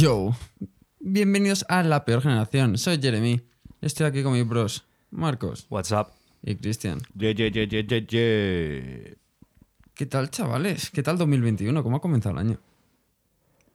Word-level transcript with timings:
Yo, 0.00 0.34
bienvenidos 0.98 1.66
a 1.68 1.82
la 1.82 2.06
peor 2.06 2.22
generación. 2.22 2.78
Soy 2.78 2.98
Jeremy. 3.02 3.42
Estoy 3.82 4.06
aquí 4.06 4.22
con 4.22 4.32
mis 4.32 4.48
bros, 4.48 4.86
Marcos 5.10 5.66
What's 5.68 5.92
up? 5.92 6.06
y 6.42 6.56
Cristian. 6.56 7.02
Ye, 7.14 7.34
ye, 7.34 7.50
ye, 7.50 7.68
ye, 7.68 7.84
ye, 7.84 8.06
ye. 8.06 9.18
¿Qué 9.92 10.06
tal, 10.06 10.30
chavales? 10.30 10.90
¿Qué 10.90 11.02
tal 11.02 11.18
2021? 11.18 11.82
¿Cómo 11.82 11.98
ha 11.98 12.00
comenzado 12.00 12.32
el 12.32 12.38
año? 12.38 12.58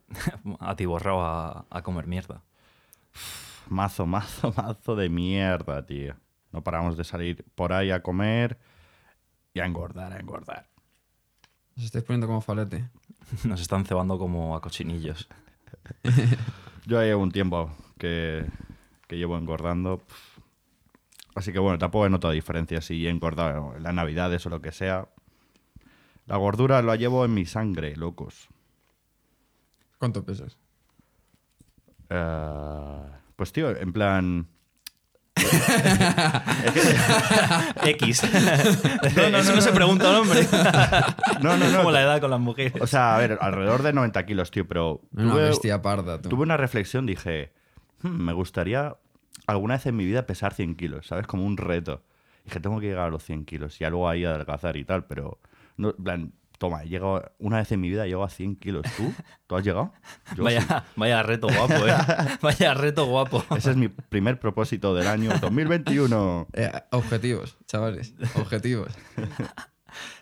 Atiborrado 0.61 1.21
a, 1.21 1.67
a 1.69 1.83
comer 1.83 2.07
mierda. 2.07 2.41
Mazo, 3.69 4.07
mazo, 4.07 4.51
mazo 4.57 4.95
de 4.95 5.09
mierda, 5.09 5.85
tío. 5.85 6.15
No 6.51 6.63
paramos 6.63 6.97
de 6.97 7.03
salir 7.03 7.45
por 7.53 7.71
ahí 7.71 7.91
a 7.91 8.01
comer 8.01 8.57
y 9.53 9.59
a 9.59 9.65
engordar, 9.67 10.11
a 10.11 10.19
engordar. 10.19 10.65
Os 11.77 11.83
estáis 11.83 12.03
poniendo 12.03 12.25
como 12.25 12.41
falete. 12.41 12.89
Nos 13.43 13.61
están 13.61 13.85
cebando 13.85 14.17
como 14.17 14.55
a 14.55 14.61
cochinillos. 14.61 15.29
Yo 16.85 17.01
llevo 17.01 17.23
un 17.23 17.31
tiempo 17.31 17.71
que, 17.97 18.45
que 19.07 19.17
llevo 19.17 19.37
engordando. 19.37 20.01
Así 21.35 21.51
que 21.51 21.59
bueno, 21.59 21.77
tampoco 21.77 22.05
he 22.05 22.09
notado 22.09 22.33
diferencia 22.33 22.81
si 22.81 23.05
he 23.05 23.09
engordado 23.09 23.75
en 23.75 23.83
las 23.83 23.93
navidades 23.93 24.45
o 24.45 24.49
lo 24.49 24.61
que 24.61 24.71
sea. 24.71 25.07
La 26.27 26.37
gordura 26.37 26.81
la 26.81 26.95
llevo 26.95 27.25
en 27.25 27.33
mi 27.33 27.45
sangre, 27.45 27.95
locos. 27.95 28.49
¿Cuánto 29.99 30.23
pesas? 30.23 30.57
Eh, 32.09 33.01
pues 33.35 33.51
tío, 33.51 33.75
en 33.75 33.93
plan... 33.93 34.47
X. 37.83 38.23
Eso 38.23 39.55
no 39.55 39.61
se 39.61 39.71
pregunta 39.71 40.09
un 40.09 40.15
hombre. 40.17 40.47
No, 41.41 41.57
no, 41.57 41.65
Es 41.65 41.71
no. 41.73 41.79
como 41.79 41.91
la 41.91 42.01
edad 42.01 42.21
con 42.21 42.31
las 42.31 42.39
mujeres. 42.39 42.81
O 42.81 42.87
sea, 42.87 43.15
a 43.15 43.19
ver, 43.19 43.37
alrededor 43.41 43.83
de 43.83 43.93
90 43.93 44.25
kilos, 44.25 44.51
tío, 44.51 44.67
pero... 44.67 45.01
Una 45.13 45.33
tuve- 45.33 45.41
bestia 45.49 45.81
parda, 45.81 46.21
tú. 46.21 46.29
Tuve 46.29 46.43
una 46.43 46.57
reflexión, 46.57 47.05
dije, 47.05 47.51
"Hmm, 48.01 48.23
me 48.23 48.33
gustaría 48.33 48.95
alguna 49.47 49.75
vez 49.75 49.85
en 49.85 49.95
mi 49.95 50.05
vida 50.05 50.25
pesar 50.25 50.53
100 50.53 50.75
kilos, 50.75 51.07
¿sabes? 51.07 51.27
Como 51.27 51.45
un 51.45 51.57
reto. 51.57 52.03
Dije, 52.45 52.59
tengo 52.59 52.79
que 52.79 52.87
llegar 52.87 53.07
a 53.07 53.11
los 53.11 53.23
100 53.23 53.45
kilos 53.45 53.75
y 53.79 53.83
ya 53.83 53.89
luego 53.89 54.09
ahí 54.09 54.25
adelgazar 54.25 54.77
y 54.77 54.85
tal, 54.85 55.05
pero, 55.05 55.39
no, 55.77 55.89
en 55.97 56.03
plan, 56.03 56.31
toma, 56.57 56.83
he 56.83 56.87
llegado, 56.89 57.31
una 57.39 57.57
vez 57.57 57.71
en 57.71 57.81
mi 57.81 57.89
vida 57.89 58.05
llego 58.05 58.23
a 58.23 58.29
100 58.29 58.55
kilos. 58.57 58.83
¿Tú? 58.97 59.13
¿Tú 59.47 59.55
has 59.55 59.63
llegado? 59.63 59.93
Yo 60.35 60.47
sí. 60.49 60.57
Vaya, 60.95 61.23
reto 61.23 61.47
guapo, 61.47 61.87
eh. 61.87 61.93
Vaya 62.41 62.73
reto 62.73 63.05
guapo. 63.05 63.43
Ese 63.55 63.71
es 63.71 63.77
mi 63.77 63.87
primer 63.89 64.39
propósito 64.39 64.93
del 64.95 65.07
año 65.07 65.31
2021. 65.39 66.47
Eh, 66.53 66.71
objetivos, 66.91 67.57
chavales. 67.67 68.13
Objetivos. 68.35 68.91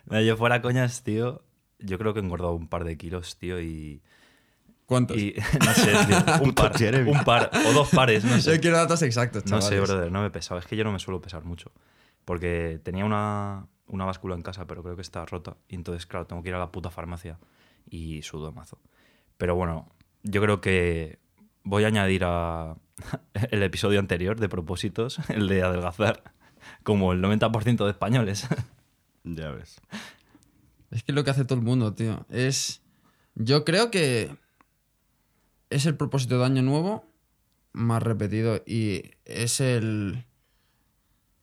No, 0.05 0.21
Yo 0.21 0.37
fuera 0.37 0.61
coñas, 0.61 1.03
tío. 1.03 1.43
Yo 1.79 1.97
creo 1.97 2.13
que 2.13 2.19
he 2.19 2.23
engordado 2.23 2.53
un 2.53 2.67
par 2.67 2.83
de 2.83 2.97
kilos, 2.97 3.37
tío, 3.37 3.59
y. 3.61 4.01
¿Cuántos? 4.85 5.17
y 5.17 5.33
no 5.65 5.73
sé, 5.73 5.91
tío. 6.05 6.17
Un 6.43 6.53
par. 6.53 6.77
Jeremy. 6.77 7.09
Un 7.09 7.23
par. 7.23 7.49
O 7.67 7.73
dos 7.73 7.89
pares, 7.89 8.23
no 8.23 8.35
Yo 8.35 8.41
sé. 8.41 8.59
quiero 8.59 8.77
datos 8.77 9.01
exactos, 9.01 9.45
No 9.45 9.59
chavales. 9.59 9.69
sé, 9.69 9.79
brother, 9.79 10.11
no 10.11 10.21
me 10.21 10.27
he 10.27 10.29
pesado. 10.29 10.59
Es 10.59 10.65
que 10.67 10.75
yo 10.75 10.83
no 10.83 10.91
me 10.91 10.99
suelo 10.99 11.21
pesar 11.21 11.43
mucho. 11.45 11.71
Porque 12.25 12.79
tenía 12.83 13.05
una, 13.05 13.65
una 13.87 14.05
báscula 14.05 14.35
en 14.35 14.41
casa, 14.41 14.65
pero 14.67 14.83
creo 14.83 14.95
que 14.95 15.01
está 15.01 15.25
rota. 15.25 15.57
Y 15.67 15.75
entonces, 15.75 16.05
claro, 16.05 16.25
tengo 16.25 16.43
que 16.43 16.49
ir 16.49 16.55
a 16.55 16.59
la 16.59 16.71
puta 16.71 16.89
farmacia 16.89 17.39
y 17.89 18.21
sudo 18.21 18.51
mazo. 18.51 18.79
Pero 19.37 19.55
bueno, 19.55 19.89
yo 20.23 20.41
creo 20.41 20.61
que 20.61 21.19
voy 21.63 21.83
a 21.83 21.87
añadir 21.87 22.23
a 22.25 22.75
el 23.51 23.63
episodio 23.63 23.99
anterior 23.99 24.39
de 24.39 24.49
propósitos, 24.49 25.19
el 25.29 25.47
de 25.47 25.63
adelgazar, 25.63 26.23
como 26.83 27.13
el 27.13 27.21
90% 27.21 27.83
de 27.85 27.91
españoles. 27.91 28.47
Ya 29.25 29.51
ves. 29.51 29.79
Es 30.91 31.01
que 31.03 31.13
lo 31.13 31.23
que 31.23 31.29
hace 31.29 31.45
todo 31.45 31.57
el 31.57 31.63
mundo, 31.63 31.93
tío. 31.93 32.25
Es. 32.29 32.81
Yo 33.35 33.63
creo 33.63 33.89
que. 33.89 34.35
Es 35.69 35.85
el 35.85 35.95
propósito 35.95 36.37
de 36.37 36.43
año 36.43 36.61
nuevo 36.61 37.05
más 37.71 38.03
repetido. 38.03 38.61
Y 38.65 39.11
es 39.23 39.61
el. 39.61 40.25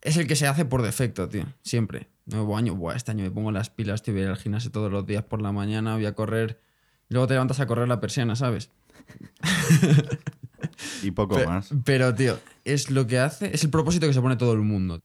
Es 0.02 0.18
el 0.18 0.26
que 0.26 0.36
se 0.36 0.46
hace 0.46 0.66
por 0.66 0.82
defecto, 0.82 1.26
tío. 1.30 1.46
Siempre. 1.62 2.10
Nuevo 2.30 2.56
año. 2.56 2.74
Buah, 2.74 2.96
este 2.96 3.10
año 3.10 3.24
me 3.24 3.30
pongo 3.30 3.52
las 3.52 3.70
pilas, 3.70 4.02
tío. 4.02 4.14
Voy 4.14 4.22
a 4.22 4.24
ir 4.24 4.30
al 4.30 4.36
gimnasio 4.36 4.70
todos 4.70 4.90
los 4.90 5.06
días 5.06 5.24
por 5.24 5.42
la 5.42 5.52
mañana. 5.52 5.94
Voy 5.94 6.06
a 6.06 6.14
correr. 6.14 6.60
Luego 7.08 7.26
te 7.26 7.34
levantas 7.34 7.60
a 7.60 7.66
correr 7.66 7.88
la 7.88 8.00
persiana, 8.00 8.36
¿sabes? 8.36 8.70
Y 11.02 11.10
poco 11.10 11.38
más. 11.46 11.70
Pero, 11.84 12.14
tío, 12.14 12.38
es 12.64 12.90
lo 12.90 13.06
que 13.06 13.18
hace. 13.18 13.54
Es 13.54 13.64
el 13.64 13.70
propósito 13.70 14.06
que 14.06 14.12
se 14.12 14.20
pone 14.20 14.36
todo 14.36 14.52
el 14.52 14.60
mundo. 14.60 15.00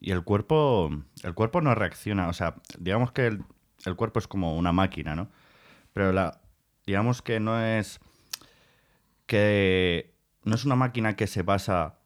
Y 0.00 0.12
el 0.12 0.22
cuerpo, 0.22 0.90
el 1.22 1.34
cuerpo 1.34 1.60
no 1.60 1.74
reacciona, 1.74 2.28
o 2.28 2.32
sea, 2.32 2.56
digamos 2.78 3.12
que 3.12 3.26
el, 3.26 3.44
el 3.84 3.96
cuerpo 3.96 4.20
es 4.20 4.28
como 4.28 4.56
una 4.56 4.72
máquina, 4.72 5.14
¿no? 5.16 5.28
Pero 5.92 6.12
la, 6.12 6.40
digamos 6.86 7.22
que 7.22 7.40
no 7.40 7.60
es 7.60 8.00
que 9.26 10.14
no 10.44 10.54
es 10.54 10.64
una 10.64 10.76
máquina 10.76 11.16
que 11.16 11.26
se 11.26 11.42
basa 11.42 11.97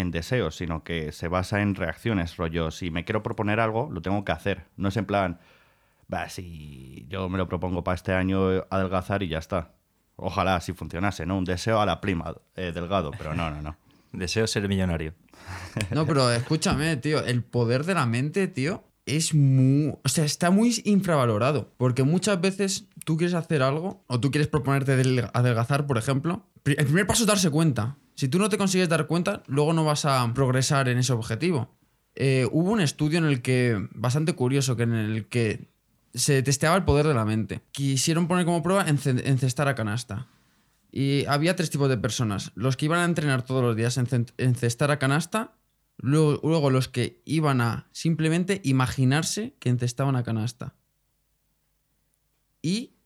en 0.00 0.10
deseos, 0.10 0.56
sino 0.56 0.82
que 0.84 1.12
se 1.12 1.28
basa 1.28 1.62
en 1.62 1.74
reacciones, 1.74 2.36
rollo, 2.36 2.70
si 2.70 2.90
me 2.90 3.04
quiero 3.04 3.22
proponer 3.22 3.60
algo, 3.60 3.88
lo 3.92 4.02
tengo 4.02 4.24
que 4.24 4.32
hacer. 4.32 4.64
No 4.76 4.88
es 4.88 4.96
en 4.96 5.06
plan, 5.06 5.38
va, 6.12 6.28
si 6.28 7.06
yo 7.08 7.28
me 7.28 7.38
lo 7.38 7.48
propongo 7.48 7.84
para 7.84 7.94
este 7.94 8.12
año 8.12 8.64
adelgazar 8.70 9.22
y 9.22 9.28
ya 9.28 9.38
está. 9.38 9.72
Ojalá 10.16 10.60
si 10.60 10.72
funcionase, 10.72 11.24
¿no? 11.24 11.38
Un 11.38 11.44
deseo 11.44 11.80
a 11.80 11.86
la 11.86 12.00
prima, 12.00 12.34
eh, 12.56 12.72
delgado, 12.74 13.10
pero 13.16 13.34
no, 13.34 13.50
no, 13.50 13.62
no. 13.62 13.76
Deseo 14.12 14.46
ser 14.46 14.68
millonario. 14.68 15.14
No, 15.92 16.04
pero 16.06 16.30
escúchame, 16.32 16.96
tío. 16.96 17.24
El 17.24 17.42
poder 17.42 17.84
de 17.84 17.94
la 17.94 18.04
mente, 18.06 18.46
tío, 18.48 18.84
es 19.06 19.34
muy. 19.34 19.94
O 20.04 20.08
sea, 20.08 20.24
está 20.24 20.50
muy 20.50 20.82
infravalorado. 20.84 21.72
Porque 21.78 22.02
muchas 22.02 22.40
veces 22.40 22.86
tú 23.04 23.16
quieres 23.16 23.34
hacer 23.34 23.62
algo 23.62 24.04
o 24.08 24.20
tú 24.20 24.30
quieres 24.30 24.48
proponerte 24.48 24.96
del- 24.96 25.28
adelgazar, 25.32 25.86
por 25.86 25.96
ejemplo. 25.96 26.44
El 26.64 26.76
primer 26.84 27.06
paso 27.06 27.22
es 27.22 27.26
darse 27.28 27.50
cuenta. 27.50 27.96
Si 28.20 28.28
tú 28.28 28.38
no 28.38 28.50
te 28.50 28.58
consigues 28.58 28.90
dar 28.90 29.06
cuenta, 29.06 29.42
luego 29.46 29.72
no 29.72 29.82
vas 29.82 30.04
a 30.04 30.30
progresar 30.34 30.90
en 30.90 30.98
ese 30.98 31.14
objetivo. 31.14 31.74
Eh, 32.14 32.46
hubo 32.52 32.70
un 32.70 32.82
estudio 32.82 33.16
en 33.16 33.24
el 33.24 33.40
que, 33.40 33.88
bastante 33.94 34.34
curioso, 34.34 34.76
que 34.76 34.82
en 34.82 34.92
el 34.92 35.26
que 35.26 35.70
se 36.12 36.42
testeaba 36.42 36.76
el 36.76 36.84
poder 36.84 37.06
de 37.06 37.14
la 37.14 37.24
mente. 37.24 37.62
Quisieron 37.72 38.28
poner 38.28 38.44
como 38.44 38.62
prueba 38.62 38.84
ence- 38.86 39.22
encestar 39.24 39.68
a 39.68 39.74
canasta. 39.74 40.26
Y 40.92 41.24
había 41.28 41.56
tres 41.56 41.70
tipos 41.70 41.88
de 41.88 41.96
personas. 41.96 42.52
Los 42.56 42.76
que 42.76 42.84
iban 42.84 42.98
a 43.00 43.06
entrenar 43.06 43.40
todos 43.42 43.62
los 43.62 43.74
días 43.74 43.96
en 43.96 44.06
cen- 44.06 44.34
en 44.36 44.54
cestar 44.54 44.90
a 44.90 44.98
canasta. 44.98 45.54
Luego, 45.96 46.46
luego 46.46 46.68
los 46.68 46.88
que 46.88 47.22
iban 47.24 47.62
a 47.62 47.88
simplemente 47.90 48.60
imaginarse 48.64 49.54
que 49.58 49.70
encestaban 49.70 50.14
a 50.16 50.24
canasta. 50.24 50.74
Y 52.60 52.96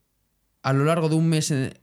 a 0.65 0.73
lo 0.73 0.85
largo 0.85 1.09
de 1.09 1.15
un 1.15 1.29
mes 1.29 1.53
eh, 1.53 1.81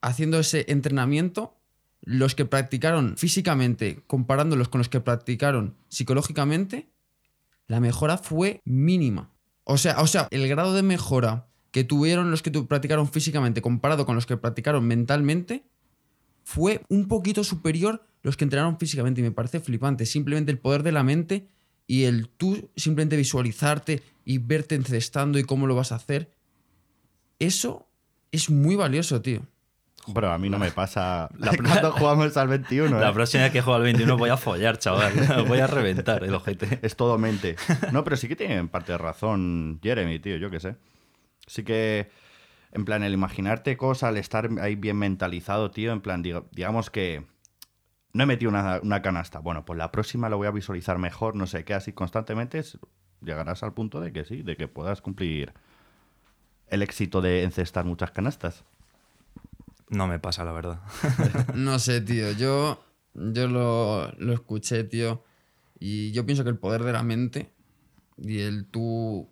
haciendo 0.00 0.40
ese 0.40 0.64
entrenamiento, 0.66 1.61
los 2.02 2.34
que 2.34 2.44
practicaron 2.44 3.16
físicamente, 3.16 4.02
comparándolos 4.06 4.68
con 4.68 4.78
los 4.78 4.88
que 4.88 5.00
practicaron 5.00 5.76
psicológicamente, 5.88 6.88
la 7.68 7.80
mejora 7.80 8.18
fue 8.18 8.60
mínima. 8.64 9.30
O 9.64 9.78
sea, 9.78 10.00
o 10.00 10.06
sea, 10.06 10.28
el 10.30 10.48
grado 10.48 10.74
de 10.74 10.82
mejora 10.82 11.48
que 11.70 11.84
tuvieron 11.84 12.30
los 12.30 12.42
que 12.42 12.50
practicaron 12.50 13.08
físicamente 13.08 13.62
comparado 13.62 14.04
con 14.04 14.16
los 14.16 14.26
que 14.26 14.36
practicaron 14.36 14.86
mentalmente 14.86 15.64
fue 16.44 16.82
un 16.88 17.08
poquito 17.08 17.44
superior 17.44 18.04
los 18.22 18.36
que 18.36 18.44
entrenaron 18.44 18.78
físicamente 18.78 19.20
y 19.20 19.24
me 19.24 19.30
parece 19.30 19.60
flipante. 19.60 20.04
Simplemente 20.04 20.50
el 20.52 20.58
poder 20.58 20.82
de 20.82 20.92
la 20.92 21.02
mente 21.02 21.48
y 21.86 22.04
el 22.04 22.28
tú 22.28 22.70
simplemente 22.76 23.16
visualizarte 23.16 24.02
y 24.24 24.38
verte 24.38 24.74
encestando 24.74 25.38
y 25.38 25.44
cómo 25.44 25.66
lo 25.66 25.74
vas 25.74 25.92
a 25.92 25.96
hacer. 25.96 26.32
Eso 27.38 27.88
es 28.30 28.50
muy 28.50 28.76
valioso, 28.76 29.20
tío. 29.22 29.46
Pero 30.12 30.32
a 30.32 30.38
mí 30.38 30.50
no 30.50 30.58
me 30.58 30.72
pasa 30.72 31.28
cuando 31.64 31.92
jugamos 31.92 32.36
al 32.36 32.48
21. 32.48 32.98
La 32.98 33.10
¿eh? 33.10 33.12
próxima 33.12 33.44
vez 33.44 33.52
que 33.52 33.60
juego 33.62 33.76
al 33.76 33.82
21 33.84 34.16
voy 34.16 34.30
a 34.30 34.36
follar, 34.38 34.78
chaval. 34.78 35.12
Voy 35.46 35.60
a 35.60 35.66
reventar 35.68 36.24
el 36.24 36.34
ojete. 36.34 36.80
Es 36.82 36.96
todo 36.96 37.18
mente. 37.18 37.54
No, 37.92 38.02
pero 38.02 38.16
sí 38.16 38.26
que 38.26 38.34
tiene 38.36 38.56
en 38.56 38.68
parte 38.68 38.96
razón 38.98 39.78
Jeremy, 39.82 40.18
tío, 40.18 40.36
yo 40.38 40.50
qué 40.50 40.58
sé. 40.58 40.76
Sí 41.46 41.62
que, 41.62 42.10
en 42.72 42.84
plan, 42.84 43.02
el 43.04 43.12
imaginarte 43.12 43.76
cosas, 43.76 44.10
el 44.10 44.16
estar 44.16 44.48
ahí 44.60 44.74
bien 44.74 44.96
mentalizado, 44.96 45.70
tío, 45.70 45.92
en 45.92 46.00
plan, 46.00 46.22
diga- 46.24 46.44
digamos 46.50 46.90
que 46.90 47.24
no 48.12 48.24
he 48.24 48.26
metido 48.26 48.50
una, 48.50 48.80
una 48.82 49.02
canasta. 49.02 49.38
Bueno, 49.38 49.64
pues 49.64 49.78
la 49.78 49.92
próxima 49.92 50.28
lo 50.28 50.36
voy 50.36 50.48
a 50.48 50.50
visualizar 50.50 50.98
mejor, 50.98 51.36
no 51.36 51.46
sé 51.46 51.64
qué, 51.64 51.74
así 51.74 51.92
constantemente 51.92 52.62
llegarás 53.20 53.62
al 53.62 53.72
punto 53.72 54.00
de 54.00 54.12
que 54.12 54.24
sí, 54.24 54.42
de 54.42 54.56
que 54.56 54.66
puedas 54.66 55.00
cumplir 55.00 55.52
el 56.68 56.82
éxito 56.82 57.20
de 57.20 57.44
encestar 57.44 57.84
muchas 57.84 58.10
canastas. 58.10 58.64
No 59.92 60.06
me 60.06 60.18
pasa, 60.18 60.42
la 60.44 60.52
verdad. 60.52 60.80
No 61.54 61.78
sé, 61.78 62.00
tío. 62.00 62.32
Yo, 62.32 62.82
yo 63.14 63.46
lo, 63.46 64.10
lo 64.18 64.32
escuché, 64.32 64.84
tío. 64.84 65.22
Y 65.78 66.12
yo 66.12 66.24
pienso 66.24 66.44
que 66.44 66.50
el 66.50 66.58
poder 66.58 66.82
de 66.82 66.92
la 66.92 67.02
mente 67.02 67.52
y 68.16 68.40
el 68.40 68.66
tú 68.66 69.28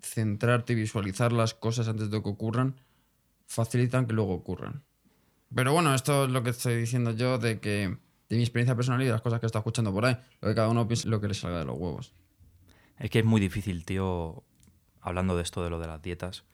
centrarte 0.00 0.74
y 0.74 0.76
visualizar 0.76 1.32
las 1.32 1.54
cosas 1.54 1.88
antes 1.88 2.10
de 2.10 2.22
que 2.22 2.28
ocurran 2.28 2.76
facilitan 3.46 4.06
que 4.06 4.12
luego 4.12 4.34
ocurran. 4.34 4.84
Pero 5.54 5.72
bueno, 5.72 5.94
esto 5.94 6.24
es 6.24 6.30
lo 6.30 6.42
que 6.42 6.50
estoy 6.50 6.76
diciendo 6.76 7.10
yo 7.12 7.38
de 7.38 7.60
que 7.60 7.96
de 8.28 8.36
mi 8.36 8.42
experiencia 8.42 8.76
personal 8.76 9.02
y 9.02 9.06
de 9.06 9.12
las 9.12 9.22
cosas 9.22 9.40
que 9.40 9.46
estado 9.46 9.60
escuchando 9.60 9.92
por 9.92 10.04
ahí. 10.04 10.16
Lo 10.40 10.48
que 10.48 10.54
cada 10.54 10.68
uno 10.68 10.86
piensa 10.86 11.08
lo 11.08 11.20
que 11.20 11.28
le 11.28 11.34
salga 11.34 11.60
de 11.60 11.64
los 11.64 11.78
huevos. 11.78 12.12
Es 12.98 13.10
que 13.10 13.20
es 13.20 13.24
muy 13.24 13.40
difícil, 13.40 13.84
tío, 13.84 14.44
hablando 15.00 15.36
de 15.36 15.42
esto 15.42 15.64
de 15.64 15.70
lo 15.70 15.78
de 15.78 15.86
las 15.86 16.02
dietas, 16.02 16.44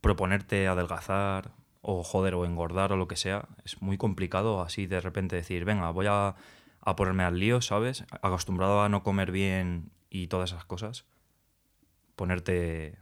proponerte 0.00 0.68
adelgazar 0.68 1.52
o 1.82 2.02
joder, 2.02 2.34
o 2.34 2.44
engordar 2.44 2.92
o 2.92 2.96
lo 2.96 3.08
que 3.08 3.16
sea, 3.16 3.48
es 3.64 3.80
muy 3.80 3.96
complicado 3.96 4.60
así 4.62 4.86
de 4.86 5.00
repente 5.00 5.36
decir, 5.36 5.64
venga, 5.64 5.90
voy 5.90 6.06
a, 6.08 6.34
a 6.80 6.96
ponerme 6.96 7.24
al 7.24 7.38
lío, 7.38 7.60
¿sabes? 7.60 8.04
Acostumbrado 8.22 8.82
a 8.82 8.88
no 8.88 9.02
comer 9.02 9.30
bien 9.32 9.90
y 10.10 10.26
todas 10.26 10.50
esas 10.50 10.64
cosas, 10.64 11.04
ponerte 12.16 12.98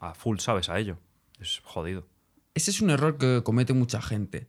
a 0.00 0.14
full, 0.14 0.38
¿sabes? 0.38 0.68
A 0.68 0.78
ello. 0.78 0.98
Es 1.40 1.60
jodido. 1.64 2.06
Ese 2.54 2.70
es 2.70 2.80
un 2.80 2.90
error 2.90 3.16
que 3.16 3.42
comete 3.42 3.72
mucha 3.72 4.02
gente. 4.02 4.48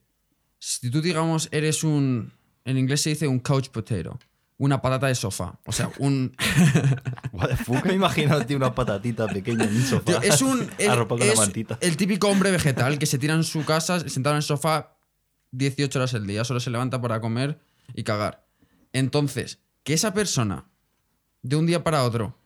Si 0.60 0.92
tú, 0.92 1.02
digamos, 1.02 1.50
eres 1.52 1.84
un. 1.84 2.34
En 2.66 2.78
inglés 2.78 3.02
se 3.02 3.12
dice 3.12 3.28
un 3.28 3.40
couch 3.40 3.70
potato. 3.70 4.20
Una 4.64 4.80
patata 4.80 5.08
de 5.08 5.16
sofá. 5.16 5.60
O 5.66 5.72
sea, 5.72 5.90
un. 5.98 6.36
What 7.32 7.50
the 7.50 7.56
fuck? 7.58 7.84
Me 7.86 7.94
imagino, 7.94 8.46
tío, 8.46 8.58
una 8.58 8.76
patatita 8.76 9.26
pequeña 9.28 9.64
en 9.66 9.76
un 9.76 9.82
sofá. 9.82 10.04
Tío, 10.06 10.22
es 10.22 10.40
un. 10.44 10.62
es- 10.78 10.88
es 11.22 11.38
mantita. 11.38 11.80
el 11.82 11.98
típico 11.98 12.28
hombre 12.28 12.52
vegetal 12.52 13.00
que 13.00 13.08
se 13.08 13.18
tira 13.18 13.34
en 13.34 13.44
su 13.44 13.66
casa, 13.66 14.00
sentado 14.08 14.36
en 14.36 14.38
el 14.38 14.44
sofá 14.44 14.98
18 15.50 15.98
horas 15.98 16.14
al 16.14 16.28
día. 16.28 16.44
Solo 16.44 16.60
se 16.60 16.70
levanta 16.70 17.02
para 17.02 17.20
comer 17.22 17.60
y 17.96 18.04
cagar. 18.04 18.46
Entonces, 18.94 19.58
que 19.84 19.94
esa 19.94 20.14
persona, 20.14 20.66
de 21.42 21.56
un 21.56 21.66
día 21.66 21.84
para 21.84 22.04
otro. 22.04 22.38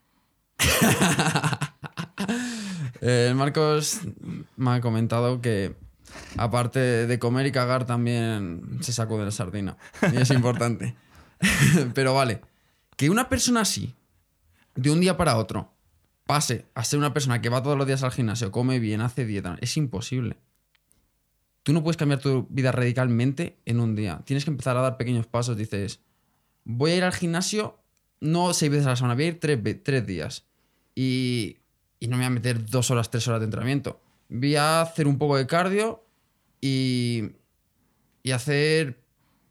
Eh, 3.01 3.33
Marcos 3.35 3.99
me 4.55 4.71
ha 4.71 4.81
comentado 4.81 5.41
que, 5.41 5.75
aparte 6.37 6.79
de 6.79 7.19
comer 7.19 7.45
y 7.45 7.51
cagar, 7.51 7.85
también 7.85 8.79
se 8.81 8.93
sacó 8.93 9.19
de 9.19 9.25
la 9.25 9.31
sardina. 9.31 9.77
Y 10.13 10.17
es 10.21 10.31
importante. 10.31 10.95
Pero 11.93 12.13
vale, 12.13 12.41
que 12.97 13.09
una 13.09 13.29
persona 13.29 13.61
así, 13.61 13.93
de 14.75 14.91
un 14.91 14.99
día 14.99 15.17
para 15.17 15.37
otro, 15.37 15.71
pase 16.25 16.65
a 16.73 16.83
ser 16.83 16.99
una 16.99 17.13
persona 17.13 17.41
que 17.41 17.49
va 17.49 17.63
todos 17.63 17.77
los 17.77 17.87
días 17.87 18.03
al 18.03 18.11
gimnasio, 18.11 18.51
come 18.51 18.79
bien, 18.79 19.01
hace 19.01 19.25
dieta, 19.25 19.57
es 19.61 19.77
imposible. 19.77 20.37
Tú 21.63 21.73
no 21.73 21.81
puedes 21.81 21.97
cambiar 21.97 22.19
tu 22.19 22.45
vida 22.49 22.71
radicalmente 22.71 23.57
en 23.65 23.79
un 23.79 23.95
día. 23.95 24.21
Tienes 24.25 24.45
que 24.45 24.51
empezar 24.51 24.77
a 24.77 24.81
dar 24.81 24.97
pequeños 24.97 25.25
pasos. 25.25 25.57
Dices, 25.57 25.99
voy 26.63 26.91
a 26.91 26.95
ir 26.97 27.03
al 27.03 27.13
gimnasio 27.13 27.79
no 28.19 28.53
seis 28.53 28.71
veces 28.71 28.87
a 28.87 28.91
la 28.91 28.95
semana, 28.95 29.15
voy 29.15 29.25
a 29.25 29.27
ir 29.27 29.39
tres, 29.39 30.05
días. 30.05 30.45
Y, 30.93 31.57
y 31.99 32.07
no 32.07 32.17
me 32.17 32.23
voy 32.23 32.27
a 32.27 32.29
meter 32.29 32.65
dos 32.65 32.91
horas, 32.91 33.09
tres 33.09 33.27
horas 33.27 33.39
de 33.39 33.45
entrenamiento. 33.45 33.99
Voy 34.29 34.55
a 34.55 34.81
hacer 34.81 35.07
un 35.07 35.17
poco 35.17 35.37
de 35.37 35.47
cardio 35.47 36.03
y, 36.61 37.31
y 38.23 38.31
hacer 38.31 38.99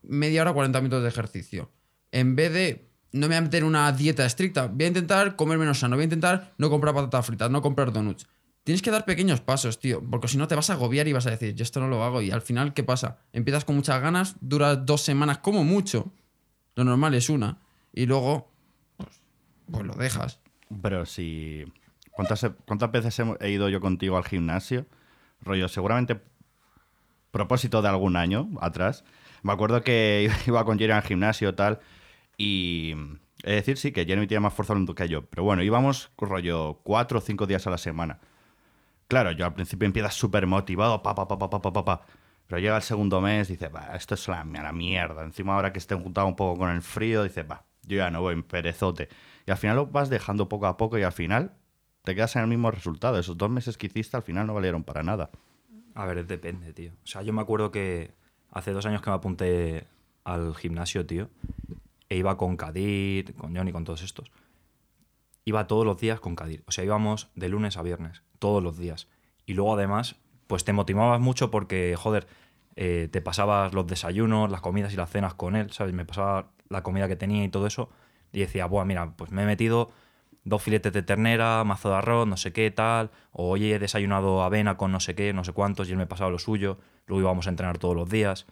media 0.09 0.43
hora, 0.43 0.53
40 0.53 0.81
minutos 0.81 1.03
de 1.03 1.09
ejercicio. 1.09 1.71
En 2.13 2.37
vez 2.37 2.53
de 2.53 2.89
no 3.13 3.23
me 3.23 3.29
voy 3.29 3.37
a 3.37 3.41
meter 3.43 3.65
una 3.65 3.91
dieta 3.93 4.25
estricta, 4.27 4.67
voy 4.67 4.85
a 4.85 4.89
intentar 4.89 5.37
comer 5.37 5.59
menos 5.59 5.79
sano, 5.79 5.97
voy 5.97 6.03
a 6.03 6.05
intentar 6.05 6.55
no 6.59 6.69
comprar 6.71 6.95
patatas 6.95 7.27
fritas, 7.27 7.51
no 7.51 7.63
comprar 7.63 7.93
donuts. 7.93 8.27
Tienes 8.65 8.81
que 8.83 8.91
dar 8.91 9.05
pequeños 9.05 9.41
pasos, 9.41 9.79
tío, 9.79 10.03
porque 10.11 10.27
si 10.27 10.39
no 10.39 10.49
te 10.49 10.55
vas 10.55 10.71
a 10.71 10.73
agobiar 10.73 11.07
y 11.07 11.13
vas 11.13 11.27
a 11.27 11.31
decir, 11.31 11.55
yo 11.55 11.63
esto 11.63 11.81
no 11.81 11.89
lo 11.89 12.03
hago. 12.03 12.23
Y 12.23 12.31
al 12.31 12.41
final, 12.41 12.73
¿qué 12.73 12.83
pasa? 12.83 13.19
Empiezas 13.33 13.65
con 13.65 13.77
muchas 13.77 14.01
ganas, 14.01 14.37
duras 14.41 14.87
dos 14.87 15.03
semanas 15.03 15.39
como 15.39 15.65
mucho. 15.65 16.11
Lo 16.75 16.83
normal 16.85 17.15
es 17.15 17.29
una. 17.29 17.59
Y 17.93 18.07
luego, 18.07 18.51
pues, 18.97 19.11
pues 19.71 19.85
lo 19.85 19.95
dejas. 19.95 20.41
Pero 20.83 21.05
si. 21.05 21.65
¿Cuántas, 22.11 22.47
¿Cuántas 22.65 22.91
veces 22.91 23.21
he- 23.41 23.51
ido 23.51 23.69
yo 23.69 23.81
contigo 23.81 24.17
al 24.17 24.25
gimnasio? 24.25 24.87
Rollo, 25.43 25.69
seguramente 25.69 26.21
propósito 27.31 27.83
de 27.83 27.89
algún 27.89 28.17
año 28.17 28.49
atrás. 28.61 29.05
Me 29.45 29.53
acuerdo 29.53 29.83
que 29.83 30.29
iba 30.47 30.65
con 30.65 30.79
Jeremy 30.79 30.97
al 30.99 31.05
gimnasio 31.05 31.55
tal, 31.55 31.79
y 32.37 32.95
es 33.43 33.51
de 33.51 33.53
decir, 33.53 33.77
sí, 33.77 33.93
que 33.93 34.07
Jeremy 34.07 34.27
tiene 34.27 34.41
más 34.41 34.55
fuerza 34.55 34.75
que 34.97 35.09
yo, 35.09 35.27
pero 35.27 35.45
bueno, 35.45 35.63
íbamos 35.63 36.11
rollo 36.17 36.81
cuatro 36.83 37.19
o 37.19 37.21
cinco 37.21 37.47
días 37.47 37.67
a 37.67 37.71
la 37.71 37.79
semana. 37.79 38.19
Claro, 39.07 39.33
yo 39.33 39.45
al 39.45 39.53
principio 39.55 39.87
empiezas 39.87 40.15
súper 40.15 40.47
motivado, 40.47 41.03
pa, 41.03 41.15
pa, 41.15 41.29
pa, 41.29 41.39
pa, 41.39 41.51
pa, 41.51 41.61
pa, 41.61 41.85
pa, 41.85 42.07
pero 42.47 42.59
llega 42.59 42.77
el 42.77 42.83
segundo 42.83 43.21
mes, 43.21 43.49
dices, 43.49 43.71
va, 43.73 43.95
esto 43.95 44.15
es 44.15 44.27
la, 44.29 44.45
la 44.45 44.73
mierda. 44.73 45.23
Encima 45.23 45.55
ahora 45.55 45.73
que 45.73 45.79
estén 45.79 46.03
juntado 46.03 46.27
un 46.27 46.37
poco 46.37 46.59
con 46.59 46.71
el 46.71 46.81
frío, 46.81 47.23
dices, 47.23 47.45
va, 47.49 47.65
yo 47.83 47.99
ya 47.99 48.11
no 48.11 48.23
voy, 48.23 48.41
perezote. 48.43 49.11
Y 49.47 49.51
al 49.51 49.59
final 49.59 49.77
lo 49.77 49.87
vas 49.87 50.09
dejando 50.09 50.49
poco 50.49 50.67
a 50.67 50.79
poco 50.79 50.99
y 50.99 51.03
al 51.03 51.13
final 51.13 51.53
te 52.03 52.15
quedas 52.15 52.35
en 52.37 52.43
el 52.43 52.49
mismo 52.49 52.71
resultado. 52.71 53.19
Esos 53.19 53.37
dos 53.37 53.51
meses 53.51 53.77
que 53.77 53.89
hiciste 53.89 54.17
al 54.17 54.23
final 54.23 54.47
no 54.47 54.55
valieron 54.55 54.85
para 54.85 55.03
nada. 55.03 55.31
A 55.95 56.07
ver, 56.07 56.27
depende, 56.27 56.73
tío. 56.73 56.93
O 57.05 57.07
sea, 57.07 57.21
yo 57.23 57.35
me 57.35 57.43
acuerdo 57.43 57.71
que 57.71 58.15
hace 58.55 58.73
dos 58.73 58.87
años 58.87 59.03
que 59.03 59.11
me 59.11 59.17
apunté 59.17 59.87
al 60.25 60.55
gimnasio, 60.55 61.05
tío, 61.05 61.29
e 62.09 62.17
iba 62.17 62.37
con 62.37 62.57
Kadir, 62.57 63.35
con 63.35 63.55
Johnny, 63.55 63.73
con 63.73 63.85
todos 63.85 64.03
estos. 64.03 64.31
Iba 65.45 65.67
todos 65.67 65.85
los 65.85 65.99
días 65.99 66.21
con 66.21 66.37
Kadir. 66.37 66.63
O 66.67 66.73
sea, 66.73 66.85
íbamos 66.85 67.29
de 67.35 67.49
lunes 67.49 67.77
a 67.77 67.83
viernes, 67.83 68.23
todos 68.39 68.63
los 68.63 68.79
días. 68.79 69.09
Y 69.45 69.53
luego, 69.55 69.75
además, 69.75 70.17
pues 70.47 70.65
te 70.65 70.73
motivabas 70.73 71.21
mucho 71.21 71.51
porque, 71.51 71.95
joder, 71.99 72.27
eh, 72.77 73.09
te 73.11 73.21
pasabas 73.21 73.75
los 73.75 73.87
desayunos, 73.87 74.51
las 74.51 74.61
comidas 74.61 74.93
y 74.93 74.97
las 74.97 75.11
cenas 75.11 75.35
con 75.35 75.57
él, 75.57 75.71
¿sabes? 75.73 75.93
Me 75.93 76.05
pasaba 76.05 76.53
la 76.69 76.83
comida 76.83 77.09
que 77.09 77.17
tenía 77.17 77.45
y 77.45 77.49
todo 77.49 77.67
eso. 77.67 77.91
Y 78.33 78.41
decía, 78.41 78.67
buah, 78.67 78.85
mira, 78.85 79.15
pues 79.17 79.31
me 79.33 79.43
he 79.43 79.47
metido 79.47 79.91
dos 80.45 80.63
filetes 80.63 80.93
de 80.93 81.03
ternera, 81.03 81.65
mazo 81.65 81.91
de 81.91 81.97
arroz, 81.97 82.27
no 82.27 82.37
sé 82.37 82.53
qué, 82.53 82.71
tal. 82.71 83.11
O 83.33 83.51
hoy 83.51 83.73
he 83.73 83.79
desayunado 83.79 84.43
avena 84.43 84.77
con 84.77 84.93
no 84.93 85.01
sé 85.01 85.15
qué, 85.15 85.33
no 85.33 85.45
sé 85.45 85.53
cuántos, 85.53 85.89
y 85.89 85.93
él 85.93 85.99
me 85.99 86.07
pasaba 86.07 86.31
lo 86.31 86.39
suyo. 86.39 86.79
Luego 87.07 87.23
íbamos 87.23 87.47
a 87.47 87.51
entrenar 87.51 87.79
todos 87.79 87.97
los 87.97 88.09
días. 88.09 88.47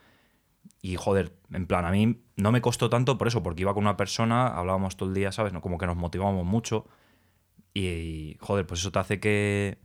Y 0.81 0.97
joder, 0.97 1.33
en 1.53 1.67
plan, 1.67 1.85
a 1.85 1.91
mí 1.91 2.23
no 2.37 2.51
me 2.53 2.61
costó 2.61 2.91
tanto 2.91 3.19
por 3.19 3.29
eso, 3.29 3.43
porque 3.43 3.63
iba 3.63 3.75
con 3.75 3.85
una 3.85 3.97
persona, 3.97 4.49
hablábamos 4.49 4.97
todo 4.97 5.09
el 5.11 5.15
día, 5.15 5.33
¿sabes? 5.33 5.53
Como 5.61 5.79
que 5.79 5.87
nos 5.87 5.97
motivábamos 5.97 6.45
mucho. 6.45 6.87
Y, 7.75 8.37
joder, 8.41 8.67
pues 8.67 8.81
eso 8.81 8.91
te 8.93 8.99
hace 8.99 9.21
que, 9.21 9.79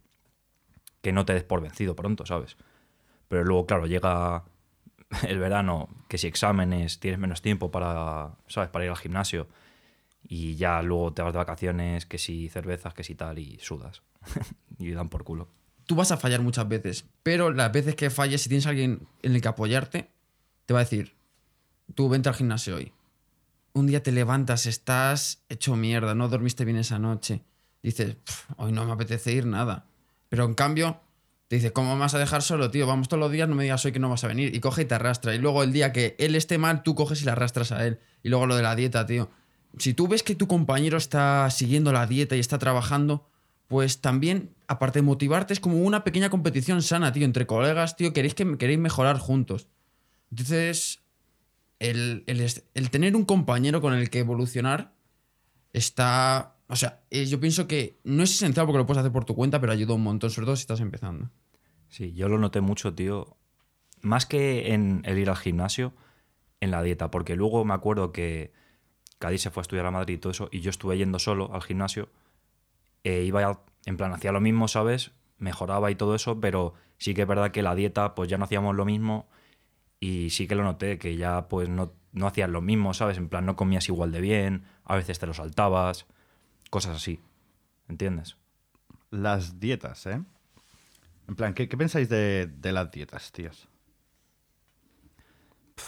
que 1.01 1.12
no 1.12 1.25
te 1.25 1.33
des 1.33 1.44
por 1.44 1.62
vencido 1.62 1.95
pronto, 1.95 2.25
¿sabes? 2.25 2.57
Pero 3.27 3.44
luego, 3.44 3.65
claro, 3.65 3.86
llega 3.86 4.44
el 5.27 5.39
verano, 5.39 5.89
que 6.07 6.18
si 6.18 6.27
exámenes, 6.27 7.00
tienes 7.00 7.19
menos 7.19 7.42
tiempo 7.42 7.71
para, 7.71 8.31
¿sabes? 8.48 8.69
Para 8.69 8.86
ir 8.86 8.92
al 8.92 8.98
gimnasio. 8.98 9.48
Y 10.23 10.55
ya 10.55 10.81
luego 10.81 11.13
te 11.13 11.21
vas 11.21 11.33
de 11.33 11.37
vacaciones, 11.37 12.05
que 12.05 12.17
si 12.17 12.49
cervezas, 12.49 12.93
que 12.93 13.03
si 13.03 13.15
tal, 13.15 13.39
y 13.39 13.57
sudas. 13.59 14.01
y 14.79 14.91
dan 14.91 15.09
por 15.09 15.23
culo. 15.23 15.49
Tú 15.85 15.95
vas 15.95 16.11
a 16.11 16.17
fallar 16.17 16.41
muchas 16.41 16.67
veces, 16.67 17.05
pero 17.23 17.51
las 17.51 17.71
veces 17.71 17.95
que 17.95 18.09
falles, 18.09 18.41
si 18.41 18.49
tienes 18.49 18.67
alguien 18.67 19.07
en 19.21 19.35
el 19.35 19.41
que 19.41 19.47
apoyarte, 19.47 20.11
te 20.65 20.73
va 20.73 20.81
a 20.81 20.83
decir, 20.83 21.15
tú 21.95 22.09
vente 22.09 22.27
al 22.27 22.35
gimnasio 22.35 22.75
hoy. 22.75 22.91
Un 23.73 23.87
día 23.87 24.03
te 24.03 24.11
levantas, 24.11 24.65
estás 24.65 25.43
hecho 25.47 25.75
mierda, 25.75 26.13
no 26.13 26.27
dormiste 26.27 26.65
bien 26.65 26.77
esa 26.77 26.99
noche. 26.99 27.43
Dices, 27.83 28.15
"Pf, 28.15 28.53
hoy 28.57 28.71
no 28.74 28.86
me 28.86 28.91
apetece 28.91 29.31
ir 29.31 29.45
nada. 29.45 29.86
Pero 30.29 30.43
en 30.43 30.55
cambio, 30.55 31.00
te 31.47 31.55
dice, 31.55 31.71
¿cómo 31.71 31.93
me 31.93 32.01
vas 32.01 32.13
a 32.13 32.19
dejar 32.19 32.41
solo, 32.41 32.69
tío? 32.69 32.86
Vamos 32.86 33.07
todos 33.07 33.21
los 33.21 33.31
días, 33.31 33.47
no 33.47 33.55
me 33.55 33.63
digas 33.63 33.86
hoy 33.86 33.93
que 33.93 34.00
no 34.00 34.09
vas 34.09 34.24
a 34.25 34.27
venir. 34.27 34.53
Y 34.53 34.59
coge 34.59 34.81
y 34.81 34.86
te 34.86 34.95
arrastra. 34.95 35.33
Y 35.33 35.38
luego 35.38 35.63
el 35.63 35.71
día 35.71 35.93
que 35.93 36.15
él 36.19 36.36
esté 36.36 36.57
mal, 36.57 36.83
tú 36.83 36.95
coges 36.95 37.21
y 37.21 37.25
le 37.25 37.31
arrastras 37.31 37.71
a 37.71 37.86
él. 37.86 38.00
Y 38.24 38.29
luego 38.29 38.45
lo 38.47 38.55
de 38.57 38.63
la 38.63 38.75
dieta, 38.75 39.05
tío. 39.05 39.29
Si 39.79 39.93
tú 39.93 40.07
ves 40.07 40.24
que 40.24 40.36
tu 40.36 40.48
compañero 40.48 40.98
está 40.98 41.50
siguiendo 41.50 41.91
la 41.91 42.07
dieta 42.07 42.36
y 42.36 42.39
está 42.39 42.57
trabajando, 42.57 43.27
pues 43.67 44.01
también, 44.01 44.55
aparte 44.67 45.00
de 45.00 45.03
motivarte, 45.03 45.53
es 45.53 45.60
como 45.60 45.77
una 45.77 46.03
pequeña 46.03 46.29
competición 46.29 46.81
sana, 46.81 47.12
tío, 47.12 47.25
entre 47.25 47.46
colegas, 47.46 47.96
tío, 47.96 48.13
queréis, 48.13 48.34
que, 48.34 48.57
queréis 48.57 48.79
mejorar 48.79 49.17
juntos. 49.19 49.67
Entonces, 50.31 51.01
el, 51.79 52.24
el 52.27 52.46
el 52.74 52.89
tener 52.89 53.15
un 53.15 53.25
compañero 53.25 53.81
con 53.81 53.93
el 53.93 54.10
que 54.10 54.19
evolucionar 54.19 54.93
está... 55.74 56.55
O 56.69 56.75
sea, 56.75 57.01
eh, 57.12 57.25
yo 57.25 57.39
pienso 57.39 57.67
que 57.67 57.98
no 58.03 58.24
es 58.24 58.31
esencial 58.31 58.65
porque 58.65 58.79
lo 58.79 58.86
puedes 58.86 59.00
hacer 59.00 59.12
por 59.12 59.25
tu 59.25 59.36
cuenta, 59.36 59.62
pero 59.62 59.72
ayuda 59.72 59.93
un 59.93 60.03
montón, 60.03 60.29
sobre 60.29 60.46
todo 60.46 60.55
si 60.55 60.62
estás 60.62 60.81
empezando. 60.81 61.29
Sí, 61.88 62.13
yo 62.13 62.27
lo 62.27 62.38
noté 62.38 62.60
mucho, 62.60 62.93
tío. 62.93 63.38
Más 64.01 64.25
que 64.25 64.74
en 64.74 65.01
el 65.05 65.17
ir 65.17 65.29
al 65.29 65.38
gimnasio, 65.38 65.93
en 66.60 66.72
la 66.72 66.84
dieta. 66.84 67.10
Porque 67.10 67.36
luego 67.36 67.63
me 67.63 67.74
acuerdo 67.74 68.12
que 68.12 68.51
Cádiz 69.19 69.41
se 69.41 69.50
fue 69.51 69.62
a 69.62 69.63
estudiar 69.63 69.86
a 69.86 69.91
Madrid 69.91 70.15
y 70.15 70.17
todo 70.17 70.31
eso, 70.31 70.50
y 70.51 70.62
yo 70.62 70.69
estuve 70.69 70.97
yendo 70.97 71.19
solo 71.19 71.53
al 71.53 71.63
gimnasio. 71.63 72.09
E 73.03 73.24
iba, 73.24 73.62
en 73.86 73.97
plan, 73.97 74.13
hacía 74.13 74.31
lo 74.31 74.41
mismo, 74.41 74.67
¿sabes? 74.67 75.12
Mejoraba 75.38 75.91
y 75.91 75.95
todo 75.95 76.15
eso, 76.15 76.39
pero 76.39 76.74
sí 76.97 77.13
que 77.13 77.24
es 77.24 77.27
verdad 77.27 77.51
que 77.51 77.62
la 77.62 77.75
dieta, 77.75 78.15
pues 78.15 78.29
ya 78.29 78.38
no 78.38 78.45
hacíamos 78.45 78.75
lo 78.75 78.86
mismo. 78.86 79.27
Y 80.00 80.29
sí 80.29 80.47
que 80.47 80.55
lo 80.55 80.63
noté, 80.63 81.00
que 81.00 81.17
ya 81.17 81.47
pues 81.47 81.69
no, 81.69 81.93
no 82.12 82.27
hacías 82.27 82.50
lo 82.50 82.62
mismo, 82.62 82.93
¿sabes? 82.93 83.17
En 83.17 83.29
plan, 83.29 83.45
no 83.45 83.55
comías 83.55 83.88
igual 83.88 84.12
de 84.12 84.21
bien, 84.21 84.65
a 84.83 84.95
veces 84.95 85.17
te 85.19 85.25
lo 85.25 85.33
saltabas, 85.33 86.05
cosas 86.69 86.97
así. 86.97 87.19
¿Entiendes? 87.88 88.38
Las 89.09 89.59
dietas, 89.59 90.05
¿eh? 90.05 90.21
En 91.27 91.36
plan, 91.36 91.53
¿qué, 91.53 91.67
qué 91.67 91.77
pensáis 91.77 92.09
de, 92.09 92.47
de 92.47 92.71
las 92.71 92.91
dietas, 92.91 93.31
tíos? 93.31 93.67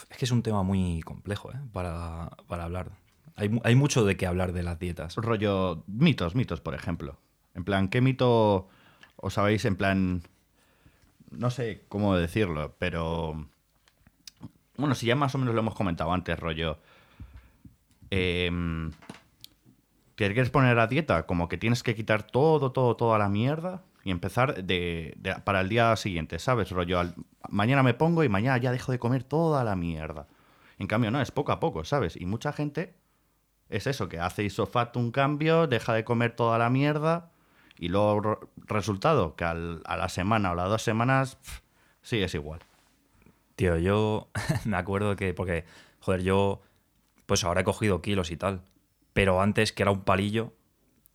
Es 0.10 0.18
que 0.18 0.26
es 0.26 0.32
un 0.32 0.44
tema 0.44 0.64
muy 0.64 1.02
complejo, 1.02 1.52
¿eh? 1.52 1.60
Para, 1.72 2.30
para 2.48 2.64
hablar. 2.64 2.92
Hay, 3.40 3.50
mu- 3.50 3.62
hay 3.64 3.76
mucho 3.76 4.04
de 4.06 4.18
qué 4.18 4.28
hablar 4.28 4.52
de 4.54 4.64
las 4.64 4.80
dietas. 4.80 5.16
Rollo 5.16 5.84
mitos, 5.88 6.36
mitos, 6.36 6.60
por 6.62 6.76
ejemplo. 6.76 7.18
En 7.56 7.64
plan, 7.64 7.88
¿qué 7.88 8.02
mito 8.02 8.68
os 9.16 9.34
sabéis? 9.34 9.64
En 9.66 9.76
plan, 9.76 10.22
no 11.32 11.50
sé 11.50 11.86
cómo 11.88 12.16
decirlo, 12.16 12.76
pero... 12.80 13.48
Bueno, 14.78 14.96
si 14.96 15.06
ya 15.08 15.16
más 15.16 15.36
o 15.36 15.38
menos 15.38 15.54
lo 15.56 15.62
hemos 15.62 15.76
comentado 15.76 16.12
antes, 16.14 16.38
rollo... 16.40 16.80
em, 18.12 18.92
¿Te 20.16 20.26
quieres 20.34 20.50
poner 20.50 20.78
a 20.80 20.88
dieta? 20.88 21.26
Como 21.26 21.48
que 21.48 21.58
tienes 21.58 21.82
que 21.82 21.96
quitar 21.96 22.24
todo, 22.24 22.74
todo, 22.74 22.98
toda 22.98 23.18
la 23.18 23.30
mierda 23.30 23.84
y 24.04 24.12
empezar 24.12 24.64
de, 24.66 25.18
para 25.46 25.62
el 25.62 25.70
día 25.70 25.96
siguiente, 25.96 26.40
¿sabes? 26.40 26.72
Rollo, 26.72 27.02
mañana 27.50 27.84
me 27.84 27.94
pongo 27.94 28.24
y 28.26 28.30
mañana 28.30 28.58
ya 28.58 28.72
dejo 28.74 28.92
de 28.92 29.00
comer 29.00 29.24
toda 29.24 29.64
la 29.64 29.78
mierda. 29.78 30.28
En 30.78 30.88
cambio, 30.88 31.10
no, 31.10 31.22
es 31.22 31.32
poco 31.32 31.54
a 31.54 31.60
poco, 31.62 31.86
¿sabes? 31.86 32.18
Y 32.20 32.26
mucha 32.26 32.52
gente 32.52 32.96
es 33.70 33.88
eso, 33.88 34.10
que 34.10 34.20
hace 34.20 34.44
isofacto 34.44 35.00
un 35.00 35.12
cambio, 35.12 35.68
deja 35.68 35.94
de 35.94 36.04
comer 36.04 36.36
toda 36.36 36.58
la 36.58 36.70
mierda 36.70 37.32
y 37.78 37.90
luego 37.90 38.20
re- 38.22 38.38
resultado, 38.68 39.36
que 39.36 39.46
a 39.46 39.54
la 39.54 40.10
semana 40.10 40.52
o 40.52 40.56
las 40.56 40.70
dos 40.70 40.82
semanas 40.82 41.36
pf, 41.38 41.62
sí 42.02 42.22
es 42.22 42.34
igual. 42.36 42.60
Tío, 43.56 43.78
yo 43.78 44.30
me 44.66 44.78
acuerdo 44.78 45.16
que, 45.16 45.34
porque, 45.34 45.66
joder, 46.00 46.22
yo, 46.24 46.62
pues 47.26 47.44
ahora 47.44 47.62
he 47.62 47.64
cogido 47.64 48.02
kilos 48.02 48.32
y 48.32 48.38
tal, 48.38 48.62
pero 49.14 49.42
antes 49.42 49.72
que 49.72 49.84
era 49.84 49.92
un 49.92 50.02
palillo, 50.02 50.54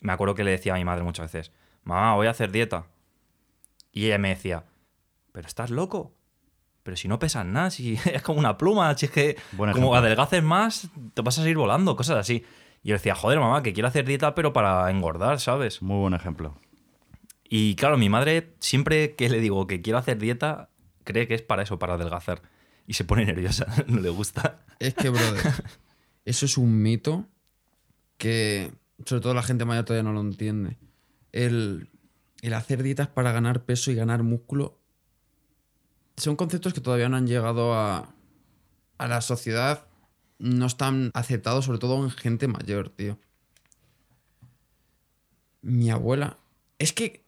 me 0.02 0.12
acuerdo 0.12 0.34
que 0.34 0.44
le 0.44 0.50
decía 0.50 0.74
a 0.74 0.76
mi 0.76 0.84
madre 0.84 1.02
muchas 1.04 1.32
veces, 1.32 1.52
mamá, 1.84 2.14
voy 2.14 2.26
a 2.26 2.30
hacer 2.30 2.50
dieta. 2.52 2.86
Y 3.92 4.06
ella 4.06 4.18
me 4.18 4.30
decía, 4.30 4.64
pero 5.32 5.46
estás 5.46 5.70
loco, 5.70 6.12
pero 6.84 6.96
si 6.96 7.08
no 7.08 7.18
pesas 7.18 7.44
nada, 7.44 7.70
si 7.70 7.94
es 8.04 8.22
como 8.22 8.38
una 8.38 8.56
pluma, 8.56 8.96
si 8.96 9.06
es 9.06 9.12
que 9.12 9.36
Buen 9.52 9.72
como 9.72 9.86
ejemplo. 9.86 9.94
adelgaces 9.96 10.42
más, 10.44 10.88
te 11.14 11.22
vas 11.22 11.38
a 11.38 11.42
seguir 11.42 11.56
volando, 11.56 11.96
cosas 11.96 12.18
así. 12.18 12.44
Y 12.84 12.90
yo 12.90 12.94
decía, 12.94 13.14
joder, 13.14 13.40
mamá, 13.40 13.62
que 13.62 13.72
quiero 13.72 13.88
hacer 13.88 14.04
dieta, 14.04 14.34
pero 14.34 14.52
para 14.52 14.88
engordar, 14.90 15.40
¿sabes? 15.40 15.82
Muy 15.82 15.98
buen 15.98 16.14
ejemplo. 16.14 16.54
Y 17.48 17.74
claro, 17.76 17.96
mi 17.96 18.08
madre, 18.10 18.54
siempre 18.60 19.14
que 19.14 19.28
le 19.30 19.40
digo 19.40 19.66
que 19.66 19.80
quiero 19.80 19.98
hacer 19.98 20.18
dieta, 20.18 20.68
cree 21.02 21.26
que 21.26 21.34
es 21.34 21.42
para 21.42 21.62
eso, 21.62 21.78
para 21.78 21.94
adelgazar. 21.94 22.42
Y 22.86 22.92
se 22.92 23.04
pone 23.04 23.24
nerviosa, 23.26 23.66
no 23.86 24.00
le 24.00 24.10
gusta. 24.10 24.60
Es 24.78 24.94
que, 24.94 25.08
brother, 25.08 25.42
eso 26.26 26.46
es 26.46 26.58
un 26.58 26.82
mito 26.82 27.26
que 28.18 28.70
sobre 29.06 29.22
todo 29.22 29.34
la 29.34 29.42
gente 29.42 29.64
mayor 29.64 29.84
todavía 29.84 30.02
no 30.02 30.12
lo 30.12 30.20
entiende. 30.20 30.76
El, 31.32 31.88
el 32.42 32.52
hacer 32.52 32.82
dietas 32.82 33.08
para 33.08 33.32
ganar 33.32 33.64
peso 33.64 33.90
y 33.90 33.94
ganar 33.94 34.22
músculo 34.22 34.78
son 36.16 36.36
conceptos 36.36 36.74
que 36.74 36.80
todavía 36.80 37.08
no 37.08 37.16
han 37.16 37.26
llegado 37.26 37.74
a, 37.74 38.14
a 38.98 39.08
la 39.08 39.20
sociedad, 39.20 39.86
no 40.38 40.66
están 40.66 41.10
aceptados, 41.14 41.64
sobre 41.64 41.78
todo 41.78 42.02
en 42.02 42.10
gente 42.10 42.48
mayor, 42.48 42.90
tío. 42.90 43.18
Mi 45.62 45.90
abuela. 45.90 46.38
Es 46.78 46.92
que 46.92 47.24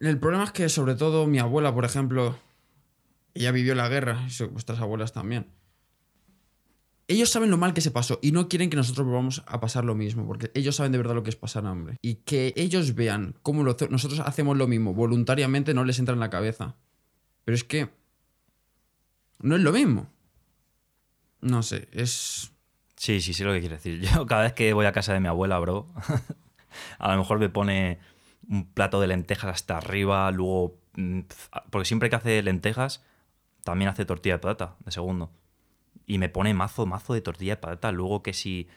el 0.00 0.18
problema 0.18 0.44
es 0.44 0.52
que, 0.52 0.68
sobre 0.68 0.94
todo, 0.94 1.26
mi 1.26 1.38
abuela, 1.38 1.74
por 1.74 1.84
ejemplo, 1.84 2.38
ella 3.34 3.50
vivió 3.52 3.74
la 3.74 3.88
guerra, 3.88 4.26
y 4.28 4.44
vuestras 4.44 4.80
abuelas 4.80 5.12
también 5.12 5.46
ellos 7.08 7.30
saben 7.30 7.50
lo 7.50 7.58
mal 7.58 7.74
que 7.74 7.80
se 7.80 7.90
pasó 7.90 8.18
y 8.22 8.32
no 8.32 8.48
quieren 8.48 8.70
que 8.70 8.76
nosotros 8.76 9.06
volvamos 9.06 9.42
a 9.46 9.60
pasar 9.60 9.84
lo 9.84 9.94
mismo, 9.94 10.26
porque 10.26 10.50
ellos 10.54 10.76
saben 10.76 10.92
de 10.92 10.98
verdad 10.98 11.14
lo 11.14 11.22
que 11.22 11.30
es 11.30 11.36
pasar 11.36 11.66
hambre. 11.66 11.98
Y 12.00 12.16
que 12.16 12.52
ellos 12.56 12.94
vean 12.94 13.34
cómo 13.42 13.62
nosotros 13.62 14.20
hacemos 14.20 14.56
lo 14.56 14.66
mismo 14.66 14.94
voluntariamente 14.94 15.74
no 15.74 15.84
les 15.84 15.98
entra 15.98 16.14
en 16.14 16.20
la 16.20 16.30
cabeza. 16.30 16.76
Pero 17.44 17.54
es 17.54 17.64
que 17.64 17.90
no 19.40 19.56
es 19.56 19.62
lo 19.62 19.72
mismo. 19.72 20.08
No 21.40 21.62
sé, 21.62 21.88
es... 21.92 22.52
Sí, 22.96 23.20
sí, 23.20 23.34
sí 23.34 23.44
lo 23.44 23.52
que 23.52 23.60
quiero 23.60 23.76
decir. 23.76 24.00
Yo 24.14 24.26
cada 24.26 24.42
vez 24.42 24.52
que 24.54 24.72
voy 24.72 24.86
a 24.86 24.92
casa 24.92 25.12
de 25.12 25.20
mi 25.20 25.28
abuela, 25.28 25.58
bro, 25.58 25.92
a 26.98 27.12
lo 27.12 27.18
mejor 27.18 27.38
me 27.38 27.48
pone 27.48 27.98
un 28.48 28.66
plato 28.72 29.00
de 29.00 29.06
lentejas 29.08 29.50
hasta 29.54 29.76
arriba, 29.78 30.30
luego... 30.30 30.78
mm, 30.96 31.20
Porque 31.70 31.86
siempre 31.86 32.10
que 32.10 32.16
hace 32.16 32.42
lentejas, 32.42 33.04
también 33.64 33.88
hace 33.90 34.04
tortilla 34.04 34.36
de 34.36 34.38
patata, 34.40 34.76
de 34.84 34.90
segundo. 34.92 35.30
Y 36.06 36.18
me 36.18 36.28
pone 36.28 36.54
mazo, 36.54 36.86
mazo 36.86 37.14
de 37.14 37.20
tortilla 37.22 37.54
de 37.56 37.60
patata. 37.60 37.92
Luego 37.92 38.22
que 38.22 38.32
si... 38.32 38.68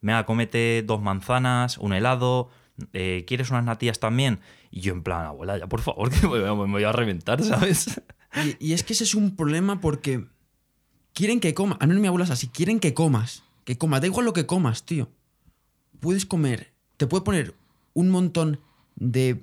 Venga, 0.00 0.24
cómete 0.26 0.82
dos 0.86 1.00
manzanas, 1.02 1.78
un 1.78 1.92
helado, 1.92 2.50
eh, 2.92 3.24
¿quieres 3.26 3.50
unas 3.50 3.64
natillas 3.64 3.98
también? 3.98 4.40
Y 4.70 4.80
yo 4.80 4.92
en 4.92 5.02
plan, 5.02 5.26
abuela, 5.26 5.58
ya 5.58 5.66
por 5.66 5.80
favor, 5.80 6.10
que 6.20 6.26
me 6.26 6.52
voy 6.52 6.84
a 6.84 6.92
reventar, 6.92 7.42
¿sabes? 7.42 8.00
Y, 8.44 8.68
y 8.68 8.72
es 8.72 8.82
que 8.82 8.92
ese 8.92 9.04
es 9.04 9.14
un 9.14 9.36
problema 9.36 9.80
porque 9.80 10.26
quieren 11.16 11.40
que 11.40 11.54
comas. 11.54 11.78
Al 11.80 11.88
menos 11.88 12.00
mi 12.02 12.08
abuela 12.08 12.24
es 12.24 12.30
así, 12.30 12.48
quieren 12.48 12.78
que 12.78 12.94
comas. 12.94 13.42
Que 13.64 13.76
comas, 13.78 14.00
da 14.00 14.06
igual 14.06 14.26
lo 14.26 14.32
que 14.32 14.46
comas, 14.46 14.84
tío. 14.84 15.08
Puedes 15.98 16.26
comer, 16.26 16.72
te 16.98 17.06
puede 17.06 17.24
poner 17.24 17.54
un 17.94 18.10
montón 18.10 18.60
de, 18.94 19.42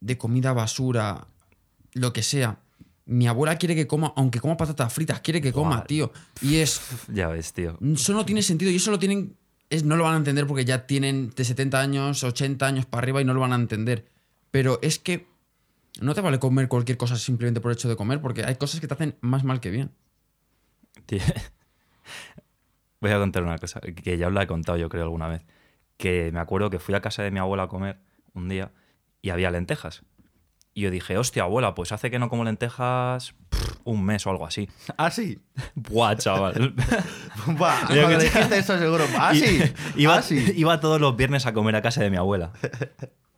de 0.00 0.18
comida 0.18 0.52
basura, 0.52 1.26
lo 1.94 2.12
que 2.12 2.22
sea. 2.22 2.60
Mi 3.06 3.26
abuela 3.26 3.56
quiere 3.56 3.74
que 3.74 3.86
coma, 3.86 4.12
aunque 4.16 4.38
coma 4.38 4.56
patatas 4.56 4.92
fritas, 4.92 5.20
quiere 5.20 5.40
que 5.40 5.52
coma, 5.52 5.84
tío. 5.84 6.12
Y 6.40 6.56
es. 6.56 6.80
ya 7.12 7.28
ves, 7.28 7.52
tío. 7.52 7.78
Eso 7.80 8.12
no 8.12 8.24
tiene 8.24 8.42
sentido 8.42 8.70
y 8.70 8.76
eso 8.76 8.90
lo 8.90 8.98
tienen. 8.98 9.36
Es, 9.70 9.84
no 9.84 9.96
lo 9.96 10.04
van 10.04 10.14
a 10.14 10.18
entender 10.18 10.46
porque 10.46 10.66
ya 10.66 10.86
tienen 10.86 11.30
de 11.34 11.44
70 11.44 11.80
años, 11.80 12.22
80 12.22 12.66
años 12.66 12.86
para 12.86 13.02
arriba 13.02 13.22
y 13.22 13.24
no 13.24 13.32
lo 13.32 13.40
van 13.40 13.52
a 13.52 13.56
entender. 13.56 14.06
Pero 14.50 14.78
es 14.82 14.98
que 14.98 15.26
no 16.00 16.14
te 16.14 16.20
vale 16.20 16.38
comer 16.38 16.68
cualquier 16.68 16.96
cosa 16.96 17.16
simplemente 17.16 17.60
por 17.60 17.70
el 17.70 17.76
hecho 17.76 17.88
de 17.88 17.96
comer 17.96 18.20
porque 18.20 18.44
hay 18.44 18.56
cosas 18.56 18.80
que 18.80 18.88
te 18.88 18.94
hacen 18.94 19.16
más 19.20 19.44
mal 19.44 19.60
que 19.60 19.70
bien. 19.70 19.90
Tío, 21.06 21.20
Voy 23.00 23.10
a 23.10 23.18
contar 23.18 23.42
una 23.42 23.58
cosa 23.58 23.80
que 23.80 24.16
ya 24.16 24.28
os 24.28 24.32
la 24.32 24.42
he 24.44 24.46
contado 24.46 24.78
yo 24.78 24.88
creo 24.88 25.02
alguna 25.04 25.28
vez. 25.28 25.42
Que 25.96 26.30
me 26.32 26.40
acuerdo 26.40 26.70
que 26.70 26.78
fui 26.78 26.94
a 26.94 27.00
casa 27.00 27.22
de 27.22 27.30
mi 27.30 27.38
abuela 27.40 27.64
a 27.64 27.68
comer 27.68 27.98
un 28.32 28.48
día 28.48 28.70
y 29.20 29.30
había 29.30 29.50
lentejas. 29.50 30.02
Y 30.74 30.82
yo 30.82 30.90
dije, 30.90 31.18
hostia, 31.18 31.42
abuela, 31.42 31.74
pues 31.74 31.92
hace 31.92 32.10
que 32.10 32.18
no 32.18 32.28
como 32.30 32.44
lentejas 32.44 33.34
pff, 33.50 33.76
un 33.84 34.04
mes 34.04 34.26
o 34.26 34.30
algo 34.30 34.46
así. 34.46 34.68
Ah, 34.96 35.10
sí. 35.10 35.40
Buah, 35.74 36.16
chaval. 36.16 36.74
Buah, 37.46 37.86
cuando 37.86 38.08
que- 38.08 38.24
dijiste 38.24 38.58
eso 38.58 38.78
seguro. 38.78 39.04
Ah, 39.18 39.34
Y- 39.34 39.38
sí. 39.40 39.62
iba, 39.96 40.16
Ah, 40.16 40.22
sí. 40.22 40.52
iba 40.56 40.80
todos 40.80 41.00
los 41.00 41.16
viernes 41.16 41.44
a 41.46 41.52
comer 41.52 41.74
a 41.76 41.82
casa 41.82 42.02
de 42.02 42.10
mi 42.10 42.16
abuela. 42.16 42.52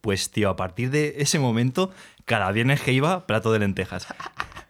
Pues, 0.05 0.31
tío, 0.31 0.51
a 0.51 0.57
partir 0.57 0.91
de 0.91 1.15
ese 1.17 1.39
momento, 1.39 1.91
cada 2.27 2.53
viernes 2.53 2.83
que 2.83 2.93
iba, 2.93 3.27
plato 3.27 3.55
de 3.55 3.59
lentejas. 3.59 4.07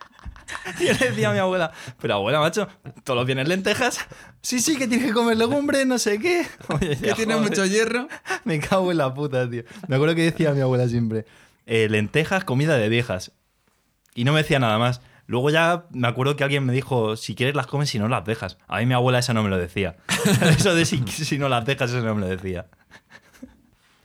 Yo 0.80 0.92
le 0.92 1.10
decía 1.10 1.30
a 1.30 1.32
mi 1.32 1.40
abuela, 1.40 1.72
pero 2.00 2.14
abuela, 2.14 2.38
macho, 2.38 2.68
todos 3.02 3.16
los 3.16 3.26
viernes 3.26 3.48
lentejas. 3.48 3.98
Sí, 4.42 4.60
sí, 4.60 4.76
que 4.76 4.86
tienes 4.86 5.08
que 5.08 5.12
comer 5.12 5.36
legumbres, 5.36 5.88
no 5.88 5.98
sé 5.98 6.20
qué. 6.20 6.46
Oye, 6.68 6.96
Que 6.96 7.14
tiene 7.14 7.34
mucho 7.34 7.66
hierro. 7.66 8.06
Me 8.44 8.60
cago 8.60 8.92
en 8.92 8.98
la 8.98 9.12
puta, 9.12 9.50
tío. 9.50 9.64
Me 9.88 9.96
acuerdo 9.96 10.14
que 10.14 10.22
decía 10.22 10.52
mi 10.52 10.60
abuela 10.60 10.86
siempre, 10.86 11.26
eh, 11.66 11.88
lentejas, 11.90 12.44
comida 12.44 12.76
de 12.76 12.88
viejas. 12.88 13.32
Y 14.14 14.22
no 14.22 14.34
me 14.34 14.38
decía 14.38 14.60
nada 14.60 14.78
más. 14.78 15.00
Luego 15.26 15.50
ya 15.50 15.86
me 15.90 16.06
acuerdo 16.06 16.36
que 16.36 16.44
alguien 16.44 16.64
me 16.64 16.72
dijo, 16.72 17.16
si 17.16 17.34
quieres 17.34 17.56
las 17.56 17.66
comes, 17.66 17.90
si 17.90 17.98
no 17.98 18.06
las 18.06 18.24
dejas. 18.24 18.56
A 18.68 18.78
mí 18.78 18.86
mi 18.86 18.94
abuela 18.94 19.18
esa 19.18 19.34
no 19.34 19.42
me 19.42 19.50
lo 19.50 19.58
decía. 19.58 19.96
Eso 20.56 20.76
de 20.76 20.84
si, 20.84 21.04
si 21.08 21.38
no 21.38 21.48
las 21.48 21.64
dejas, 21.64 21.90
eso 21.90 22.02
no 22.02 22.14
me 22.14 22.20
lo 22.20 22.28
decía. 22.28 22.66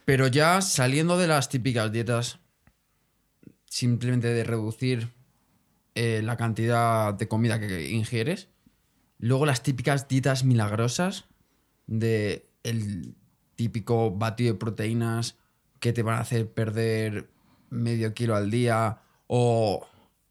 Pero 0.09 0.25
ya 0.25 0.59
saliendo 0.61 1.19
de 1.19 1.27
las 1.27 1.49
típicas 1.49 1.91
dietas, 1.91 2.39
simplemente 3.67 4.29
de 4.29 4.43
reducir 4.43 5.09
eh, 5.93 6.21
la 6.23 6.35
cantidad 6.35 7.13
de 7.13 7.27
comida 7.27 7.59
que 7.59 7.91
ingieres, 7.91 8.47
luego 9.19 9.45
las 9.45 9.61
típicas 9.61 10.07
dietas 10.07 10.43
milagrosas 10.43 11.25
de 11.85 12.49
el 12.63 13.13
típico 13.55 14.09
batido 14.09 14.53
de 14.53 14.59
proteínas 14.59 15.37
que 15.79 15.93
te 15.93 16.01
van 16.01 16.15
a 16.15 16.21
hacer 16.21 16.51
perder 16.51 17.29
medio 17.69 18.11
kilo 18.15 18.35
al 18.35 18.49
día 18.49 19.01
o 19.27 19.87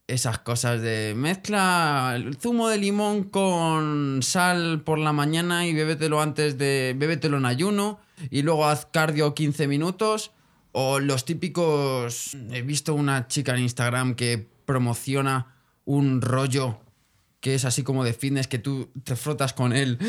esas 0.08 0.38
cosas 0.38 0.80
de 0.80 1.14
mezcla 1.14 2.14
el 2.16 2.36
zumo 2.36 2.68
de 2.68 2.78
limón 2.78 3.24
con 3.24 4.20
sal 4.22 4.80
por 4.80 4.98
la 4.98 5.12
mañana 5.12 5.66
y 5.66 5.74
bébetelo 5.74 6.20
antes 6.20 6.56
de 6.58 6.94
bébetelo 6.96 7.36
en 7.36 7.44
ayuno 7.44 8.00
y 8.30 8.42
luego 8.42 8.66
haz 8.66 8.86
cardio 8.86 9.34
15 9.34 9.68
minutos. 9.68 10.32
O 10.72 10.98
los 11.00 11.24
típicos 11.24 12.36
he 12.50 12.62
visto 12.62 12.94
una 12.94 13.26
chica 13.28 13.54
en 13.54 13.62
Instagram 13.62 14.14
que 14.14 14.48
promociona 14.64 15.54
un 15.84 16.20
rollo 16.20 16.80
que 17.40 17.54
es 17.54 17.64
así 17.64 17.82
como 17.82 18.04
de 18.04 18.12
fitness 18.14 18.48
que 18.48 18.58
tú 18.58 18.90
te 19.04 19.14
frotas 19.16 19.52
con 19.52 19.72
él. 19.72 19.98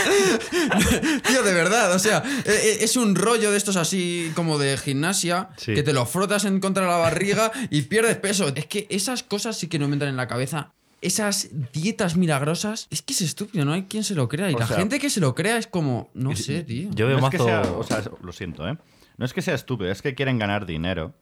Tío, 1.26 1.42
de 1.42 1.52
verdad, 1.54 1.92
o 1.94 1.98
sea, 1.98 2.22
e- 2.44 2.50
e- 2.50 2.84
es 2.84 2.96
un 2.96 3.14
rollo 3.14 3.50
de 3.50 3.56
estos 3.56 3.76
así 3.76 4.30
como 4.34 4.58
de 4.58 4.76
gimnasia 4.76 5.50
Sí. 5.56 5.74
que 5.74 5.82
te 5.82 5.92
lo 5.92 6.06
frotas 6.06 6.44
en 6.44 6.60
contra 6.60 6.84
de 6.84 6.88
la 6.90 6.96
barriga 6.96 7.50
y 7.70 7.82
pierdes 7.82 8.16
peso. 8.16 8.48
Es 8.54 8.66
que 8.66 8.86
esas 8.90 9.22
cosas 9.22 9.58
sí 9.58 9.68
que 9.68 9.78
no 9.78 9.88
me 9.88 9.94
entran 9.94 10.10
en 10.10 10.16
la 10.16 10.26
cabeza. 10.28 10.72
Esas 11.02 11.48
dietas 11.72 12.16
milagrosas, 12.16 12.86
es 12.90 13.00
que 13.02 13.14
es 13.14 13.22
estúpido, 13.22 13.64
no 13.64 13.72
hay 13.72 13.84
quien 13.84 14.04
se 14.04 14.14
lo 14.14 14.28
crea. 14.28 14.50
Y 14.50 14.54
O 14.54 14.58
la 14.58 14.66
sea- 14.66 14.76
gente 14.76 14.98
que 14.98 15.08
se 15.10 15.20
lo 15.20 15.34
crea 15.34 15.56
es 15.56 15.66
como, 15.66 16.10
no 16.14 16.36
sé, 16.36 16.62
tío. 16.62 16.90
Yo 16.92 17.06
veo 17.06 17.18
no 17.18 17.26
es 17.26 17.30
que 17.30 17.38
mazo... 17.38 17.48
sea, 17.48 17.62
o 17.72 17.82
sea, 17.84 18.02
lo 18.22 18.32
siento, 18.32 18.68
¿eh? 18.68 18.76
No 19.16 19.24
es 19.24 19.32
que 19.32 19.42
sea 19.42 19.54
estúpido, 19.54 19.90
es 19.90 20.02
que 20.02 20.14
quieren 20.14 20.38
ganar 20.38 20.66
dinero. 20.66 21.14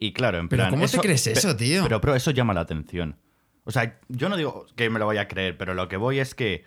Y 0.00 0.12
claro, 0.12 0.38
en 0.38 0.48
Pero 0.48 0.62
plan. 0.64 0.70
¿cómo 0.70 0.86
te 0.88 0.98
crees 0.98 1.26
eso, 1.28 1.54
tío? 1.56 1.84
Pero, 1.84 2.00
pero 2.00 2.16
eso 2.16 2.32
llama 2.32 2.54
la 2.54 2.60
atención. 2.62 3.16
O 3.64 3.70
sea, 3.70 3.98
yo 4.08 4.28
no 4.28 4.36
digo 4.36 4.66
que 4.76 4.90
me 4.90 4.98
lo 4.98 5.06
vaya 5.06 5.22
a 5.22 5.28
creer, 5.28 5.56
pero 5.56 5.74
lo 5.74 5.88
que 5.88 5.96
voy 5.96 6.18
es 6.18 6.34
que 6.34 6.64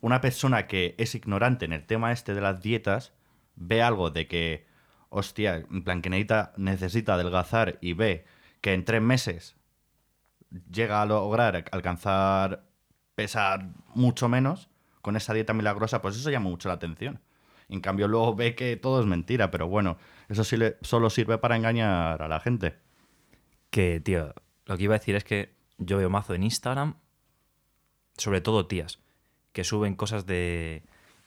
una 0.00 0.20
persona 0.20 0.66
que 0.66 0.94
es 0.98 1.14
ignorante 1.14 1.64
en 1.64 1.72
el 1.72 1.86
tema 1.86 2.12
este 2.12 2.34
de 2.34 2.40
las 2.40 2.60
dietas 2.60 3.12
ve 3.54 3.82
algo 3.82 4.10
de 4.10 4.26
que, 4.26 4.66
hostia, 5.08 5.56
en 5.56 5.84
plan 5.84 6.02
que 6.02 6.10
necesita, 6.10 6.52
necesita 6.56 7.14
adelgazar 7.14 7.78
y 7.80 7.92
ve 7.92 8.24
que 8.60 8.74
en 8.74 8.84
tres 8.84 9.00
meses 9.00 9.56
llega 10.70 11.00
a 11.00 11.06
lograr 11.06 11.64
alcanzar 11.70 12.64
pesar 13.14 13.68
mucho 13.94 14.28
menos 14.28 14.68
con 15.00 15.16
esa 15.16 15.34
dieta 15.34 15.52
milagrosa, 15.52 16.02
pues 16.02 16.16
eso 16.16 16.30
llama 16.30 16.50
mucho 16.50 16.68
la 16.68 16.74
atención. 16.74 17.20
En 17.68 17.80
cambio, 17.80 18.08
luego 18.08 18.34
ve 18.34 18.54
que 18.54 18.76
todo 18.76 19.00
es 19.00 19.06
mentira, 19.06 19.50
pero 19.50 19.68
bueno, 19.68 19.96
eso 20.28 20.44
solo 20.82 21.10
sirve 21.10 21.38
para 21.38 21.56
engañar 21.56 22.20
a 22.22 22.28
la 22.28 22.40
gente. 22.40 22.76
Que, 23.70 24.00
tío, 24.00 24.34
lo 24.66 24.76
que 24.76 24.84
iba 24.84 24.94
a 24.94 24.98
decir 24.98 25.16
es 25.16 25.24
que 25.24 25.54
yo 25.78 25.98
veo 25.98 26.10
mazo 26.10 26.34
en 26.34 26.42
Instagram, 26.42 26.94
sobre 28.16 28.40
todo 28.40 28.66
tías, 28.66 28.98
que 29.52 29.64
suben 29.64 29.94
cosas 29.94 30.26
de. 30.26 30.82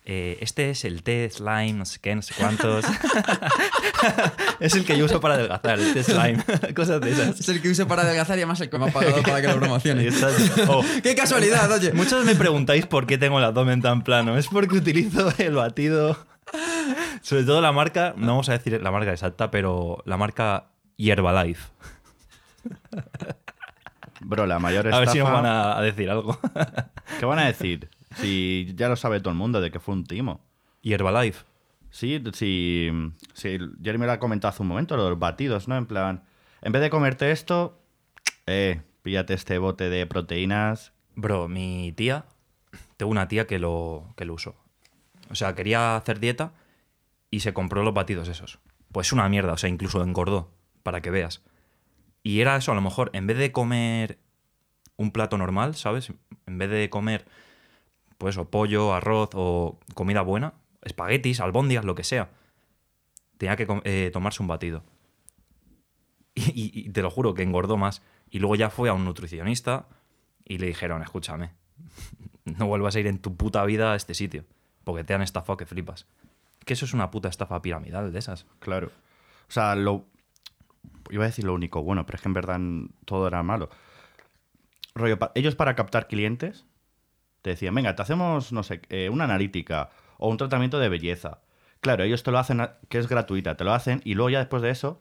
eh, 0.06 0.38
este 0.42 0.70
es 0.70 0.86
el 0.86 1.04
té 1.04 1.30
slime, 1.30 1.74
no 1.74 1.86
sé 1.86 2.00
qué, 2.00 2.16
no 2.16 2.22
sé 2.22 2.34
cuántos. 2.38 2.86
es 4.60 4.76
el 4.76 4.86
que 4.86 4.98
yo 4.98 5.06
uso 5.06 5.20
para 5.20 5.36
adelgazar, 5.36 5.80
el 5.80 5.94
té 5.94 6.04
slime. 6.04 6.44
cosas 6.76 7.02
de 7.02 7.12
esas. 7.12 7.40
Es 7.40 7.50
el 7.50 7.62
que 7.62 7.70
uso 7.70 7.88
para 7.88 8.04
adelgazar 8.04 8.38
y 8.38 8.42
además 8.42 8.62
el 8.62 8.70
que 8.70 8.78
me 8.78 8.90
ha 8.90 8.94
pagado 8.94 9.22
para 9.24 9.42
que 9.42 9.48
lo 9.48 9.58
promocione. 9.58 10.10
Oh, 10.68 10.84
¡Qué 11.04 11.16
casualidad, 11.16 11.72
oye! 11.72 11.92
Muchos 11.94 12.26
me 12.26 12.36
preguntáis 12.36 12.86
por 12.86 13.06
qué 13.08 13.18
tengo 13.18 13.40
el 13.40 13.46
abdomen 13.46 13.82
tan 13.82 14.04
plano. 14.04 14.38
Es 14.38 14.48
porque 14.48 14.76
utilizo 14.76 15.34
el 15.38 15.56
batido. 15.56 16.18
Sobre 17.22 17.44
todo 17.44 17.60
la 17.62 17.72
marca, 17.72 18.14
no 18.18 18.28
vamos 18.28 18.50
a 18.50 18.54
decir 18.54 18.80
la 18.82 18.92
marca 18.92 19.12
exacta, 19.12 19.50
pero 19.50 20.04
la 20.06 20.18
marca 20.18 20.68
Herbalife. 20.98 21.70
Bro, 24.22 24.46
la 24.46 24.60
mayor 24.60 24.88
A 24.88 24.90
estafa... 24.90 25.00
ver 25.02 25.10
si 25.10 25.20
nos 25.20 25.32
van 25.32 25.46
a, 25.46 25.78
a 25.78 25.82
decir 25.82 26.10
algo. 26.10 26.40
¿Qué 27.20 27.26
van 27.26 27.40
a 27.40 27.46
decir? 27.48 27.90
Si 28.16 28.74
ya 28.76 28.88
lo 28.90 28.96
sabe 28.96 29.20
todo 29.20 29.32
el 29.32 29.38
mundo 29.38 29.62
de 29.62 29.72
que 29.72 29.80
fue 29.80 29.94
un 29.94 30.06
timo. 30.06 30.42
Herbalife. 30.84 31.44
Sí, 31.90 32.22
sí, 32.34 32.92
sí, 33.34 33.58
Jeremy 33.82 34.06
lo 34.06 34.12
ha 34.12 34.20
comentado 34.20 34.50
hace 34.50 34.62
un 34.62 34.68
momento, 34.68 34.98
los 34.98 35.18
batidos, 35.18 35.68
¿no? 35.70 35.78
En 35.78 35.86
plan, 35.86 36.24
en 36.62 36.72
vez 36.74 36.82
de 36.82 36.90
comerte 36.90 37.32
esto, 37.32 37.80
eh, 38.48 38.82
píllate 39.02 39.34
este 39.34 39.58
bote 39.60 39.90
de 39.90 40.06
proteínas. 40.06 40.92
Bro, 41.16 41.48
mi 41.48 41.94
tía, 41.94 42.26
tengo 42.98 43.12
una 43.12 43.30
tía 43.30 43.48
que 43.48 43.60
lo, 43.60 44.14
que 44.18 44.26
lo 44.26 44.34
usó. 44.34 44.56
O 45.30 45.36
sea, 45.36 45.56
quería 45.56 45.96
hacer 45.96 46.20
dieta 46.20 46.52
y 47.32 47.40
se 47.40 47.54
compró 47.54 47.82
los 47.82 47.94
batidos 47.94 48.28
esos. 48.28 48.60
Pues 48.92 49.14
una 49.14 49.30
mierda, 49.30 49.54
o 49.54 49.58
sea, 49.58 49.70
incluso 49.70 50.04
engordó, 50.04 50.52
para 50.84 51.00
que 51.02 51.12
veas. 51.12 51.42
Y 52.26 52.42
era 52.42 52.56
eso, 52.56 52.72
a 52.72 52.76
lo 52.76 52.82
mejor, 52.82 53.12
en 53.14 53.28
vez 53.28 53.38
de 53.38 53.52
comer 53.52 54.18
un 54.98 55.12
plato 55.12 55.38
normal, 55.38 55.76
¿sabes? 55.76 56.12
En 56.48 56.58
vez 56.58 56.72
de 56.72 56.90
comer, 56.90 57.28
pues, 58.18 58.36
o 58.38 58.50
pollo, 58.50 58.96
arroz 58.96 59.30
o 59.36 59.80
comida 59.94 60.24
buena, 60.24 60.56
espaguetis, 60.82 61.40
albóndigas, 61.40 61.86
lo 61.86 61.94
que 61.94 62.04
sea, 62.04 62.32
tenía 63.38 63.56
que 63.56 63.68
eh, 63.84 64.10
tomarse 64.12 64.42
un 64.42 64.48
batido. 64.48 64.84
Y 66.34 66.90
te 66.90 67.04
lo 67.04 67.12
juro 67.12 67.36
que 67.36 67.44
engordó 67.44 67.78
más. 67.78 68.02
Y 68.32 68.40
luego 68.40 68.56
ya 68.56 68.72
fue 68.72 68.90
a 68.90 68.94
un 68.94 69.06
nutricionista 69.06 69.88
y 70.44 70.58
le 70.58 70.66
dijeron, 70.66 71.04
escúchame, 71.04 71.52
no 72.44 72.66
vuelvas 72.66 72.96
a 72.96 73.02
ir 73.02 73.06
en 73.06 73.20
tu 73.20 73.38
puta 73.38 73.64
vida 73.66 73.94
a 73.94 73.96
este 73.96 74.16
sitio, 74.16 74.46
porque 74.84 75.04
te 75.04 75.14
han 75.14 75.22
estafado 75.22 75.58
que 75.58 75.68
flipas. 75.68 76.08
Que 76.66 76.74
eso 76.74 76.86
es 76.86 76.96
una 76.96 77.12
puta 77.12 77.30
estafa 77.30 77.62
piramidal 77.62 78.12
de 78.12 78.18
esas. 78.18 78.48
Claro. 78.58 78.88
O 79.48 79.52
sea, 79.52 79.76
lo. 79.76 80.08
Iba 81.10 81.24
a 81.24 81.28
decir 81.28 81.46
lo 81.46 81.54
único 81.54 81.84
bueno, 81.84 82.06
pero 82.06 82.18
es 82.18 82.22
que 82.22 82.30
en 82.30 82.34
verdad 82.34 82.60
todo 83.06 83.28
era 83.28 83.44
malo. 83.44 83.70
Rollo, 84.96 85.18
ellos 85.36 85.56
para 85.56 85.76
captar 85.76 86.08
clientes 86.08 86.66
te 87.42 87.52
decían, 87.52 87.76
venga, 87.76 87.96
te 87.96 88.02
hacemos, 88.02 88.52
no 88.52 88.64
sé, 88.64 88.82
eh, 88.90 89.10
una 89.10 89.26
analítica 89.26 89.92
o 90.18 90.30
un 90.30 90.38
tratamiento 90.38 90.80
de 90.80 90.90
belleza. 90.90 91.42
Claro, 91.80 92.04
ellos 92.04 92.24
te 92.24 92.32
lo 92.32 92.40
hacen, 92.40 92.68
que 92.90 92.98
es 92.98 93.08
gratuita, 93.08 93.56
te 93.56 93.64
lo 93.64 93.74
hacen 93.74 94.02
y 94.04 94.16
luego 94.16 94.32
ya 94.32 94.40
después 94.40 94.64
de 94.64 94.72
eso, 94.72 95.00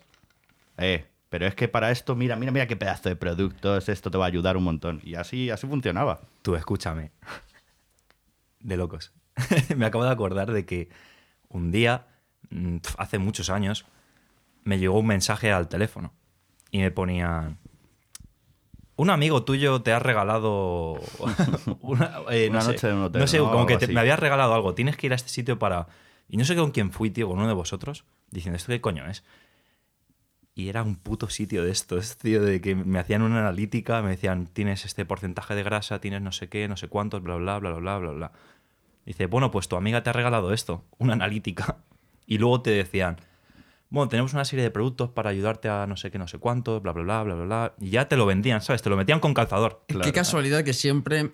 eh, 0.77 1.07
pero 1.31 1.47
es 1.47 1.55
que 1.55 1.69
para 1.69 1.91
esto, 1.91 2.15
mira, 2.15 2.37
mira, 2.37 2.53
mira 2.53 2.67
qué 2.67 2.77
pedazo 2.77 3.09
de 3.09 3.17
productos, 3.17 3.89
esto 3.89 4.11
te 4.11 4.19
va 4.19 4.27
a 4.27 4.29
ayudar 4.29 4.57
un 4.57 4.65
montón. 4.65 5.01
Y 5.03 5.15
así, 5.15 5.51
así 5.51 5.67
funcionaba. 5.67 6.21
Tú, 6.43 6.55
escúchame. 6.55 7.13
De 8.61 8.77
locos. 8.77 9.13
me 9.77 9.87
acabo 9.87 10.05
de 10.05 10.11
acordar 10.11 10.53
de 10.53 10.65
que 10.65 10.91
un 11.49 11.73
día, 11.73 12.07
mm, 12.51 12.77
hace 12.99 13.19
muchos 13.19 13.51
años, 13.51 13.85
me 14.65 14.79
llegó 14.79 14.99
un 14.99 15.07
mensaje 15.07 15.53
al 15.53 15.69
teléfono 15.69 16.13
y 16.71 16.79
me 16.79 16.91
ponían... 16.91 17.59
Un 18.97 19.11
amigo 19.11 19.43
tuyo 19.45 19.83
te 19.83 19.93
ha 19.93 19.99
regalado 19.99 20.93
una, 21.81 22.21
eh, 22.31 22.47
no 22.49 22.53
Una 22.59 22.61
sé, 22.61 22.73
noche 22.73 22.89
en 22.91 22.95
un 22.97 23.03
hotel, 23.05 23.21
No 23.21 23.27
sé, 23.27 23.39
¿no? 23.39 23.51
como 23.51 23.67
que 23.67 23.77
te- 23.77 23.89
me 23.89 23.99
había 24.01 24.15
regalado 24.17 24.55
algo. 24.55 24.75
Tienes 24.75 24.97
que 24.97 25.07
ir 25.07 25.13
a 25.13 25.17
este 25.17 25.31
sitio 25.31 25.59
para... 25.59 25.89
Y 26.29 26.37
no 26.37 26.45
sé 26.45 26.55
con 26.57 26.71
quién 26.71 26.93
fui, 26.93 27.11
tío, 27.11 27.29
con 27.29 27.39
uno 27.39 27.49
de 27.49 27.55
vosotros, 27.55 28.05
diciendo, 28.31 28.57
¿esto 28.57 28.69
qué 28.69 28.81
coño 28.81 29.05
es? 29.07 29.25
Y 30.55 30.69
era 30.69 30.85
un 30.85 30.95
puto 30.95 31.29
sitio 31.29 31.65
de 31.65 31.73
estos, 31.73 32.17
tío, 32.17 32.41
de 32.41 32.61
que 32.61 32.77
me 32.77 33.01
hacían 33.01 33.23
una 33.23 33.41
analítica, 33.41 34.01
me 34.03 34.11
decían, 34.11 34.47
tienes 34.47 34.85
este 34.85 35.05
porcentaje 35.05 35.57
de 35.57 35.65
grasa, 35.65 36.01
tienes 36.01 36.23
no 36.23 36.31
sé 36.31 36.49
qué, 36.49 36.69
no 36.69 36.77
sé 36.77 36.87
cuántos, 36.89 37.21
bla, 37.23 37.35
bla, 37.35 37.59
bla, 37.59 37.73
bla, 37.73 37.99
bla, 37.99 38.11
bla. 38.13 38.33
Dice, 39.05 39.27
bueno, 39.27 39.51
pues 39.51 39.67
tu 39.69 39.75
amiga 39.77 40.03
te 40.05 40.11
ha 40.11 40.13
regalado 40.13 40.53
esto, 40.53 40.85
una 40.99 41.15
analítica. 41.15 41.79
Y 42.27 42.39
luego 42.39 42.63
te 42.63 42.71
decían, 42.71 43.17
bueno, 43.95 44.09
tenemos 44.09 44.33
una 44.33 44.45
serie 44.45 44.65
de 44.65 44.73
productos 44.73 45.11
para 45.11 45.31
ayudarte 45.31 45.69
a 45.69 45.87
no 45.87 45.97
sé 45.97 46.11
qué, 46.11 46.19
no 46.19 46.27
sé 46.27 46.39
cuántos, 46.39 46.83
bla, 46.83 46.91
bla, 46.93 47.05
bla, 47.05 47.23
bla, 47.23 47.35
bla, 47.35 47.45
bla. 47.45 47.75
Y 47.81 47.91
ya 47.91 48.09
te 48.09 48.17
lo 48.17 48.27
vendían, 48.27 48.61
¿sabes? 48.61 48.83
Te 48.83 48.91
lo 48.91 48.97
metían 48.97 49.21
con 49.21 49.35
calzador. 49.35 49.85
Claro. 49.87 50.05
Qué 50.05 50.13
casualidad 50.13 50.65
que 50.65 50.73
siempre, 50.73 51.31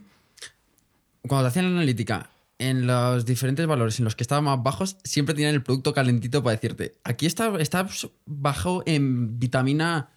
cuando 1.27 1.45
te 1.45 1.49
hacían 1.49 1.65
la 1.65 1.81
analítica, 1.81 2.29
en 2.59 2.87
los 2.87 3.25
diferentes 3.25 3.67
valores 3.67 3.99
en 3.99 4.05
los 4.05 4.15
que 4.15 4.23
estaban 4.23 4.45
más 4.45 4.63
bajos, 4.63 4.99
siempre 5.05 5.35
tenían 5.35 5.55
el 5.55 5.63
producto 5.63 5.95
calentito 5.95 6.43
para 6.43 6.55
decirte, 6.55 6.99
aquí 7.03 7.25
está, 7.25 7.59
está 7.59 7.89
bajo 8.27 8.83
en 8.85 9.39
vitamina 9.39 10.11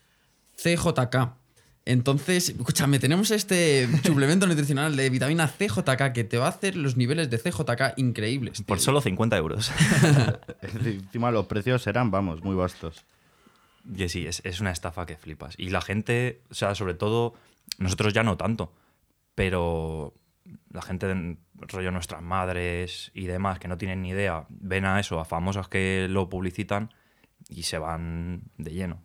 CJK. 0.62 1.43
Entonces, 1.86 2.50
escúchame, 2.50 2.98
tenemos 3.00 3.30
este 3.32 3.90
suplemento 4.04 4.48
nutricional 4.48 4.96
de 4.96 5.10
vitamina 5.10 5.48
CJK 5.50 6.14
que 6.14 6.24
te 6.24 6.38
va 6.38 6.46
a 6.46 6.50
hacer 6.50 6.78
los 6.78 6.96
niveles 6.96 7.30
de 7.30 7.38
CJK 7.40 7.98
increíbles. 7.98 8.62
Por 8.62 8.78
tío. 8.78 8.86
solo 8.86 9.02
50 9.02 9.36
euros. 9.38 9.70
Encima 10.62 11.30
los 11.32 11.46
precios 11.48 11.86
eran, 11.88 12.10
vamos, 12.10 12.42
muy 12.42 12.56
vastos. 12.56 13.04
Y 13.94 14.08
sí, 14.08 14.26
es, 14.26 14.42
es 14.46 14.62
una 14.62 14.72
estafa 14.72 15.06
que 15.06 15.18
flipas. 15.18 15.56
Y 15.58 15.72
la 15.72 15.82
gente, 15.82 16.42
o 16.50 16.54
sea, 16.54 16.74
sobre 16.74 16.94
todo, 16.94 17.34
nosotros 17.80 18.14
ya 18.14 18.24
no 18.24 18.38
tanto, 18.38 18.72
pero 19.36 20.14
la 20.72 20.82
gente, 20.82 21.08
de- 21.08 21.38
rollo 21.68 21.92
nuestras 21.92 22.22
madres 22.22 23.12
y 23.14 23.26
demás, 23.26 23.60
que 23.60 23.68
no 23.68 23.78
tienen 23.78 24.02
ni 24.04 24.10
idea, 24.10 24.46
ven 24.50 24.86
a 24.86 25.02
eso, 25.02 25.20
a 25.20 25.26
famosas 25.26 25.68
que 25.68 26.08
lo 26.10 26.30
publicitan 26.30 26.94
y 27.50 27.64
se 27.64 27.78
van 27.78 28.44
de 28.58 28.72
lleno. 28.72 29.02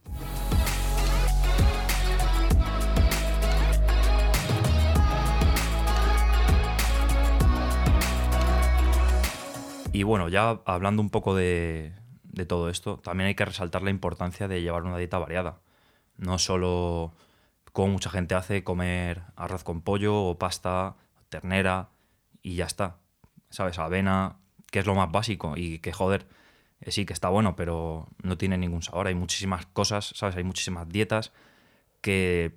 Y 9.93 10.03
bueno, 10.03 10.29
ya 10.29 10.61
hablando 10.65 11.03
un 11.03 11.11
poco 11.11 11.35
de, 11.35 11.93
todo 12.47 12.69
esto, 12.69 12.99
también 12.99 13.29
hay 13.29 13.35
que 13.35 13.45
resaltar 13.45 13.83
la 13.83 13.91
importancia 13.91 14.47
de 14.49 14.63
llevar 14.63 14.85
una 14.85 14.99
dieta 14.99 15.19
variada. 15.19 15.61
No 16.17 16.39
solo, 16.39 17.13
como 17.73 17.93
mucha 17.93 18.11
gente 18.11 18.35
hace, 18.35 18.65
comer 18.65 19.23
arroz 19.37 19.65
con 19.65 19.81
pollo 19.81 20.23
o 20.23 20.39
pasta, 20.39 20.97
ternera 21.29 21.89
y 22.43 22.57
ya 22.57 22.67
está. 22.67 22.99
¿Sabes? 23.51 23.79
Avena, 23.79 24.37
que 24.71 24.81
es 24.81 24.87
lo 24.87 24.95
más 24.95 25.11
básico 25.11 25.55
y 25.57 25.79
que, 25.79 25.93
joder, 25.93 26.27
eh, 26.81 26.91
sí 26.93 27.07
que 27.07 27.13
está 27.13 27.29
bueno, 27.29 27.57
pero 27.57 28.09
no 28.23 28.37
tiene 28.39 28.59
ningún 28.59 28.83
sabor. 28.83 29.07
Hay 29.07 29.15
muchísimas 29.15 29.67
cosas, 29.67 30.13
¿sabes? 30.15 30.37
Hay 30.37 30.45
muchísimas 30.45 30.89
dietas 30.89 31.33
que 32.01 32.55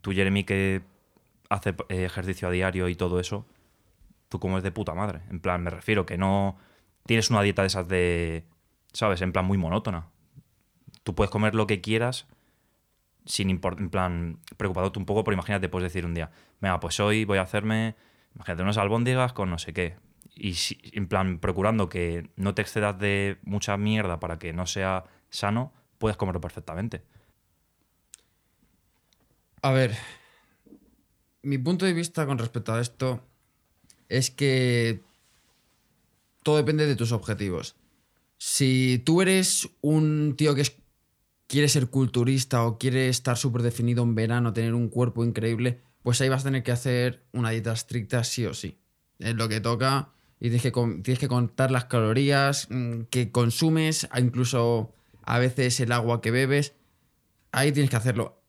tú, 0.00 0.12
Jeremy, 0.12 0.44
que 0.44 0.82
hace 1.48 1.74
eh, 1.88 2.04
ejercicio 2.04 2.48
a 2.48 2.50
diario 2.50 2.88
y 2.88 2.94
todo 2.94 3.20
eso, 3.20 3.46
tú 4.30 4.40
como 4.40 4.56
es 4.56 4.64
de 4.64 4.72
puta 4.72 4.94
madre. 4.94 5.20
En 5.28 5.40
plan, 5.40 5.62
me 5.62 5.68
refiero 5.68 6.06
que 6.06 6.16
no 6.16 6.56
tienes 7.04 7.28
una 7.28 7.42
dieta 7.42 7.60
de 7.62 7.66
esas 7.66 7.86
de, 7.88 8.46
¿sabes? 8.94 9.20
En 9.20 9.32
plan 9.32 9.44
muy 9.44 9.58
monótona. 9.58 10.08
Tú 11.02 11.14
puedes 11.14 11.30
comer 11.30 11.54
lo 11.54 11.66
que 11.66 11.82
quieras 11.82 12.26
sin 13.26 13.50
importar, 13.50 13.82
en 13.82 13.90
plan, 13.90 14.38
preocupándote 14.56 14.98
un 14.98 15.04
poco, 15.04 15.24
pero 15.24 15.34
imagínate, 15.34 15.68
puedes 15.68 15.92
decir 15.92 16.06
un 16.06 16.14
día, 16.14 16.30
venga, 16.60 16.80
pues 16.80 16.98
hoy 17.00 17.24
voy 17.26 17.38
a 17.38 17.42
hacerme, 17.42 17.94
imagínate, 18.34 18.62
unas 18.62 18.78
albóndigas 18.78 19.32
con 19.34 19.50
no 19.50 19.58
sé 19.58 19.72
qué. 19.74 19.96
Y 20.34 20.54
si- 20.54 20.80
en 20.94 21.06
plan, 21.06 21.38
procurando 21.38 21.88
que 21.88 22.30
no 22.36 22.54
te 22.54 22.62
excedas 22.62 22.98
de 22.98 23.38
mucha 23.42 23.76
mierda 23.76 24.20
para 24.20 24.38
que 24.38 24.52
no 24.52 24.66
sea 24.66 25.04
sano, 25.28 25.72
puedes 25.98 26.16
comerlo 26.16 26.40
perfectamente. 26.40 27.02
A 29.62 29.72
ver, 29.72 29.96
mi 31.42 31.58
punto 31.58 31.84
de 31.84 31.92
vista 31.92 32.26
con 32.26 32.38
respecto 32.38 32.72
a 32.72 32.80
esto 32.80 33.22
es 34.10 34.30
que 34.30 35.00
todo 36.42 36.56
depende 36.56 36.86
de 36.86 36.96
tus 36.96 37.12
objetivos. 37.12 37.76
Si 38.38 39.02
tú 39.04 39.22
eres 39.22 39.68
un 39.80 40.34
tío 40.36 40.54
que 40.54 40.62
es- 40.62 40.76
quiere 41.46 41.68
ser 41.68 41.88
culturista 41.88 42.64
o 42.64 42.78
quiere 42.78 43.08
estar 43.08 43.36
súper 43.36 43.62
definido 43.62 44.02
en 44.02 44.14
verano, 44.14 44.52
tener 44.52 44.74
un 44.74 44.88
cuerpo 44.88 45.24
increíble, 45.24 45.80
pues 46.02 46.20
ahí 46.20 46.28
vas 46.28 46.42
a 46.42 46.44
tener 46.44 46.62
que 46.62 46.72
hacer 46.72 47.22
una 47.32 47.50
dieta 47.50 47.72
estricta 47.72 48.24
sí 48.24 48.46
o 48.46 48.54
sí. 48.54 48.78
Es 49.18 49.34
lo 49.34 49.48
que 49.48 49.60
toca 49.60 50.10
y 50.38 50.48
tienes 50.48 50.62
que, 50.62 50.70
tienes 50.70 51.18
que 51.18 51.28
contar 51.28 51.70
las 51.70 51.84
calorías 51.84 52.68
mm, 52.70 53.02
que 53.10 53.30
consumes, 53.30 54.08
incluso 54.16 54.94
a 55.24 55.38
veces 55.38 55.78
el 55.80 55.92
agua 55.92 56.22
que 56.22 56.30
bebes. 56.30 56.72
Ahí 57.52 57.72
tienes 57.72 57.90
que 57.90 57.96
hacerlo. 57.96 58.40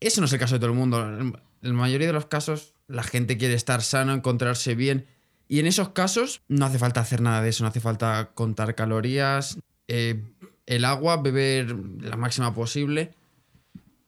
Eso 0.00 0.20
no 0.20 0.26
es 0.26 0.32
el 0.32 0.38
caso 0.38 0.56
de 0.56 0.58
todo 0.60 0.70
el 0.70 0.76
mundo. 0.76 1.00
En 1.18 1.32
la 1.62 1.72
mayoría 1.72 2.08
de 2.08 2.12
los 2.12 2.26
casos, 2.26 2.74
la 2.90 3.02
gente 3.02 3.38
quiere 3.38 3.54
estar 3.54 3.82
sano, 3.82 4.12
encontrarse 4.12 4.74
bien. 4.74 5.06
Y 5.48 5.60
en 5.60 5.66
esos 5.66 5.90
casos, 5.90 6.42
no 6.48 6.66
hace 6.66 6.78
falta 6.78 7.00
hacer 7.00 7.20
nada 7.20 7.42
de 7.42 7.48
eso. 7.48 7.64
No 7.64 7.68
hace 7.68 7.80
falta 7.80 8.30
contar 8.34 8.74
calorías. 8.74 9.58
eh, 9.88 10.22
el 10.66 10.84
agua, 10.84 11.16
beber 11.16 11.74
la 12.00 12.16
máxima 12.16 12.54
posible. 12.54 13.12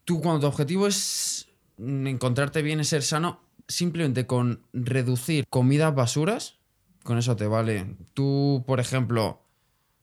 Tú, 0.04 0.20
cuando 0.20 0.40
tu 0.42 0.46
objetivo 0.46 0.86
es 0.86 1.48
encontrarte 1.78 2.62
bien 2.62 2.78
es 2.78 2.88
ser 2.88 3.02
sano 3.02 3.40
simplemente 3.66 4.26
con 4.26 4.62
reducir 4.72 5.44
comidas 5.48 5.94
basuras, 5.94 6.58
con 7.02 7.18
eso 7.18 7.34
te 7.36 7.46
vale. 7.46 7.96
Tú, 8.14 8.62
por 8.66 8.78
ejemplo, 8.78 9.42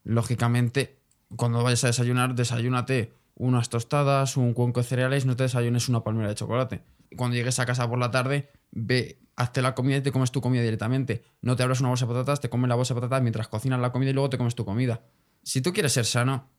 lógicamente, 0.03 0.97
cuando 1.35 1.63
vayas 1.63 1.83
a 1.85 1.87
desayunar, 1.87 2.35
desayúnate 2.35 3.13
unas 3.35 3.69
tostadas, 3.69 4.35
un 4.35 4.53
cuenco 4.53 4.81
de 4.81 4.87
cereales, 4.87 5.25
no 5.25 5.35
te 5.35 5.43
desayunes 5.43 5.87
una 5.87 6.03
palmera 6.03 6.29
de 6.29 6.35
chocolate. 6.35 6.81
Cuando 7.15 7.35
llegues 7.35 7.59
a 7.59 7.65
casa 7.65 7.87
por 7.89 7.97
la 7.99 8.11
tarde, 8.11 8.49
ve, 8.71 9.19
hazte 9.35 9.61
la 9.61 9.73
comida 9.75 9.97
y 9.97 10.01
te 10.01 10.11
comes 10.11 10.31
tu 10.31 10.41
comida 10.41 10.61
directamente. 10.61 11.23
No 11.41 11.55
te 11.55 11.63
abras 11.63 11.79
una 11.79 11.89
bolsa 11.89 12.05
de 12.05 12.13
patatas, 12.13 12.39
te 12.41 12.49
comes 12.49 12.69
la 12.69 12.75
bolsa 12.75 12.93
de 12.93 13.01
patatas 13.01 13.21
mientras 13.21 13.47
cocinas 13.47 13.79
la 13.79 13.91
comida 13.91 14.11
y 14.11 14.13
luego 14.13 14.29
te 14.29 14.37
comes 14.37 14.55
tu 14.55 14.65
comida. 14.65 15.01
Si 15.43 15.61
tú 15.61 15.73
quieres 15.73 15.93
ser 15.93 16.05
sano, 16.05 16.49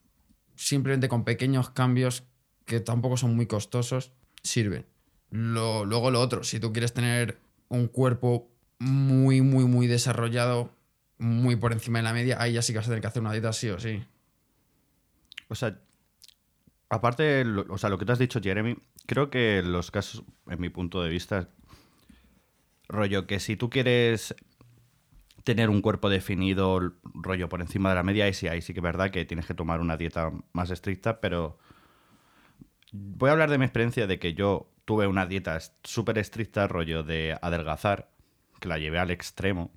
simplemente 0.56 1.08
con 1.08 1.24
pequeños 1.24 1.70
cambios 1.70 2.24
que 2.64 2.80
tampoco 2.80 3.16
son 3.16 3.36
muy 3.36 3.46
costosos, 3.46 4.12
sirven. 4.42 4.86
Lo- 5.30 5.84
luego 5.84 6.10
lo 6.10 6.20
otro, 6.20 6.42
si 6.44 6.58
tú 6.60 6.72
quieres 6.72 6.92
tener 6.92 7.38
un 7.68 7.86
cuerpo 7.86 8.50
muy, 8.78 9.42
muy, 9.42 9.64
muy 9.64 9.86
desarrollado, 9.86 10.72
muy 11.18 11.54
por 11.56 11.72
encima 11.72 11.98
de 11.98 12.02
la 12.04 12.12
media, 12.12 12.40
ahí 12.40 12.54
ya 12.54 12.62
sí 12.62 12.72
que 12.72 12.78
vas 12.78 12.86
a 12.86 12.90
tener 12.90 13.00
que 13.02 13.06
hacer 13.06 13.22
una 13.22 13.32
dieta 13.32 13.52
sí 13.52 13.68
o 13.68 13.78
sí. 13.78 14.02
O 15.48 15.54
sea, 15.54 15.78
aparte, 16.88 17.44
lo, 17.44 17.64
o 17.72 17.78
sea, 17.78 17.90
lo 17.90 17.98
que 17.98 18.04
te 18.04 18.12
has 18.12 18.18
dicho, 18.18 18.40
Jeremy, 18.40 18.76
creo 19.06 19.30
que 19.30 19.62
los 19.62 19.90
casos, 19.90 20.24
en 20.48 20.60
mi 20.60 20.68
punto 20.68 21.02
de 21.02 21.10
vista, 21.10 21.48
rollo 22.88 23.26
que 23.26 23.40
si 23.40 23.56
tú 23.56 23.70
quieres 23.70 24.34
tener 25.44 25.70
un 25.70 25.80
cuerpo 25.80 26.10
definido, 26.10 26.80
rollo 27.14 27.48
por 27.48 27.60
encima 27.60 27.88
de 27.90 27.94
la 27.94 28.02
media, 28.02 28.24
ahí 28.24 28.34
sí, 28.34 28.48
ahí 28.48 28.60
sí 28.60 28.74
que 28.74 28.80
es 28.80 28.84
verdad 28.84 29.10
que 29.10 29.24
tienes 29.24 29.46
que 29.46 29.54
tomar 29.54 29.80
una 29.80 29.96
dieta 29.96 30.32
más 30.52 30.70
estricta, 30.70 31.20
pero 31.20 31.58
voy 32.92 33.28
a 33.28 33.32
hablar 33.32 33.50
de 33.50 33.58
mi 33.58 33.64
experiencia 33.64 34.06
de 34.06 34.18
que 34.18 34.34
yo 34.34 34.70
tuve 34.84 35.06
una 35.06 35.26
dieta 35.26 35.58
súper 35.84 36.18
estricta, 36.18 36.68
rollo 36.68 37.02
de 37.02 37.38
adelgazar, 37.40 38.10
que 38.60 38.68
la 38.68 38.78
llevé 38.78 38.98
al 38.98 39.10
extremo, 39.10 39.70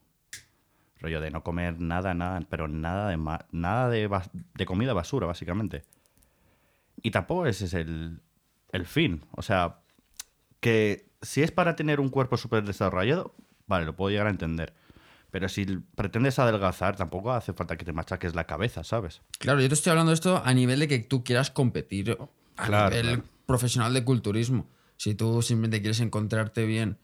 rollo 0.99 1.21
de 1.21 1.31
no 1.31 1.43
comer 1.43 1.79
nada, 1.79 2.13
nada, 2.13 2.41
pero 2.49 2.67
nada 2.67 3.09
de, 3.09 3.17
nada 3.51 3.89
de, 3.89 4.09
de 4.55 4.65
comida 4.65 4.93
basura, 4.93 5.27
básicamente. 5.27 5.83
Y 7.01 7.11
tampoco 7.11 7.45
ese 7.45 7.65
es 7.65 7.73
el, 7.73 8.21
el 8.73 8.85
fin. 8.85 9.23
O 9.31 9.41
sea, 9.41 9.79
que 10.59 11.09
si 11.21 11.41
es 11.41 11.51
para 11.51 11.75
tener 11.77 12.01
un 12.01 12.09
cuerpo 12.09 12.35
súper 12.35 12.65
desarrollado, 12.65 13.33
vale, 13.67 13.85
lo 13.85 13.95
puedo 13.95 14.09
llegar 14.11 14.27
a 14.27 14.31
entender. 14.31 14.73
Pero 15.31 15.47
si 15.49 15.65
pretendes 15.95 16.37
adelgazar, 16.37 16.95
tampoco 16.95 17.31
hace 17.31 17.53
falta 17.53 17.75
que 17.77 17.85
te 17.85 17.93
machaques 17.93 18.35
la 18.35 18.43
cabeza, 18.45 18.83
¿sabes? 18.83 19.21
Claro, 19.39 19.61
yo 19.61 19.67
te 19.67 19.73
estoy 19.73 19.91
hablando 19.91 20.11
de 20.11 20.15
esto 20.15 20.41
a 20.43 20.53
nivel 20.53 20.79
de 20.79 20.87
que 20.87 20.99
tú 20.99 21.23
quieras 21.23 21.49
competir 21.49 22.17
a 22.57 22.65
Claro, 22.67 22.89
nivel 22.89 23.05
claro. 23.07 23.23
profesional 23.47 23.93
de 23.93 24.03
culturismo. 24.03 24.69
Si 24.97 25.15
tú 25.15 25.41
simplemente 25.41 25.81
quieres 25.81 26.01
encontrarte 26.01 26.65
bien 26.65 26.99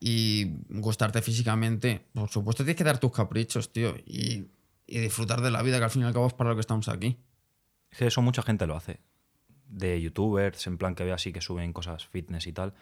y 0.00 0.52
gustarte 0.68 1.22
físicamente, 1.22 2.04
por 2.12 2.28
supuesto 2.28 2.62
tienes 2.62 2.76
que 2.76 2.84
dar 2.84 2.98
tus 2.98 3.10
caprichos, 3.12 3.72
tío, 3.72 3.94
y, 4.04 4.48
y 4.86 4.98
disfrutar 4.98 5.40
de 5.40 5.50
la 5.50 5.62
vida, 5.62 5.78
que 5.78 5.84
al 5.84 5.90
fin 5.90 6.02
y 6.02 6.04
al 6.04 6.12
cabo 6.12 6.26
es 6.26 6.34
para 6.34 6.50
lo 6.50 6.56
que 6.56 6.60
estamos 6.60 6.88
aquí. 6.88 7.16
Es 7.90 7.98
que 7.98 8.06
eso 8.08 8.20
mucha 8.20 8.42
gente 8.42 8.66
lo 8.66 8.76
hace. 8.76 9.00
De 9.74 10.00
youtubers, 10.00 10.66
en 10.66 10.78
plan 10.78 10.94
que 10.94 11.04
ve 11.04 11.12
así 11.12 11.32
que 11.32 11.40
suben 11.40 11.72
cosas 11.72 12.06
fitness 12.06 12.46
y 12.46 12.52
tal. 12.52 12.74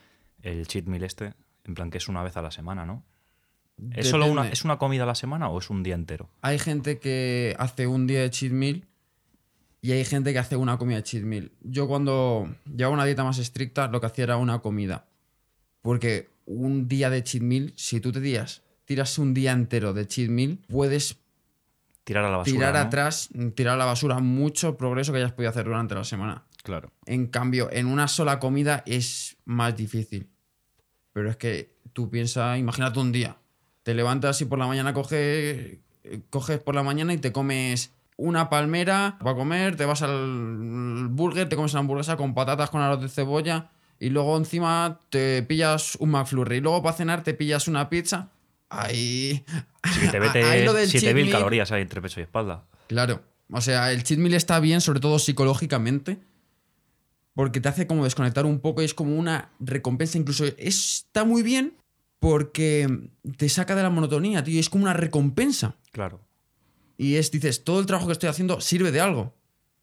El 0.43 0.67
cheat 0.67 0.87
meal 0.87 1.05
este, 1.05 1.33
en 1.65 1.75
plan 1.75 1.91
que 1.91 1.99
es 1.99 2.09
una 2.09 2.23
vez 2.23 2.37
a 2.37 2.43
la 2.43 2.51
semana, 2.51 2.85
¿no? 2.85 3.03
¿Es 3.93 4.09
solo 4.09 4.27
una. 4.27 4.49
¿Es 4.49 4.65
una 4.65 4.77
comida 4.79 5.05
a 5.05 5.07
la 5.07 5.15
semana 5.15 5.49
o 5.49 5.59
es 5.59 5.71
un 5.71 5.83
día 5.83 5.95
entero? 5.95 6.29
Hay 6.43 6.59
gente 6.59 6.99
que 6.99 7.57
hace 7.59 7.87
un 7.87 8.07
día 8.07 8.21
de 8.21 8.31
cheat 8.31 8.53
meal 8.53 8.87
y 9.81 9.93
hay 9.93 10.05
gente 10.05 10.33
que 10.33 10.39
hace 10.39 10.57
una 10.57 10.77
comida 10.79 10.99
de 10.99 11.03
cheat 11.03 11.25
meal. 11.25 11.53
Yo 11.63 11.89
cuando 11.89 12.55
llevaba 12.67 12.95
una 12.95 13.05
dieta 13.05 13.25
más 13.25 13.39
estricta, 13.39 13.89
lo 13.89 14.01
que 14.01 14.07
hacía 14.07 14.25
era 14.25 14.37
una 14.37 14.61
comida. 14.61 15.07
Porque 15.81 16.29
un 16.45 16.87
día 16.89 17.11
de 17.11 17.25
cheat 17.25 17.43
meal, 17.43 17.73
si 17.77 18.01
tú 18.01 18.13
te 18.13 18.21
tiras, 18.21 18.63
tiras 18.85 19.19
un 19.19 19.35
día 19.35 19.53
entero 19.53 19.93
de 19.93 20.07
cheat 20.07 20.31
meal, 20.31 20.59
puedes 20.69 21.19
Tirar 22.05 22.25
a 22.25 22.31
la 22.31 22.39
basura. 22.39 22.57
tirar 22.57 22.75
¿no? 22.75 22.81
atrás, 22.81 23.29
tirar 23.55 23.75
a 23.75 23.77
la 23.77 23.85
basura 23.85 24.19
mucho 24.19 24.77
progreso 24.77 25.13
que 25.13 25.19
hayas 25.19 25.33
podido 25.33 25.51
hacer 25.51 25.65
durante 25.65 25.95
la 25.95 26.03
semana. 26.05 26.45
Claro. 26.63 26.93
En 27.07 27.27
cambio, 27.27 27.69
en 27.73 27.87
una 27.87 28.09
sola 28.09 28.39
comida 28.39 28.83
es 28.87 29.37
más 29.45 29.77
difícil. 29.77 30.29
Pero 31.13 31.31
es 31.31 31.37
que 31.37 31.75
tú 31.93 32.09
piensas, 32.11 32.59
imagínate 32.59 32.99
un 33.01 33.13
día. 33.13 33.37
Te 33.83 33.95
levantas 33.95 34.41
y 34.41 34.45
por 34.45 34.59
la 34.59 34.67
mañana 34.67 34.95
coges, 34.95 35.79
coges 36.31 36.59
por 36.61 36.75
la 36.75 36.83
mañana 36.83 37.13
y 37.13 37.19
te 37.19 37.33
comes 37.33 37.93
una 38.17 38.49
palmera 38.49 39.17
para 39.21 39.35
comer, 39.35 39.77
te 39.77 39.85
vas 39.85 40.03
al 40.03 41.09
burger, 41.11 41.49
te 41.49 41.57
comes 41.57 41.73
una 41.73 41.81
hamburguesa 41.81 42.17
con 42.17 42.35
patatas 42.35 42.71
con 42.71 42.81
arroz 42.81 43.01
de 43.03 43.09
cebolla 43.09 43.71
y 43.99 44.11
luego 44.11 44.37
encima 44.37 45.01
te 45.11 45.43
pillas 45.43 45.97
un 45.97 46.11
McFlurry 46.11 46.57
y 46.59 46.61
luego 46.61 46.83
para 46.83 46.97
cenar 46.97 47.25
te 47.25 47.35
pillas 47.35 47.67
una 47.69 47.89
pizza. 47.89 48.31
Ahí... 48.69 49.45
Te 50.11 50.19
vete 50.21 50.43
ahí 50.45 50.65
lo 50.65 50.73
del 50.73 50.89
cheat 50.89 51.03
7000 51.03 51.25
meal- 51.27 51.33
calorías 51.37 51.73
ahí 51.73 51.83
entre 51.83 52.01
pecho 52.01 52.21
y 52.21 52.23
espalda. 52.23 52.65
Claro. 52.87 53.23
O 53.51 53.61
sea, 53.61 53.93
el 53.93 54.03
cheat 54.05 54.19
meal 54.21 54.35
está 54.35 54.61
bien, 54.61 54.81
sobre 54.81 55.01
todo 55.01 55.19
psicológicamente, 55.19 56.21
porque 57.35 57.61
te 57.61 57.69
hace 57.69 57.87
como 57.87 58.05
desconectar 58.05 58.47
un 58.47 58.61
poco 58.61 58.83
y 58.83 58.85
es 58.85 58.95
como 58.95 59.17
una 59.17 59.53
recompensa. 59.61 60.19
Incluso 60.19 60.45
está 60.59 61.25
muy 61.25 61.43
bien 61.43 61.77
porque 62.19 63.11
te 63.37 63.49
saca 63.49 63.75
de 63.75 63.83
la 63.83 63.91
monotonía, 63.91 64.45
tío. 64.45 64.61
Es 64.61 64.69
como 64.71 64.85
una 64.85 64.93
recompensa. 64.93 65.77
Claro. 65.93 66.21
Y 66.97 67.17
es, 67.17 67.31
dices, 67.31 67.65
todo 67.65 67.81
el 67.81 67.87
trabajo 67.87 68.07
que 68.07 68.13
estoy 68.13 68.29
haciendo 68.29 68.61
sirve 68.61 68.93
de 68.93 69.01
algo. 69.01 69.35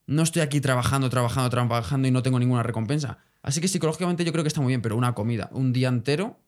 No 0.05 0.23
estoy 0.23 0.41
aquí 0.41 0.61
trabajando, 0.61 1.09
trabajando, 1.09 1.49
trabajando 1.49 2.07
y 2.07 2.11
no 2.11 2.23
tengo 2.23 2.39
ninguna 2.39 2.63
recompensa. 2.63 3.19
Así 3.41 3.61
que 3.61 3.67
psicológicamente 3.67 4.23
yo 4.25 4.31
creo 4.31 4.43
que 4.43 4.47
está 4.47 4.61
muy 4.61 4.69
bien, 4.71 4.81
pero 4.81 4.95
una 4.95 5.13
comida, 5.15 5.49
un 5.51 5.71
día 5.73 5.87
entero. 5.89 6.39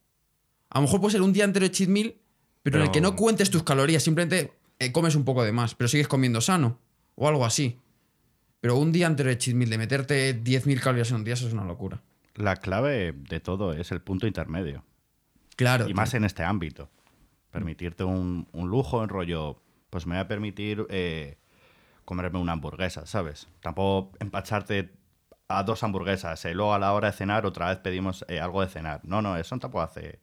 A 0.69 0.79
lo 0.79 0.83
mejor 0.83 1.01
puede 1.01 1.11
ser 1.13 1.21
un 1.21 1.33
día 1.33 1.43
entero 1.43 1.65
de 1.65 1.71
cheat 1.71 1.89
meal, 1.89 2.15
pero, 2.63 2.77
en 2.77 2.83
el 2.83 2.87
Pero- 2.87 2.91
que 2.93 3.01
no 3.01 3.15
cuentes 3.15 3.49
tus 3.49 3.63
calorías, 3.63 4.03
simplemente 4.03 4.53
eh, 4.79 4.91
comes 4.91 5.15
un 5.15 5.25
poco 5.25 5.43
de 5.43 5.51
más, 5.51 5.75
pero 5.75 5.87
sigues 5.87 6.07
comiendo 6.07 6.41
sano. 6.41 6.79
O 7.15 7.27
algo 7.27 7.45
así. 7.45 7.77
Pero 8.62 8.78
un 8.78 8.91
día 8.91 9.08
entero 9.08 9.30
de 9.30 9.38
cheat 9.38 9.56
meal, 9.56 9.69
de 9.71 9.78
meterte 9.78 10.43
10.000 10.43 10.80
calorías 10.80 11.10
en 11.10 11.17
un 11.17 11.24
día, 11.24 11.34
eso 11.34 11.47
es 11.47 11.54
una 11.54 11.65
locura. 11.65 12.00
La 12.36 12.56
clave 12.56 13.12
de 13.12 13.39
todo 13.39 13.74
es 13.74 13.91
el 13.91 14.02
punto 14.02 14.28
intermedio. 14.28 14.86
Claro. 15.56 15.89
Y 15.89 15.93
más 15.93 16.13
en 16.13 16.24
este 16.24 16.43
ámbito. 16.43 16.89
Permitirte 17.50 18.04
un, 18.04 18.47
un 18.54 18.69
lujo 18.69 19.04
en 19.04 19.10
rollo, 19.10 19.62
pues 19.89 20.06
me 20.06 20.15
voy 20.15 20.21
a 20.21 20.28
permitir 20.28 20.86
eh, 20.89 21.38
comerme 22.06 22.39
una 22.39 22.54
hamburguesa, 22.54 23.06
¿sabes? 23.08 23.47
Tampoco 23.62 24.15
empacharte 24.19 24.93
a 25.47 25.63
dos 25.63 25.84
hamburguesas, 25.84 26.45
y 26.45 26.54
luego 26.54 26.74
a 26.74 26.80
la 26.80 26.93
hora 26.93 27.12
de 27.12 27.17
cenar 27.17 27.45
otra 27.45 27.69
vez 27.69 27.80
pedimos 27.80 28.24
eh, 28.30 28.39
algo 28.39 28.62
de 28.62 28.69
cenar. 28.69 29.02
No, 29.04 29.21
no, 29.21 29.38
eso 29.38 29.58
tampoco 29.58 29.82
hace... 29.82 30.19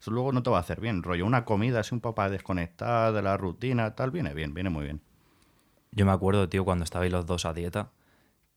Eso 0.00 0.10
luego 0.10 0.32
no 0.32 0.42
te 0.42 0.50
va 0.50 0.56
a 0.56 0.60
hacer 0.60 0.80
bien. 0.80 1.02
Rollo, 1.02 1.26
una 1.26 1.44
comida 1.44 1.80
así 1.80 1.94
un 1.94 2.00
poco 2.00 2.16
para 2.16 2.30
desconectar 2.30 3.12
de 3.12 3.22
la 3.22 3.36
rutina, 3.36 3.94
tal, 3.94 4.10
viene 4.10 4.34
bien, 4.34 4.54
viene 4.54 4.70
muy 4.70 4.84
bien. 4.84 5.00
Yo 5.92 6.06
me 6.06 6.12
acuerdo, 6.12 6.48
tío, 6.48 6.64
cuando 6.64 6.84
estabais 6.84 7.12
los 7.12 7.26
dos 7.26 7.44
a 7.44 7.52
dieta, 7.52 7.92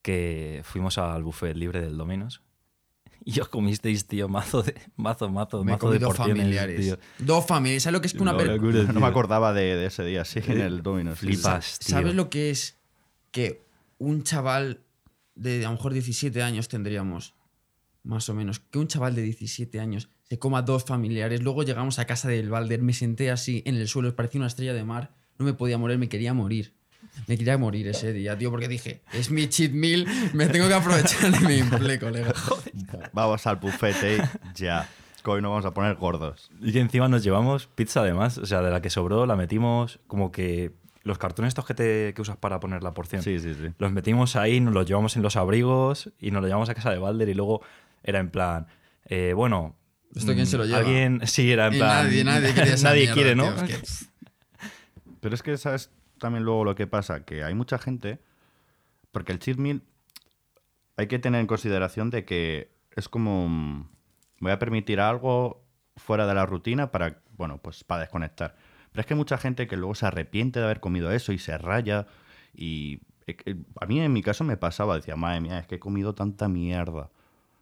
que 0.01 0.61
fuimos 0.63 0.97
al 0.97 1.23
buffet 1.23 1.55
libre 1.55 1.81
del 1.81 1.97
Dominos 1.97 2.41
y 3.25 3.39
os 3.39 3.47
comisteis, 3.49 4.07
tío, 4.07 4.27
mazo 4.29 4.63
de 4.63 4.75
mazo, 4.95 5.29
mazo, 5.29 5.63
Me 5.63 5.73
mazo 5.73 5.91
de 5.91 5.99
porciones, 5.99 6.37
familiares. 6.37 6.79
tío. 6.81 6.97
Dos 7.19 7.45
familiares. 7.45 7.83
¿Sabes 7.83 7.93
lo 7.93 8.01
que 8.01 8.07
es 8.07 8.13
que 8.13 8.21
una 8.21 8.33
No, 8.33 8.43
locura, 8.43 8.83
No 8.93 8.99
me 8.99 9.07
acordaba 9.07 9.53
de, 9.53 9.75
de 9.75 9.85
ese 9.87 10.03
día, 10.05 10.23
sí, 10.25 10.39
en 10.47 10.61
el 10.61 10.81
Domino's. 10.83 11.19
Flipas, 11.19 11.79
tío. 11.79 11.89
¿Sabes 11.89 12.15
lo 12.15 12.29
que 12.29 12.49
es 12.51 12.77
que 13.31 13.65
un 13.97 14.23
chaval 14.23 14.81
de 15.35 15.65
a 15.65 15.69
lo 15.69 15.75
mejor 15.75 15.91
17 15.93 16.41
años 16.41 16.67
tendríamos, 16.69 17.33
más 18.03 18.29
o 18.29 18.33
menos, 18.33 18.59
que 18.59 18.79
un 18.79 18.87
chaval 18.87 19.15
de 19.15 19.23
17 19.23 19.79
años 19.79 20.09
se 20.23 20.39
coma 20.39 20.61
dos 20.61 20.85
familiares, 20.85 21.41
luego 21.43 21.63
llegamos 21.63 21.99
a 21.99 22.05
casa 22.05 22.29
del 22.29 22.49
Balder, 22.49 22.81
me 22.81 22.93
senté 22.93 23.31
así 23.31 23.61
en 23.65 23.75
el 23.75 23.87
suelo, 23.87 24.15
parecía 24.15 24.39
una 24.39 24.47
estrella 24.47 24.73
de 24.73 24.83
mar, 24.83 25.13
no 25.37 25.45
me 25.45 25.53
podía 25.53 25.77
morir, 25.77 25.97
me 25.97 26.07
quería 26.09 26.33
morir. 26.33 26.73
Me 27.27 27.37
quería 27.37 27.57
morir 27.57 27.87
ese 27.87 28.13
día, 28.13 28.37
tío, 28.37 28.51
porque 28.51 28.67
dije, 28.67 29.01
es 29.13 29.31
mi 29.31 29.47
cheat 29.47 29.71
meal, 29.71 30.05
me 30.33 30.47
tengo 30.47 30.67
que 30.67 30.73
aprovechar 30.73 31.31
de 31.31 31.39
mi 31.47 31.55
empleo, 31.59 31.99
colega. 31.99 32.33
Vamos 33.13 33.45
al 33.47 33.55
buffet 33.57 33.95
ya. 34.55 34.87
Hoy 35.27 35.41
nos 35.41 35.49
vamos 35.49 35.65
a 35.65 35.73
poner 35.73 35.95
gordos. 35.95 36.51
Y 36.61 36.71
que 36.71 36.79
encima 36.79 37.07
nos 37.07 37.23
llevamos 37.23 37.65
pizza 37.65 38.01
además, 38.01 38.37
o 38.37 38.45
sea, 38.45 38.61
de 38.61 38.69
la 38.69 38.79
que 38.81 38.91
sobró 38.91 39.25
la 39.25 39.35
metimos 39.35 39.99
como 40.05 40.31
que 40.31 40.73
los 41.01 41.17
cartones 41.17 41.49
estos 41.49 41.65
que, 41.65 41.73
te, 41.73 42.13
que 42.13 42.21
usas 42.21 42.37
para 42.37 42.59
poner 42.59 42.83
la 42.83 42.93
porción. 42.93 43.23
Sí, 43.23 43.39
sí, 43.39 43.55
sí. 43.55 43.69
Los 43.79 43.91
metimos 43.91 44.35
ahí, 44.35 44.59
nos 44.59 44.73
los 44.75 44.85
llevamos 44.85 45.15
en 45.15 45.23
los 45.23 45.35
abrigos 45.35 46.11
y 46.19 46.29
nos 46.29 46.41
los 46.41 46.49
llevamos 46.49 46.69
a 46.69 46.75
casa 46.75 46.91
de 46.91 46.99
Balder 46.99 47.27
y 47.29 47.33
luego 47.33 47.61
era 48.03 48.19
en 48.19 48.29
plan, 48.29 48.67
eh, 49.05 49.33
bueno... 49.35 49.75
¿Esto 50.15 50.33
quién 50.33 50.43
mm, 50.43 50.47
se 50.47 50.57
lo 50.59 50.65
lleva? 50.65 50.77
Alguien, 50.77 51.21
sí, 51.25 51.51
era 51.51 51.67
en 51.67 51.73
Y 51.73 51.77
plan... 51.79 52.05
nadie, 52.05 52.23
nadie 52.23 52.53
nadie 52.83 52.99
mierda, 53.01 53.13
quiere, 53.15 53.33
tío, 53.33 53.51
¿no? 53.51 53.55
es 53.55 53.63
que- 53.63 53.87
Pero 55.21 55.33
es 55.35 55.41
que, 55.41 55.57
¿sabes? 55.57 55.89
También 56.19 56.43
luego 56.43 56.63
lo 56.63 56.75
que 56.75 56.87
pasa, 56.87 57.25
que 57.25 57.43
hay 57.43 57.53
mucha 57.53 57.77
gente, 57.77 58.19
porque 59.11 59.31
el 59.31 59.39
cheat 59.39 59.57
meal 59.57 59.81
hay 60.97 61.07
que 61.07 61.19
tener 61.19 61.41
en 61.41 61.47
consideración 61.47 62.09
de 62.09 62.25
que 62.25 62.71
es 62.91 63.09
como, 63.09 63.47
mm, 63.49 63.89
voy 64.39 64.51
a 64.51 64.59
permitir 64.59 64.99
algo 64.99 65.63
fuera 65.97 66.27
de 66.27 66.33
la 66.33 66.45
rutina 66.45 66.91
para, 66.91 67.21
bueno, 67.37 67.57
pues 67.59 67.83
para 67.83 68.01
desconectar. 68.01 68.55
Pero 68.91 69.01
es 69.01 69.05
que 69.07 69.13
hay 69.13 69.17
mucha 69.17 69.37
gente 69.37 69.67
que 69.67 69.77
luego 69.77 69.95
se 69.95 70.05
arrepiente 70.05 70.59
de 70.59 70.65
haber 70.65 70.79
comido 70.79 71.11
eso 71.11 71.33
y 71.33 71.37
se 71.37 71.57
raya 71.57 72.07
y 72.53 73.01
eh, 73.27 73.37
eh, 73.45 73.55
a 73.81 73.85
mí 73.85 73.99
en 73.99 74.13
mi 74.13 74.21
caso 74.21 74.43
me 74.43 74.57
pasaba, 74.57 74.95
decía, 74.95 75.15
madre 75.15 75.41
mía, 75.41 75.59
es 75.59 75.67
que 75.67 75.75
he 75.75 75.79
comido 75.79 76.13
tanta 76.15 76.47
mierda. 76.47 77.09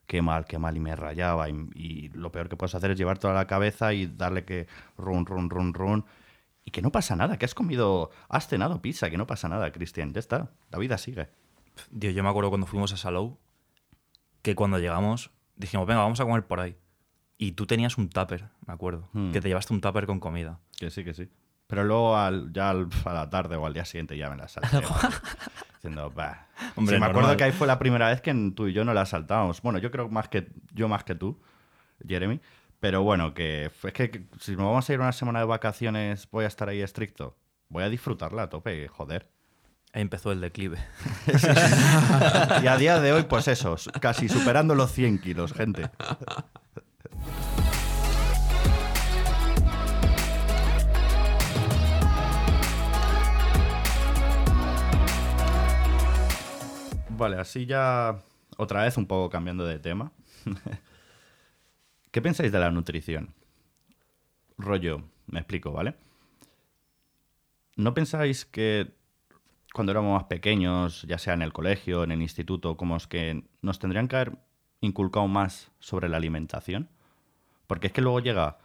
qué 0.08 0.22
mal, 0.22 0.46
qué 0.46 0.60
mal, 0.60 0.78
y 0.78 0.80
me 0.82 0.96
rayaba. 0.96 1.50
Y, 1.50 1.70
y 1.76 2.10
lo 2.10 2.32
peor 2.32 2.50
que 2.50 2.58
puedes 2.58 2.76
hacer 2.76 2.92
es 2.92 2.98
llevar 2.98 3.20
toda 3.20 3.34
la 3.34 3.48
cabeza 3.48 3.94
y 3.94 4.08
darle 4.08 4.46
que 4.46 4.68
run, 4.98 5.26
run, 5.26 5.50
run, 5.50 5.74
run. 5.74 6.06
Y 6.66 6.72
que 6.72 6.82
no 6.82 6.92
pasa 6.92 7.16
nada, 7.16 7.38
que 7.38 7.46
has 7.46 7.54
comido, 7.56 8.10
has 8.30 8.48
cenado 8.48 8.82
pizza, 8.82 9.10
que 9.10 9.18
no 9.18 9.28
pasa 9.28 9.50
nada, 9.50 9.72
Cristian. 9.72 10.14
Ya 10.14 10.20
está, 10.20 10.52
la 10.72 10.78
vida 10.80 10.98
sigue. 10.98 11.28
Dios, 11.92 12.14
yo 12.16 12.24
me 12.24 12.30
acuerdo 12.30 12.50
cuando 12.50 12.68
fuimos 12.68 12.94
a 12.94 12.98
Salou, 12.98 13.38
que 14.42 14.56
cuando 14.56 14.80
llegamos 14.80 15.32
dijimos, 15.56 15.86
venga, 15.88 16.02
vamos 16.02 16.20
a 16.20 16.26
comer 16.26 16.46
por 16.46 16.60
ahí. 16.60 16.76
Y 17.38 17.54
tú 17.54 17.66
tenías 17.66 17.98
un 17.98 18.10
tupper, 18.10 18.50
me 18.66 18.74
acuerdo, 18.74 19.10
Hmm. 19.14 19.32
que 19.32 19.42
te 19.42 19.48
llevaste 19.50 19.74
un 19.74 19.82
tupper 19.82 20.06
con 20.06 20.20
comida. 20.20 20.60
Que 20.78 20.90
sí, 20.90 21.04
que 21.04 21.14
sí. 21.14 21.30
Pero 21.68 21.84
luego 21.84 22.16
al- 22.16 22.52
ya 22.54 22.70
al- 22.70 22.88
a 23.06 23.14
la 23.14 23.30
tarde 23.30 23.56
o 23.56 23.66
al 23.66 23.74
día 23.74 23.86
siguiente 23.86 24.18
ya 24.18 24.30
me 24.30 24.38
la 24.38 24.48
salté. 24.48 24.82
Diciendo, 25.76 26.12
bah. 26.12 26.48
Hombre, 26.76 26.96
Sí, 26.96 27.00
me 27.02 27.08
acuerdo 27.08 27.36
que 27.36 27.44
ahí 27.44 27.52
fue 27.52 27.68
la 27.68 27.80
primera 27.80 28.08
vez 28.08 28.22
que 28.22 28.34
tú 28.56 28.68
y 28.68 28.74
yo 28.74 28.86
no 28.86 28.94
la 28.94 29.06
saltábamos. 29.06 29.62
Bueno, 29.62 29.80
yo 29.80 29.92
creo 29.92 30.08
más 30.10 30.30
que 30.30 30.50
yo 30.74 30.88
más 30.88 31.04
que 31.04 31.16
tú, 31.16 31.42
Jeremy. 32.08 32.40
Pero 32.84 33.02
bueno, 33.02 33.34
que 33.34 33.72
es 33.82 33.94
que, 33.94 34.26
si 34.42 34.58
nos 34.58 34.66
vamos 34.66 34.90
a 34.90 34.94
ir 34.94 35.00
una 35.00 35.14
semana 35.14 35.40
de 35.40 35.46
vacaciones, 35.46 36.28
voy 36.30 36.44
a 36.44 36.50
estar 36.50 36.68
ahí 36.68 36.82
estricto. 36.82 37.34
Voy 37.70 37.82
a 37.82 37.88
disfrutarla 37.88 38.44
a 38.44 38.50
tope, 38.50 38.90
joder. 38.90 39.30
Ahí 39.94 40.02
empezó 40.02 40.34
el 40.34 40.42
declive. 40.42 40.80
Y 42.62 42.68
a 42.68 42.76
día 42.76 43.00
de 43.00 43.14
hoy, 43.14 43.24
pues 43.24 43.48
eso, 43.48 43.78
casi 44.02 44.28
superando 44.28 44.76
los 44.76 44.92
100 44.92 45.20
kilos, 45.20 45.54
gente. 45.54 45.90
Vale, 57.12 57.40
así 57.40 57.66
ya 57.66 58.18
otra 58.58 58.84
vez 58.84 58.98
un 58.98 59.06
poco 59.06 59.30
cambiando 59.30 59.66
de 59.66 59.80
tema. 59.80 60.12
¿Qué 62.14 62.22
pensáis 62.22 62.52
de 62.52 62.60
la 62.60 62.70
nutrición? 62.70 63.34
Rollo, 64.60 65.02
me 65.26 65.40
explico, 65.40 65.72
¿vale? 65.72 65.96
¿No 67.76 67.96
pensáis 67.96 68.46
que 68.46 68.92
cuando 69.74 69.94
éramos 69.94 70.14
más 70.14 70.26
pequeños, 70.26 71.02
ya 71.10 71.18
sea 71.18 71.34
en 71.34 71.42
el 71.42 71.52
colegio, 71.52 72.04
en 72.04 72.12
el 72.12 72.22
instituto, 72.22 72.78
como 72.78 72.98
es 72.98 73.08
que 73.08 73.46
nos 73.64 73.80
tendrían 73.80 74.08
que 74.08 74.16
haber 74.18 74.38
inculcado 74.80 75.28
más 75.28 75.72
sobre 75.80 76.08
la 76.08 76.18
alimentación? 76.18 76.88
Porque 77.66 77.88
es 77.88 77.94
que 77.94 78.02
luego 78.02 78.20
llega, 78.20 78.60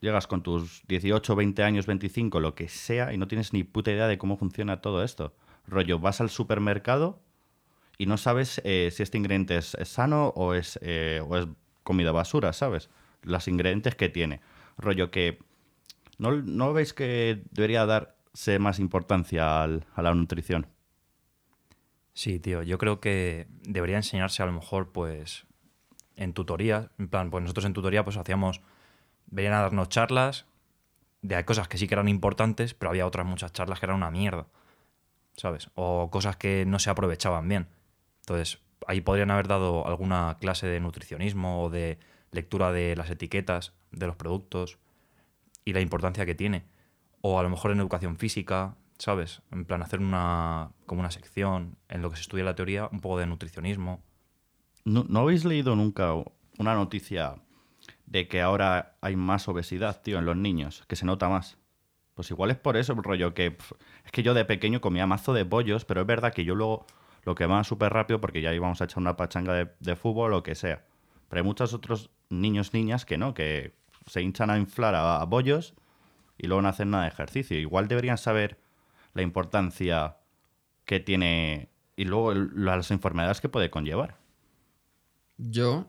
llegas 0.00 0.26
con 0.26 0.42
tus 0.42 0.82
18, 0.88 1.36
20 1.36 1.62
años, 1.62 1.86
25, 1.86 2.38
lo 2.38 2.54
que 2.54 2.68
sea, 2.68 3.14
y 3.14 3.16
no 3.16 3.28
tienes 3.28 3.54
ni 3.54 3.64
puta 3.64 3.92
idea 3.92 4.08
de 4.08 4.18
cómo 4.18 4.36
funciona 4.36 4.82
todo 4.82 5.02
esto. 5.02 5.34
Rollo, 5.66 6.00
vas 6.00 6.20
al 6.20 6.28
supermercado 6.28 7.22
y 7.96 8.04
no 8.04 8.18
sabes 8.18 8.60
eh, 8.62 8.90
si 8.92 9.02
este 9.02 9.16
ingrediente 9.16 9.56
es, 9.56 9.74
sano 9.84 10.34
o 10.36 10.52
es, 10.52 10.78
eh, 10.82 11.22
o 11.26 11.34
es 11.38 11.46
comida 11.88 12.12
basura, 12.12 12.52
¿sabes? 12.52 12.90
Los 13.22 13.48
ingredientes 13.48 13.96
que 13.96 14.08
tiene. 14.08 14.40
Rollo 14.76 15.10
que... 15.10 15.38
¿No, 16.18 16.30
no 16.32 16.72
veis 16.72 16.92
que 16.92 17.42
debería 17.50 17.86
darse 17.86 18.58
más 18.60 18.78
importancia 18.78 19.62
al- 19.62 19.86
a 19.96 20.02
la 20.02 20.14
nutrición? 20.14 20.66
Sí, 22.12 22.38
tío, 22.40 22.62
yo 22.62 22.78
creo 22.78 23.00
que 23.00 23.46
debería 23.62 23.96
enseñarse 23.96 24.42
a 24.42 24.46
lo 24.46 24.52
mejor, 24.52 24.90
pues, 24.92 25.46
en 26.16 26.32
tutoría. 26.34 26.90
En 26.98 27.08
plan, 27.08 27.30
pues 27.30 27.42
nosotros 27.42 27.64
en 27.64 27.72
tutoría 27.72 28.04
pues 28.04 28.16
hacíamos, 28.16 28.60
venían 29.26 29.54
a 29.54 29.62
darnos 29.62 29.88
charlas 29.88 30.46
de 31.22 31.44
cosas 31.44 31.68
que 31.68 31.78
sí 31.78 31.86
que 31.88 31.94
eran 31.94 32.08
importantes, 32.08 32.74
pero 32.74 32.90
había 32.90 33.06
otras 33.06 33.26
muchas 33.26 33.52
charlas 33.52 33.78
que 33.80 33.86
eran 33.86 33.96
una 33.96 34.10
mierda, 34.10 34.46
¿sabes? 35.36 35.70
O 35.74 36.10
cosas 36.10 36.36
que 36.36 36.64
no 36.66 36.78
se 36.78 36.90
aprovechaban 36.90 37.48
bien. 37.48 37.68
Entonces, 38.20 38.60
ahí 38.86 39.00
podrían 39.00 39.30
haber 39.30 39.48
dado 39.48 39.86
alguna 39.86 40.36
clase 40.40 40.66
de 40.66 40.80
nutricionismo 40.80 41.64
o 41.64 41.70
de 41.70 41.98
lectura 42.30 42.72
de 42.72 42.96
las 42.96 43.10
etiquetas 43.10 43.72
de 43.90 44.06
los 44.06 44.16
productos 44.16 44.78
y 45.64 45.72
la 45.72 45.80
importancia 45.80 46.26
que 46.26 46.34
tiene. 46.34 46.64
O 47.20 47.38
a 47.38 47.42
lo 47.42 47.50
mejor 47.50 47.72
en 47.72 47.80
educación 47.80 48.16
física, 48.16 48.76
¿sabes? 48.98 49.42
En 49.50 49.64
plan, 49.64 49.82
hacer 49.82 50.00
una, 50.00 50.70
como 50.86 51.00
una 51.00 51.10
sección 51.10 51.76
en 51.88 52.02
lo 52.02 52.10
que 52.10 52.16
se 52.16 52.22
estudia 52.22 52.44
la 52.44 52.54
teoría, 52.54 52.88
un 52.92 53.00
poco 53.00 53.18
de 53.18 53.26
nutricionismo. 53.26 54.02
¿No, 54.84 55.04
no 55.08 55.20
habéis 55.20 55.44
leído 55.44 55.74
nunca 55.76 56.14
una 56.58 56.74
noticia 56.74 57.36
de 58.06 58.28
que 58.28 58.40
ahora 58.40 58.96
hay 59.00 59.16
más 59.16 59.48
obesidad, 59.48 60.00
tío, 60.02 60.18
en 60.18 60.24
los 60.24 60.36
niños? 60.36 60.84
Que 60.86 60.96
se 60.96 61.06
nota 61.06 61.28
más. 61.28 61.58
Pues 62.14 62.30
igual 62.30 62.50
es 62.50 62.56
por 62.56 62.76
eso, 62.76 62.94
rollo, 62.94 63.32
que 63.32 63.56
es 64.04 64.10
que 64.10 64.24
yo 64.24 64.34
de 64.34 64.44
pequeño 64.44 64.80
comía 64.80 65.06
mazo 65.06 65.32
de 65.32 65.44
pollos, 65.44 65.84
pero 65.84 66.00
es 66.00 66.06
verdad 66.06 66.32
que 66.32 66.44
yo 66.44 66.56
luego 66.56 66.84
lo 67.24 67.34
quemaba 67.34 67.64
súper 67.64 67.92
rápido 67.92 68.20
porque 68.20 68.42
ya 68.42 68.54
íbamos 68.54 68.80
a 68.80 68.84
echar 68.84 68.98
una 68.98 69.16
pachanga 69.16 69.54
de, 69.78 69.96
fútbol 69.96 70.32
o 70.32 70.36
lo 70.36 70.42
que 70.42 70.54
sea. 70.54 70.84
Pero 71.28 71.42
hay 71.42 71.46
muchos 71.46 71.74
otros 71.74 72.10
niños, 72.30 72.72
niñas 72.72 73.04
que 73.04 73.18
no, 73.18 73.34
que 73.34 73.74
se 74.06 74.22
hinchan 74.22 74.50
a 74.50 74.58
inflar 74.58 74.94
a, 74.94 75.22
bollos 75.24 75.74
y 76.38 76.46
luego 76.46 76.62
no 76.62 76.68
hacen 76.68 76.90
nada 76.90 77.04
de 77.04 77.10
ejercicio. 77.10 77.58
Igual 77.58 77.88
deberían 77.88 78.18
saber 78.18 78.58
la 79.14 79.22
importancia 79.22 80.16
que 80.84 81.00
tiene 81.00 81.68
y 81.96 82.04
luego 82.04 82.32
las 82.32 82.90
enfermedades 82.90 83.40
que 83.40 83.48
puede 83.48 83.70
conllevar. 83.70 84.16
Yo. 85.36 85.86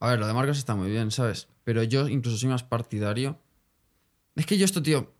A 0.00 0.10
ver, 0.10 0.18
lo 0.20 0.26
de 0.26 0.34
Marcos 0.34 0.58
está 0.58 0.74
muy 0.74 0.90
bien, 0.90 1.10
¿sabes? 1.10 1.48
Pero 1.64 1.82
yo 1.82 2.08
incluso 2.08 2.38
soy 2.38 2.48
más 2.48 2.62
partidario. 2.62 3.38
Es 4.36 4.46
que 4.46 4.58
yo 4.58 4.64
esto, 4.64 4.82
tío. 4.82 5.12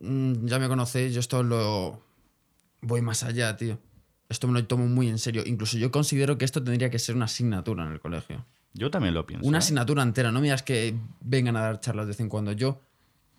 mm, 0.00 0.46
Ya 0.46 0.58
me 0.58 0.68
conocéis, 0.68 1.14
yo 1.14 1.20
esto 1.20 1.42
lo. 1.42 2.02
Voy 2.80 3.00
más 3.00 3.22
allá, 3.22 3.56
tío. 3.56 3.78
Esto 4.32 4.48
me 4.48 4.58
lo 4.58 4.66
tomo 4.66 4.86
muy 4.86 5.08
en 5.08 5.18
serio. 5.18 5.42
Incluso 5.44 5.76
yo 5.76 5.90
considero 5.90 6.38
que 6.38 6.46
esto 6.46 6.64
tendría 6.64 6.88
que 6.88 6.98
ser 6.98 7.14
una 7.14 7.26
asignatura 7.26 7.84
en 7.86 7.92
el 7.92 8.00
colegio. 8.00 8.46
Yo 8.72 8.90
también 8.90 9.12
lo 9.12 9.26
pienso. 9.26 9.46
Una 9.46 9.58
¿eh? 9.58 9.60
asignatura 9.60 10.02
entera. 10.02 10.32
No 10.32 10.40
me 10.40 10.44
digas 10.44 10.62
que 10.62 10.96
vengan 11.20 11.54
a 11.56 11.60
dar 11.60 11.80
charlas 11.80 12.06
de 12.06 12.12
vez 12.12 12.20
en 12.20 12.30
cuando. 12.30 12.52
Yo 12.52 12.80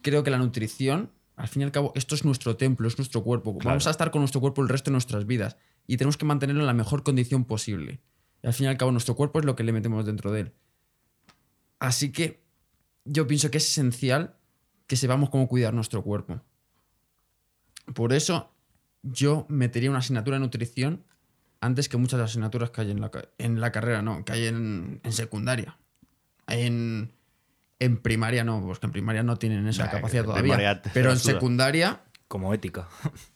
creo 0.04 0.24
que 0.24 0.30
la 0.30 0.38
nutrición, 0.38 1.10
al 1.36 1.48
fin 1.48 1.64
y 1.64 1.66
al 1.66 1.72
cabo, 1.72 1.94
esto 1.96 2.14
es 2.14 2.24
nuestro 2.26 2.58
templo, 2.58 2.88
es 2.88 2.96
nuestro 3.00 3.24
cuerpo. 3.24 3.58
Claro. 3.58 3.72
Vamos 3.72 3.88
a 3.88 3.90
estar 3.90 4.12
con 4.12 4.22
nuestro 4.22 4.40
cuerpo 4.40 4.62
el 4.62 4.70
resto 4.70 4.92
de 4.92 4.94
nuestras 4.94 5.26
vidas. 5.26 5.58
Y 5.88 5.98
tenemos 5.98 6.16
que 6.16 6.26
mantenerlo 6.26 6.62
en 6.62 6.68
la 6.68 6.74
mejor 6.74 7.02
condición 7.02 7.46
posible. 7.46 8.00
Y 8.44 8.48
al 8.48 8.54
fin 8.54 8.68
y 8.68 8.70
al 8.70 8.78
cabo, 8.78 8.92
nuestro 8.92 9.16
cuerpo 9.16 9.40
es 9.40 9.46
lo 9.46 9.56
que 9.56 9.64
le 9.64 9.72
metemos 9.72 10.06
dentro 10.06 10.32
de 10.32 10.42
él. 10.42 10.54
Así 11.80 12.12
que 12.12 12.44
yo 13.04 13.26
pienso 13.26 13.50
que 13.50 13.58
es 13.58 13.68
esencial 13.68 14.36
que 14.86 14.96
sepamos 14.96 15.32
cómo 15.32 15.48
cuidar 15.48 15.74
nuestro 15.74 16.04
cuerpo. 16.04 16.40
Por 17.96 18.14
eso 18.14 18.53
yo 19.04 19.46
metería 19.50 19.90
una 19.90 20.00
asignatura 20.00 20.38
de 20.38 20.42
nutrición 20.42 21.04
antes 21.62 21.88
que 21.88 21.98
muchas 21.98 22.18
de 22.18 22.24
las 22.24 22.32
asignaturas 22.32 22.72
que 22.72 22.82
hay 22.82 22.92
en 22.92 23.00
la, 23.02 23.12
en 23.38 23.62
la 23.62 23.72
carrera, 23.72 24.02
no, 24.02 24.26
que 24.26 24.34
hay 24.34 24.48
en, 24.48 25.00
en 25.04 25.14
secundaria. 25.14 25.78
En, 26.48 27.14
en 27.80 27.98
primaria 27.98 28.44
no, 28.44 28.62
porque 28.66 28.86
en 28.86 28.92
primaria 28.92 29.24
no 29.24 29.38
tienen 29.38 29.68
esa 29.68 29.86
Nah, 29.86 29.92
capacidad 29.92 30.26
todavía. 30.26 30.82
Pero 30.94 31.12
en 31.12 31.20
secundaria, 31.20 32.02
Como 32.28 32.54
ética. 32.54 32.88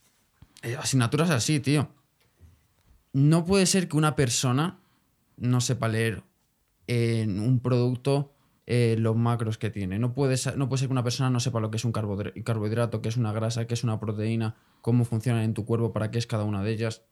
eh, 0.61 0.75
asignaturas 0.75 1.29
así, 1.29 1.59
tío. 1.59 1.89
No 3.13 3.45
puede 3.45 3.65
ser 3.65 3.87
que 3.87 3.97
una 3.97 4.15
persona 4.15 4.79
no 5.37 5.61
sepa 5.61 5.87
leer 5.87 6.23
en 6.87 7.39
un 7.39 7.59
producto 7.59 8.33
eh, 8.67 8.95
los 8.99 9.15
macros 9.15 9.57
que 9.57 9.69
tiene. 9.71 9.97
No 9.97 10.13
puede, 10.13 10.37
sa- 10.37 10.55
no 10.55 10.67
puede 10.69 10.79
ser 10.81 10.89
que 10.89 10.91
una 10.93 11.03
persona 11.03 11.29
no 11.31 11.39
sepa 11.39 11.59
lo 11.59 11.71
que 11.71 11.77
es 11.77 11.85
un 11.85 11.91
carbohidrato, 11.91 13.01
qué 13.01 13.09
es 13.09 13.17
una 13.17 13.31
grasa, 13.31 13.65
qué 13.65 13.73
es 13.73 13.83
una 13.83 13.99
proteína, 13.99 14.55
cómo 14.81 15.05
funcionan 15.05 15.43
en 15.43 15.53
tu 15.53 15.65
cuerpo, 15.65 15.91
para 15.93 16.11
qué 16.11 16.17
es 16.19 16.27
cada 16.27 16.43
una 16.43 16.61
de 16.63 16.71
ellas. 16.71 17.03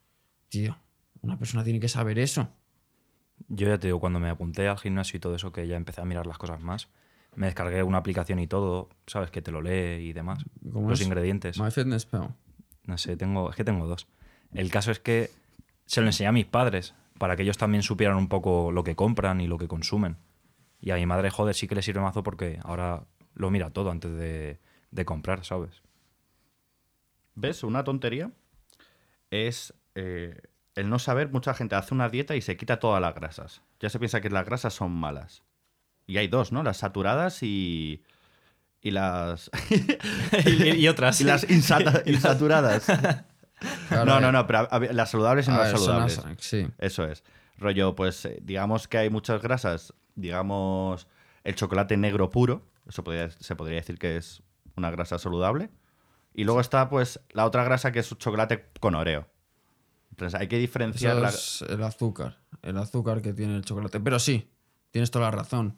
Tío, 0.49 0.77
una 1.21 1.39
persona 1.39 1.63
tiene 1.63 1.79
que 1.79 1.87
saber 1.87 2.19
eso. 2.19 2.49
Yo 3.47 3.67
ya 3.67 3.77
te 3.77 3.87
digo, 3.87 3.99
cuando 3.99 4.19
me 4.19 4.29
apunté 4.29 4.67
al 4.67 4.77
gimnasio 4.77 5.17
y 5.17 5.19
todo 5.19 5.35
eso, 5.35 5.51
que 5.51 5.67
ya 5.67 5.75
empecé 5.75 6.01
a 6.01 6.05
mirar 6.05 6.27
las 6.27 6.37
cosas 6.37 6.61
más, 6.61 6.89
me 7.35 7.47
descargué 7.47 7.83
una 7.83 7.97
aplicación 7.97 8.39
y 8.39 8.47
todo, 8.47 8.89
¿sabes? 9.07 9.29
Que 9.31 9.41
te 9.41 9.51
lo 9.51 9.61
lee 9.61 10.03
y 10.07 10.13
demás. 10.13 10.45
¿Cómo 10.71 10.89
Los 10.89 11.01
es? 11.01 11.05
ingredientes. 11.07 11.59
MyFitnessPal. 11.59 12.33
No 12.85 12.97
sé, 12.97 13.17
tengo, 13.17 13.49
es 13.49 13.55
que 13.55 13.63
tengo 13.63 13.87
dos. 13.87 14.07
El 14.53 14.69
caso 14.71 14.91
es 14.91 14.99
que 14.99 15.31
se 15.85 16.01
lo 16.01 16.07
enseñé 16.07 16.27
a 16.27 16.31
mis 16.31 16.45
padres 16.45 16.93
para 17.17 17.35
que 17.35 17.43
ellos 17.43 17.57
también 17.57 17.81
supieran 17.83 18.15
un 18.17 18.27
poco 18.29 18.71
lo 18.71 18.83
que 18.83 18.95
compran 18.95 19.41
y 19.41 19.47
lo 19.47 19.57
que 19.57 19.67
consumen. 19.67 20.17
Y 20.79 20.91
a 20.91 20.95
mi 20.95 21.05
madre, 21.05 21.29
joder, 21.29 21.55
sí 21.55 21.67
que 21.67 21.75
le 21.75 21.81
sirve 21.81 22.01
mazo 22.01 22.23
porque 22.23 22.59
ahora 22.63 23.03
lo 23.33 23.49
mira 23.49 23.69
todo 23.71 23.91
antes 23.91 24.11
de, 24.11 24.59
de 24.91 25.05
comprar, 25.05 25.43
¿sabes? 25.45 25.81
¿Ves? 27.35 27.63
Una 27.63 27.83
tontería 27.83 28.31
es 29.31 29.73
eh, 29.95 30.39
el 30.75 30.89
no 30.89 30.99
saber. 30.99 31.29
Mucha 31.31 31.53
gente 31.53 31.75
hace 31.75 31.93
una 31.93 32.09
dieta 32.09 32.35
y 32.35 32.41
se 32.41 32.55
quita 32.57 32.79
todas 32.79 33.01
las 33.01 33.13
grasas. 33.15 33.61
Ya 33.79 33.89
se 33.89 33.99
piensa 33.99 34.21
que 34.21 34.29
las 34.29 34.45
grasas 34.45 34.73
son 34.73 34.91
malas. 34.91 35.43
Y 36.07 36.17
hay 36.17 36.27
dos, 36.27 36.51
¿no? 36.51 36.63
Las 36.63 36.77
saturadas 36.77 37.41
y. 37.43 38.03
Y 38.81 38.91
las. 38.91 39.49
y, 40.45 40.87
otras. 40.87 41.19
y 41.21 41.23
las 41.23 41.49
insata- 41.49 42.03
insaturadas. 42.09 42.85
Claro, 43.89 44.05
no, 44.05 44.17
eh, 44.17 44.21
no, 44.21 44.31
no, 44.31 44.45
pero 44.47 44.67
a 44.71 44.79
las 44.79 45.09
saludables 45.09 45.47
y 45.47 45.51
no 45.51 45.57
las 45.57 45.71
saludables. 45.71 46.21
sí. 46.39 46.67
Eso 46.77 47.05
es. 47.05 47.23
Rollo, 47.57 47.95
pues 47.95 48.23
eh, 48.25 48.39
digamos 48.41 48.87
que 48.87 48.97
hay 48.99 49.09
muchas 49.09 49.41
grasas. 49.41 49.93
Digamos, 50.15 51.07
el 51.43 51.55
chocolate 51.55 51.97
negro 51.97 52.29
puro. 52.31 52.65
Eso 52.87 53.03
podría- 53.03 53.29
se 53.29 53.55
podría 53.55 53.77
decir 53.77 53.97
que 53.99 54.17
es 54.17 54.41
una 54.75 54.91
grasa 54.91 55.17
saludable. 55.19 55.69
Y 56.33 56.43
luego 56.43 56.59
está, 56.59 56.89
pues, 56.89 57.19
la 57.31 57.45
otra 57.45 57.63
grasa 57.63 57.91
que 57.91 57.99
es 57.99 58.17
chocolate 58.17 58.69
con 58.79 58.95
oreo. 58.95 59.27
Entonces 60.11 60.39
hay 60.39 60.47
que 60.47 60.57
diferenciar 60.57 61.13
Eso 61.13 61.21
la- 61.21 61.29
es 61.29 61.61
el 61.67 61.83
azúcar. 61.83 62.37
el 62.61 62.77
azúcar 62.77 63.21
que 63.21 63.33
tiene 63.33 63.55
el 63.55 63.63
chocolate. 63.65 63.99
Pero 63.99 64.19
sí, 64.19 64.49
tienes 64.91 65.11
toda 65.11 65.25
la 65.25 65.31
razón. 65.31 65.77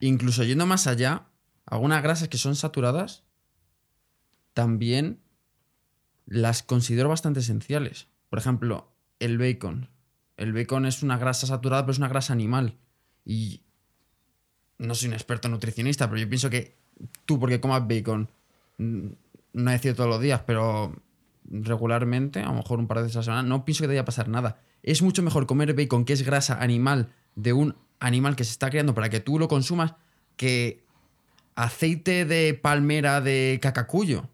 Incluso 0.00 0.44
yendo 0.44 0.66
más 0.66 0.86
allá, 0.86 1.26
algunas 1.66 2.02
grasas 2.02 2.28
que 2.28 2.36
son 2.38 2.54
saturadas 2.56 3.24
también 4.52 5.20
las 6.26 6.62
considero 6.62 7.08
bastante 7.08 7.40
esenciales. 7.40 8.08
Por 8.28 8.38
ejemplo, 8.38 8.92
el 9.18 9.38
bacon. 9.38 9.90
El 10.36 10.52
bacon 10.52 10.86
es 10.86 11.02
una 11.02 11.18
grasa 11.18 11.46
saturada, 11.46 11.82
pero 11.82 11.92
es 11.92 11.98
una 11.98 12.08
grasa 12.08 12.32
animal. 12.32 12.78
Y 13.24 13.62
no 14.78 14.94
soy 14.94 15.08
un 15.08 15.14
experto 15.14 15.48
nutricionista, 15.48 16.08
pero 16.08 16.20
yo 16.20 16.28
pienso 16.28 16.50
que 16.50 16.76
tú, 17.24 17.38
porque 17.38 17.60
comas 17.60 17.86
bacon, 17.86 18.28
mm, 18.78 19.06
no 19.54 19.70
he 19.70 19.74
decidido 19.74 19.96
todos 19.96 20.10
los 20.10 20.20
días, 20.20 20.42
pero 20.46 20.94
regularmente, 21.50 22.40
a 22.40 22.46
lo 22.46 22.54
mejor 22.54 22.78
un 22.78 22.86
par 22.86 22.98
de 22.98 23.04
veces 23.04 23.16
a 23.16 23.20
la 23.20 23.24
semana, 23.24 23.42
no 23.42 23.64
pienso 23.64 23.82
que 23.82 23.88
te 23.88 23.92
vaya 23.92 24.02
a 24.02 24.06
pasar 24.06 24.28
nada. 24.28 24.60
Es 24.82 25.02
mucho 25.02 25.22
mejor 25.22 25.46
comer 25.46 25.74
bacon, 25.74 26.04
que 26.04 26.12
es 26.12 26.22
grasa 26.22 26.60
animal, 26.60 27.12
de 27.36 27.52
un 27.52 27.76
animal 28.00 28.36
que 28.36 28.44
se 28.44 28.50
está 28.50 28.70
creando 28.70 28.94
para 28.94 29.08
que 29.08 29.20
tú 29.20 29.38
lo 29.38 29.48
consumas, 29.48 29.94
que 30.36 30.84
aceite 31.54 32.24
de 32.24 32.54
palmera 32.54 33.20
de 33.20 33.58
cacacuyo. 33.62 34.28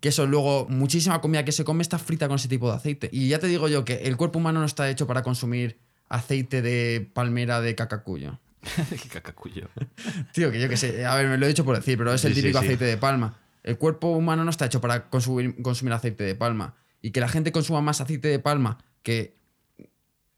Que 0.00 0.10
eso 0.10 0.26
luego, 0.26 0.66
muchísima 0.68 1.20
comida 1.20 1.44
que 1.44 1.52
se 1.52 1.64
come 1.64 1.82
está 1.82 1.98
frita 1.98 2.28
con 2.28 2.36
ese 2.36 2.48
tipo 2.48 2.68
de 2.68 2.76
aceite. 2.76 3.08
Y 3.10 3.28
ya 3.28 3.38
te 3.38 3.46
digo 3.46 3.68
yo 3.68 3.84
que 3.84 3.94
el 4.04 4.16
cuerpo 4.16 4.38
humano 4.38 4.60
no 4.60 4.66
está 4.66 4.88
hecho 4.90 5.06
para 5.06 5.22
consumir 5.22 5.78
aceite 6.08 6.62
de 6.62 7.08
palmera 7.12 7.60
de 7.60 7.74
cacacuyo. 7.74 8.38
Qué 8.90 9.08
cacacuyo. 9.08 9.68
Tío, 10.32 10.50
que 10.50 10.60
yo 10.60 10.68
que 10.68 10.76
sé, 10.76 11.04
a 11.06 11.14
ver, 11.14 11.28
me 11.28 11.38
lo 11.38 11.46
he 11.46 11.48
dicho 11.48 11.64
por 11.64 11.76
decir, 11.76 11.96
pero 11.98 12.12
es 12.12 12.24
el 12.24 12.34
Sí, 12.34 12.40
típico 12.42 12.58
sí. 12.60 12.64
aceite 12.66 12.84
de 12.84 12.96
palma. 12.96 13.38
El 13.62 13.76
cuerpo 13.78 14.08
humano 14.08 14.44
no 14.44 14.50
está 14.50 14.66
hecho 14.66 14.80
para 14.80 15.08
consumir, 15.10 15.60
consumir 15.62 15.92
aceite 15.92 16.24
de 16.24 16.34
palma. 16.34 16.74
Y 17.02 17.10
que 17.10 17.20
la 17.20 17.28
gente 17.28 17.52
consuma 17.52 17.80
más 17.80 18.00
aceite 18.00 18.28
de 18.28 18.38
palma 18.38 18.78
que 19.02 19.36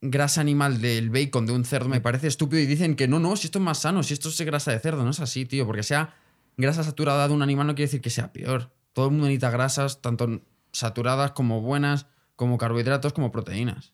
grasa 0.02 0.40
animal 0.40 0.80
del 0.80 1.10
bacon 1.10 1.46
de 1.46 1.52
un 1.52 1.64
cerdo 1.64 1.88
me 1.88 2.00
parece 2.00 2.26
estúpido 2.26 2.62
y 2.62 2.66
dicen 2.66 2.96
que 2.96 3.06
no, 3.08 3.18
no, 3.18 3.36
si 3.36 3.46
esto 3.46 3.58
es 3.58 3.64
más 3.64 3.78
sano, 3.78 4.02
si 4.02 4.14
esto 4.14 4.28
es 4.30 4.40
grasa 4.42 4.70
de 4.72 4.78
cerdo, 4.80 5.04
no 5.04 5.10
es 5.10 5.20
así, 5.20 5.44
tío, 5.44 5.66
porque 5.66 5.82
sea 5.82 6.14
grasa 6.56 6.82
saturada 6.82 7.28
de 7.28 7.34
un 7.34 7.42
animal 7.42 7.66
no 7.66 7.74
quiere 7.74 7.86
decir 7.88 8.00
que 8.00 8.10
sea 8.10 8.32
peor. 8.32 8.70
Todo 8.92 9.06
el 9.06 9.12
mundo 9.12 9.26
necesita 9.26 9.50
grasas, 9.50 10.00
tanto 10.02 10.42
saturadas 10.72 11.32
como 11.32 11.60
buenas, 11.60 12.06
como 12.36 12.58
carbohidratos, 12.58 13.12
como 13.12 13.30
proteínas. 13.30 13.92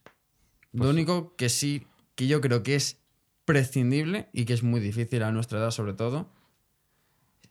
Lo 0.77 0.91
único 0.91 1.35
que 1.37 1.49
sí, 1.49 1.87
que 2.15 2.27
yo 2.27 2.41
creo 2.41 2.63
que 2.63 2.75
es 2.75 2.99
prescindible 3.45 4.29
y 4.33 4.45
que 4.45 4.53
es 4.53 4.63
muy 4.63 4.81
difícil 4.81 5.23
a 5.23 5.33
nuestra 5.33 5.59
edad 5.59 5.71
sobre 5.71 5.95
todo, 5.95 6.29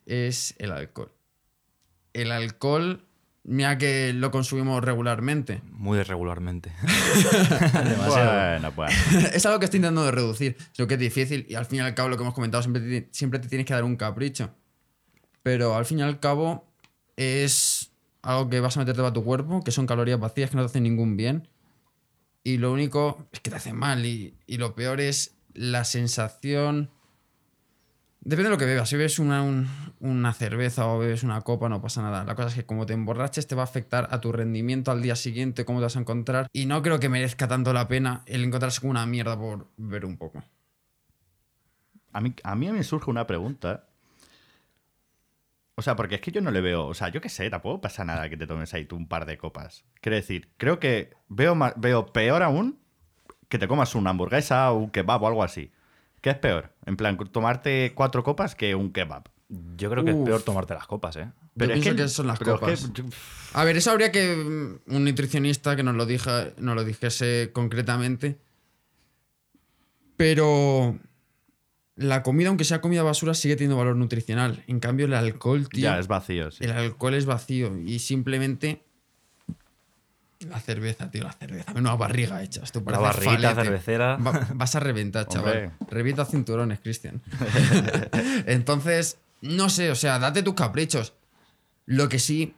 es 0.05 0.53
el 0.59 0.71
alcohol. 0.71 1.11
El 2.13 2.31
alcohol, 2.31 3.03
mira 3.43 3.77
que 3.77 4.13
lo 4.13 4.29
consumimos 4.29 4.83
regularmente. 4.83 5.61
Muy 5.71 6.01
regularmente. 6.03 6.71
Demasiado. 6.83 8.31
Bueno, 8.31 8.71
bueno. 8.73 8.95
es 9.33 9.45
algo 9.45 9.59
que 9.59 9.65
estoy 9.65 9.79
intentando 9.79 10.05
de 10.05 10.11
reducir. 10.11 10.57
Creo 10.75 10.87
que 10.87 10.93
es 10.93 10.99
difícil 10.99 11.45
y 11.49 11.55
al 11.55 11.65
fin 11.65 11.79
y 11.79 11.81
al 11.81 11.95
cabo 11.95 12.09
lo 12.09 12.17
que 12.17 12.23
hemos 12.23 12.35
comentado 12.35 12.61
siempre 12.61 12.81
te, 12.81 13.09
siempre 13.11 13.39
te 13.39 13.47
tienes 13.47 13.65
que 13.65 13.73
dar 13.73 13.83
un 13.83 13.95
capricho. 13.95 14.51
Pero 15.41 15.75
al 15.75 15.85
fin 15.85 15.99
y 15.99 16.01
al 16.03 16.19
cabo 16.19 16.67
es 17.17 17.91
algo 18.21 18.49
que 18.49 18.59
vas 18.59 18.75
a 18.77 18.79
meterte 18.79 19.01
a 19.01 19.13
tu 19.13 19.23
cuerpo, 19.23 19.63
que 19.63 19.71
son 19.71 19.87
calorías 19.87 20.19
vacías 20.19 20.49
que 20.49 20.57
no 20.57 20.63
te 20.63 20.67
hacen 20.67 20.83
ningún 20.83 21.17
bien. 21.17 21.47
Y 22.45 22.59
lo 22.59 22.71
único 22.71 23.27
es 23.33 23.41
que 23.41 23.49
te 23.49 23.57
hacen 23.57 23.75
mal. 23.75 24.05
Y, 24.05 24.37
y 24.47 24.57
lo 24.57 24.73
peor 24.75 25.01
es 25.01 25.35
la 25.53 25.83
sensación... 25.83 26.91
Depende 28.21 28.45
de 28.49 28.55
lo 28.55 28.57
que 28.57 28.65
bebas. 28.65 28.89
Si 28.89 28.95
bebes 28.97 29.19
una, 29.19 29.43
un- 29.43 29.67
una 29.99 30.33
cerveza 30.33 30.87
o 30.87 30.97
bebes 30.99 31.23
una 31.23 31.41
copa, 31.41 31.69
no 31.69 31.81
pasa 31.81 32.01
nada. 32.01 32.23
La 32.23 32.35
cosa 32.35 32.47
es 32.49 32.55
que 32.55 32.65
como 32.65 32.85
te 32.85 32.93
emborraches, 32.93 33.45
te 33.47 33.53
va 33.55 33.61
a 33.63 33.65
afectar 33.65 34.07
a 34.11 34.19
tu 34.21 34.31
rendimiento 34.31 34.91
al 34.91 35.01
día 35.01 35.15
siguiente, 35.15 35.65
cómo 35.65 35.79
te 35.79 35.83
vas 35.83 35.95
a 35.95 35.99
encontrar. 35.99 36.47
Y 36.53 36.65
no 36.65 36.81
creo 36.81 36.99
que 36.99 37.09
merezca 37.09 37.47
tanto 37.47 37.73
la 37.73 37.87
pena 37.87 38.23
el 38.25 38.43
encontrarse 38.43 38.81
con 38.81 38.91
una 38.91 39.05
mierda 39.05 39.37
por 39.37 39.67
beber 39.77 40.05
un 40.05 40.17
poco. 40.17 40.43
A 42.13 42.21
mí, 42.21 42.33
a 42.43 42.55
mí 42.55 42.71
me 42.71 42.83
surge 42.83 43.11
una 43.11 43.27
pregunta. 43.27 43.87
O 45.77 45.81
sea, 45.81 45.95
porque 45.97 46.15
es 46.15 46.21
que 46.21 46.31
yo 46.31 46.41
no 46.41 46.51
le 46.51 46.61
veo. 46.61 46.85
O 46.87 46.93
sea, 46.93 47.09
yo 47.09 47.19
qué 47.21 47.27
sé, 47.29 47.49
tampoco 47.49 47.81
pasa 47.81 48.05
nada 48.05 48.29
que 48.29 48.37
te 48.37 48.47
tomes 48.47 48.73
ahí 48.73 48.85
tú 48.85 48.95
un 48.95 49.07
par 49.07 49.25
de 49.25 49.37
copas. 49.37 49.83
Quiero 50.01 50.15
decir, 50.15 50.49
creo 50.57 50.79
que 50.79 51.11
veo, 51.27 51.57
veo 51.75 52.05
peor 52.13 52.43
aún 52.43 52.79
que 53.49 53.59
te 53.59 53.67
comas 53.67 53.93
una 53.95 54.11
hamburguesa 54.11 54.71
o 54.71 54.77
un 54.77 54.89
kebab 54.89 55.21
o 55.23 55.27
algo 55.27 55.43
así. 55.43 55.71
¿Qué 56.21 56.29
es 56.31 56.37
peor? 56.37 56.73
En 56.85 56.95
plan, 56.97 57.17
tomarte 57.31 57.91
cuatro 57.93 58.23
copas 58.23 58.55
que 58.55 58.73
un 58.73 58.91
kebab. 58.91 59.29
Yo 59.77 59.91
creo 59.91 60.03
que 60.03 60.11
Uf. 60.13 60.19
es 60.21 60.25
peor 60.25 60.41
tomarte 60.41 60.73
las 60.73 60.87
copas, 60.87 61.17
¿eh? 61.17 61.29
Yo 61.55 61.67
pienso 61.67 61.95
que 61.95 62.07
son 62.07 62.27
las 62.27 62.39
pero 62.39 62.55
es 62.55 62.59
copas. 62.59 62.91
que- 62.93 63.03
A 63.53 63.63
ver, 63.63 63.77
eso 63.77 63.91
habría 63.91 64.11
que 64.11 64.35
mm, 64.35 64.95
un 64.95 65.03
nutricionista 65.05 65.75
que 65.75 65.83
nos 65.83 65.95
lo, 65.95 66.05
dija, 66.05 66.47
nos 66.57 66.75
lo 66.75 66.83
dijese 66.83 67.51
concretamente. 67.53 68.39
Pero 70.17 70.97
la 71.95 72.23
comida, 72.23 72.49
aunque 72.49 72.63
sea 72.65 72.81
comida 72.81 73.03
basura, 73.03 73.33
sigue 73.33 73.55
teniendo 73.55 73.77
valor 73.77 73.95
nutricional. 73.95 74.63
En 74.67 74.79
cambio, 74.79 75.05
el 75.05 75.13
alcohol, 75.13 75.69
tío, 75.69 75.83
ya, 75.83 75.99
es 75.99 76.07
vacío, 76.07 76.51
sí. 76.51 76.63
el 76.65 76.71
alcohol 76.71 77.13
es 77.13 77.25
vacío 77.25 77.77
y 77.77 77.99
simplemente 77.99 78.81
la 80.49 80.59
cerveza, 80.59 81.09
tío, 81.09 81.23
la 81.23 81.31
cerveza. 81.31 81.73
Menuda 81.73 81.95
barriga 81.95 82.43
hecha. 82.43 82.61
Esto 82.63 82.83
La 82.85 82.99
barriguita 82.99 83.49
falete. 83.49 83.63
cervecera. 83.63 84.17
Va- 84.17 84.47
vas 84.53 84.75
a 84.75 84.79
reventar, 84.79 85.27
chaval. 85.27 85.71
Revienta 85.89 86.25
cinturones, 86.25 86.79
Cristian. 86.81 87.21
Entonces, 88.45 89.17
no 89.41 89.69
sé, 89.69 89.89
o 89.91 89.95
sea, 89.95 90.19
date 90.19 90.43
tus 90.43 90.53
caprichos. 90.53 91.13
Lo 91.85 92.09
que 92.09 92.19
sí, 92.19 92.53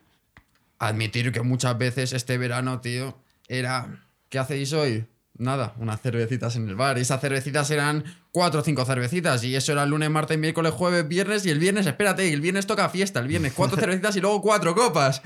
admitir 0.80 1.32
que 1.32 1.42
muchas 1.42 1.78
veces 1.78 2.14
este 2.14 2.38
verano, 2.38 2.82
tío, 2.82 3.18
era. 3.48 4.04
¿Qué 4.30 4.40
hacéis 4.40 4.74
hoy? 4.74 5.06
Nada, 5.40 5.76
unas 5.78 6.02
cervecitas 6.02 6.56
en 6.56 6.68
el 6.68 6.76
bar. 6.76 6.98
Y 6.98 7.02
esas 7.02 7.22
cervecitas 7.22 7.70
eran 7.70 8.04
cuatro 8.32 8.62
o 8.62 8.64
cinco 8.64 8.86
cervecitas. 8.86 9.44
Y 9.44 9.56
eso 9.56 9.72
era 9.72 9.86
lunes, 9.86 10.10
martes, 10.10 10.38
miércoles, 10.38 10.74
jueves, 10.74 11.08
viernes. 11.08 11.46
Y 11.46 11.52
el 11.52 11.60
viernes, 11.60 11.86
espérate, 11.86 12.28
y 12.28 12.34
el 12.34 12.42
viernes 12.42 12.66
toca 12.66 12.90
fiesta. 12.90 13.20
El 13.20 13.28
viernes, 13.28 13.54
cuatro 13.54 13.78
cervecitas 13.80 14.16
y 14.16 14.22
luego 14.22 14.42
cuatro 14.42 14.74
copas. 14.74 15.22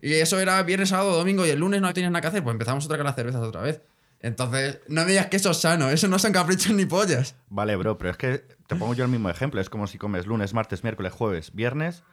Y 0.00 0.14
eso 0.14 0.38
era 0.38 0.62
viernes, 0.62 0.90
sábado, 0.90 1.16
domingo. 1.16 1.44
Y 1.44 1.50
el 1.50 1.58
lunes 1.58 1.80
no 1.80 1.92
tenías 1.92 2.12
nada 2.12 2.20
que 2.20 2.28
hacer. 2.28 2.42
Pues 2.42 2.54
empezamos 2.54 2.84
otra 2.84 2.96
con 2.96 3.06
las 3.06 3.16
cervezas 3.16 3.42
otra 3.42 3.62
vez. 3.62 3.82
Entonces, 4.20 4.80
no 4.88 5.04
me 5.04 5.10
digas 5.10 5.26
que 5.26 5.36
eso 5.36 5.50
es 5.50 5.58
sano. 5.58 5.90
Eso 5.90 6.06
no 6.08 6.18
son 6.18 6.32
caprichos 6.32 6.72
ni 6.72 6.86
pollas. 6.86 7.34
Vale, 7.48 7.76
bro, 7.76 7.98
pero 7.98 8.10
es 8.10 8.16
que 8.16 8.44
te 8.66 8.76
pongo 8.76 8.94
yo 8.94 9.04
el 9.04 9.10
mismo 9.10 9.30
ejemplo. 9.30 9.60
Es 9.60 9.68
como 9.68 9.86
si 9.86 9.98
comes 9.98 10.26
lunes, 10.26 10.54
martes, 10.54 10.84
miércoles, 10.84 11.12
jueves, 11.12 11.52
viernes, 11.54 12.04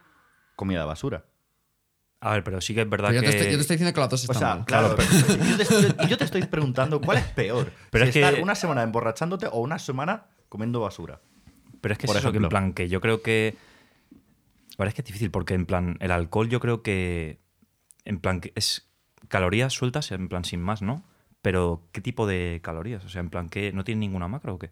comida 0.56 0.84
basura. 0.84 1.24
A 2.26 2.32
ver, 2.32 2.42
pero 2.44 2.60
sí 2.60 2.74
que 2.74 2.80
es 2.82 2.88
verdad 2.88 3.08
Pero 3.10 3.20
yo, 3.22 3.30
que. 3.30 3.30
te 3.30 3.36
estoy, 3.36 3.52
yo 3.52 3.58
te 3.58 3.60
estoy 3.62 3.76
diciendo 3.76 3.94
que 3.94 4.00
las 4.00 4.08
dos 4.10 4.20
O 4.28 4.32
están 4.32 4.38
sea, 4.38 4.54
mal. 4.56 4.64
claro, 4.64 4.96
pero 4.96 5.08
y 5.44 5.50
yo, 5.50 5.56
te 5.56 5.62
estoy, 5.62 5.94
y 6.04 6.08
yo 6.08 6.16
te 6.18 6.24
estoy 6.24 6.42
preguntando 6.46 7.00
cuál 7.00 7.18
es 7.18 7.24
peor. 7.24 7.70
Pero 7.90 8.04
si 8.06 8.08
es 8.08 8.14
que- 8.14 8.22
estar 8.22 8.42
una 8.42 8.54
semana 8.54 8.82
emborrachándote 8.82 9.46
o 9.46 9.58
una 9.60 9.78
semana 9.78 10.26
comiendo 10.48 10.80
basura. 10.80 11.20
Pero 11.80 11.92
es 11.92 11.98
que 11.98 12.06
Por 12.06 12.16
es 12.16 12.22
eso 12.22 12.32
que 12.32 12.38
en 12.38 12.48
plan 12.48 12.72
que 12.72 12.88
yo 12.88 13.00
creo 13.02 13.20
que. 13.22 13.56
Ahora 14.78 14.88
es 14.88 14.94
que 14.94 15.02
es 15.02 15.06
difícil 15.06 15.30
porque 15.30 15.54
en 15.54 15.66
plan 15.66 15.96
el 16.00 16.10
alcohol 16.10 16.48
yo 16.48 16.60
creo 16.60 16.82
que. 16.82 17.40
En 18.06 18.18
plan 18.20 18.40
que 18.40 18.52
es 18.54 18.88
calorías 19.28 19.72
sueltas 19.72 20.10
en 20.12 20.28
plan 20.28 20.44
sin 20.44 20.62
más, 20.62 20.80
¿no? 20.82 21.02
Pero 21.42 21.82
¿qué 21.92 22.00
tipo 22.00 22.26
de 22.26 22.60
calorías? 22.62 23.04
O 23.04 23.08
sea, 23.10 23.20
en 23.20 23.28
plan 23.30 23.48
que 23.50 23.72
no 23.72 23.84
tiene 23.84 24.00
ninguna 24.00 24.28
macro 24.28 24.54
o 24.54 24.58
qué? 24.58 24.70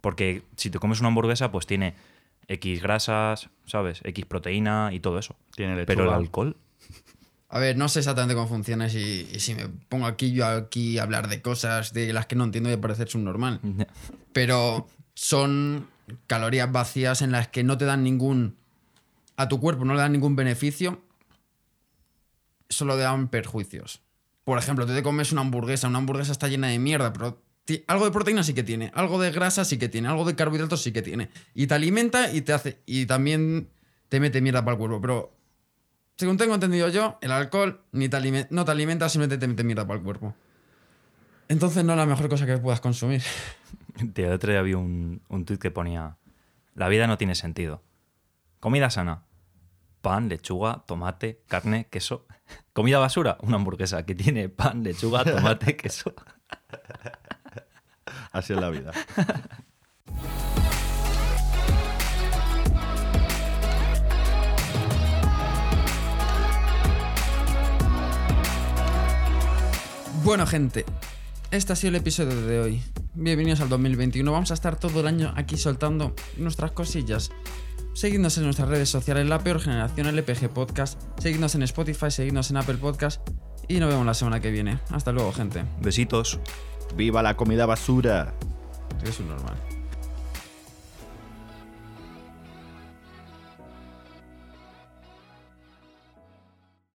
Porque 0.00 0.42
si 0.56 0.70
te 0.70 0.78
comes 0.80 0.98
una 1.00 1.08
hamburguesa 1.08 1.52
pues 1.52 1.66
tiene 1.66 1.94
X 2.48 2.82
grasas, 2.82 3.48
¿sabes? 3.66 4.00
X 4.04 4.24
proteína 4.26 4.90
y 4.92 4.98
todo 5.00 5.18
eso. 5.20 5.36
Tiene 5.54 5.74
lechuga. 5.76 5.86
Pero 5.86 6.04
el 6.04 6.10
alcohol 6.10 6.56
A 7.52 7.58
ver, 7.58 7.76
no 7.76 7.88
sé 7.88 7.98
exactamente 7.98 8.34
cómo 8.36 8.46
funciona 8.46 8.86
y, 8.86 9.28
y 9.32 9.40
si 9.40 9.54
me 9.56 9.68
pongo 9.88 10.06
aquí 10.06 10.32
yo 10.32 10.46
aquí 10.46 10.98
a 10.98 11.02
hablar 11.02 11.28
de 11.28 11.42
cosas 11.42 11.92
de 11.92 12.12
las 12.12 12.26
que 12.26 12.36
no 12.36 12.44
entiendo 12.44 12.72
a 12.72 12.80
parecer 12.80 13.08
subnormal. 13.08 13.60
Pero 14.32 14.86
son 15.14 15.88
calorías 16.28 16.70
vacías 16.70 17.22
en 17.22 17.32
las 17.32 17.48
que 17.48 17.64
no 17.64 17.76
te 17.76 17.84
dan 17.84 18.04
ningún... 18.04 18.56
A 19.36 19.48
tu 19.48 19.58
cuerpo 19.58 19.84
no 19.84 19.94
le 19.94 20.00
dan 20.00 20.12
ningún 20.12 20.36
beneficio, 20.36 21.02
solo 22.68 22.94
te 22.94 23.02
dan 23.02 23.28
perjuicios. 23.28 24.02
Por 24.44 24.58
ejemplo, 24.58 24.86
tú 24.86 24.92
te 24.92 25.02
comes 25.02 25.32
una 25.32 25.40
hamburguesa, 25.40 25.88
una 25.88 25.98
hamburguesa 25.98 26.32
está 26.32 26.46
llena 26.46 26.68
de 26.68 26.78
mierda, 26.78 27.12
pero 27.12 27.42
algo 27.86 28.04
de 28.04 28.10
proteína 28.10 28.42
sí 28.42 28.52
que 28.52 28.62
tiene, 28.62 28.90
algo 28.94 29.20
de 29.20 29.30
grasa 29.30 29.64
sí 29.64 29.78
que 29.78 29.88
tiene, 29.88 30.08
algo 30.08 30.24
de 30.24 30.34
carbohidratos 30.34 30.82
sí 30.82 30.92
que 30.92 31.02
tiene. 31.02 31.30
Y 31.54 31.66
te 31.66 31.74
alimenta 31.74 32.32
y 32.32 32.42
te 32.42 32.52
hace... 32.52 32.80
Y 32.86 33.06
también 33.06 33.70
te 34.08 34.20
mete 34.20 34.40
mierda 34.40 34.64
para 34.64 34.74
el 34.74 34.78
cuerpo, 34.78 35.00
pero 35.00 35.39
según 36.20 36.36
tengo 36.36 36.54
entendido 36.54 36.88
yo, 36.88 37.18
el 37.22 37.32
alcohol 37.32 37.80
ni 37.92 38.08
te 38.10 38.18
alime- 38.18 38.46
no 38.50 38.64
te 38.66 38.70
alimenta, 38.72 39.08
simplemente 39.08 39.38
te 39.38 39.48
mete 39.48 39.64
mierda 39.64 39.86
para 39.86 39.98
el 39.98 40.04
cuerpo. 40.04 40.34
Entonces 41.48 41.82
no 41.82 41.92
es 41.94 41.96
la 41.98 42.04
mejor 42.06 42.28
cosa 42.28 42.44
que 42.44 42.58
puedas 42.58 42.80
consumir. 42.82 43.22
Tío, 44.14 44.26
el 44.26 44.32
otro 44.34 44.52
día 44.52 44.60
vi 44.62 44.74
un, 44.74 45.22
un 45.28 45.44
tuit 45.46 45.58
que 45.60 45.70
ponía: 45.70 46.18
La 46.74 46.88
vida 46.88 47.06
no 47.06 47.16
tiene 47.16 47.34
sentido. 47.34 47.82
Comida 48.60 48.90
sana: 48.90 49.24
pan, 50.02 50.28
lechuga, 50.28 50.84
tomate, 50.86 51.42
carne, 51.48 51.86
queso. 51.90 52.26
Comida 52.74 52.98
basura: 52.98 53.38
una 53.40 53.56
hamburguesa 53.56 54.04
que 54.04 54.14
tiene 54.14 54.50
pan, 54.50 54.84
lechuga, 54.84 55.24
tomate, 55.24 55.74
queso. 55.78 56.14
Así 58.32 58.52
es 58.52 58.60
la 58.60 58.68
vida. 58.70 58.92
Bueno, 70.30 70.46
gente, 70.46 70.84
este 71.50 71.72
ha 71.72 71.76
sido 71.76 71.88
el 71.88 71.96
episodio 71.96 72.40
de 72.42 72.60
hoy. 72.60 72.82
bienvenidos 73.14 73.60
al 73.62 73.68
2021. 73.68 74.30
Vamos 74.30 74.52
a 74.52 74.54
estar 74.54 74.76
todo 74.76 75.00
el 75.00 75.08
año 75.08 75.34
aquí 75.34 75.56
soltando 75.56 76.14
nuestras 76.36 76.70
cosillas. 76.70 77.32
Seguidnos 77.94 78.38
en 78.38 78.44
nuestras 78.44 78.68
redes 78.68 78.88
sociales, 78.88 79.28
la 79.28 79.40
peor 79.40 79.58
generación 79.58 80.06
LPG 80.06 80.50
Podcast. 80.50 81.02
Seguidnos 81.18 81.56
en 81.56 81.64
Spotify, 81.64 82.12
seguidnos 82.12 82.48
en 82.52 82.58
Apple 82.58 82.76
Podcast. 82.76 83.28
Y 83.66 83.80
nos 83.80 83.88
vemos 83.88 84.06
la 84.06 84.14
semana 84.14 84.38
que 84.38 84.52
viene. 84.52 84.78
Hasta 84.90 85.10
luego, 85.10 85.32
gente. 85.32 85.64
Besitos. 85.82 86.38
¡Viva 86.94 87.24
la 87.24 87.36
comida 87.36 87.66
basura! 87.66 88.32
Es 89.02 89.18
un 89.18 89.30
normal. 89.30 89.56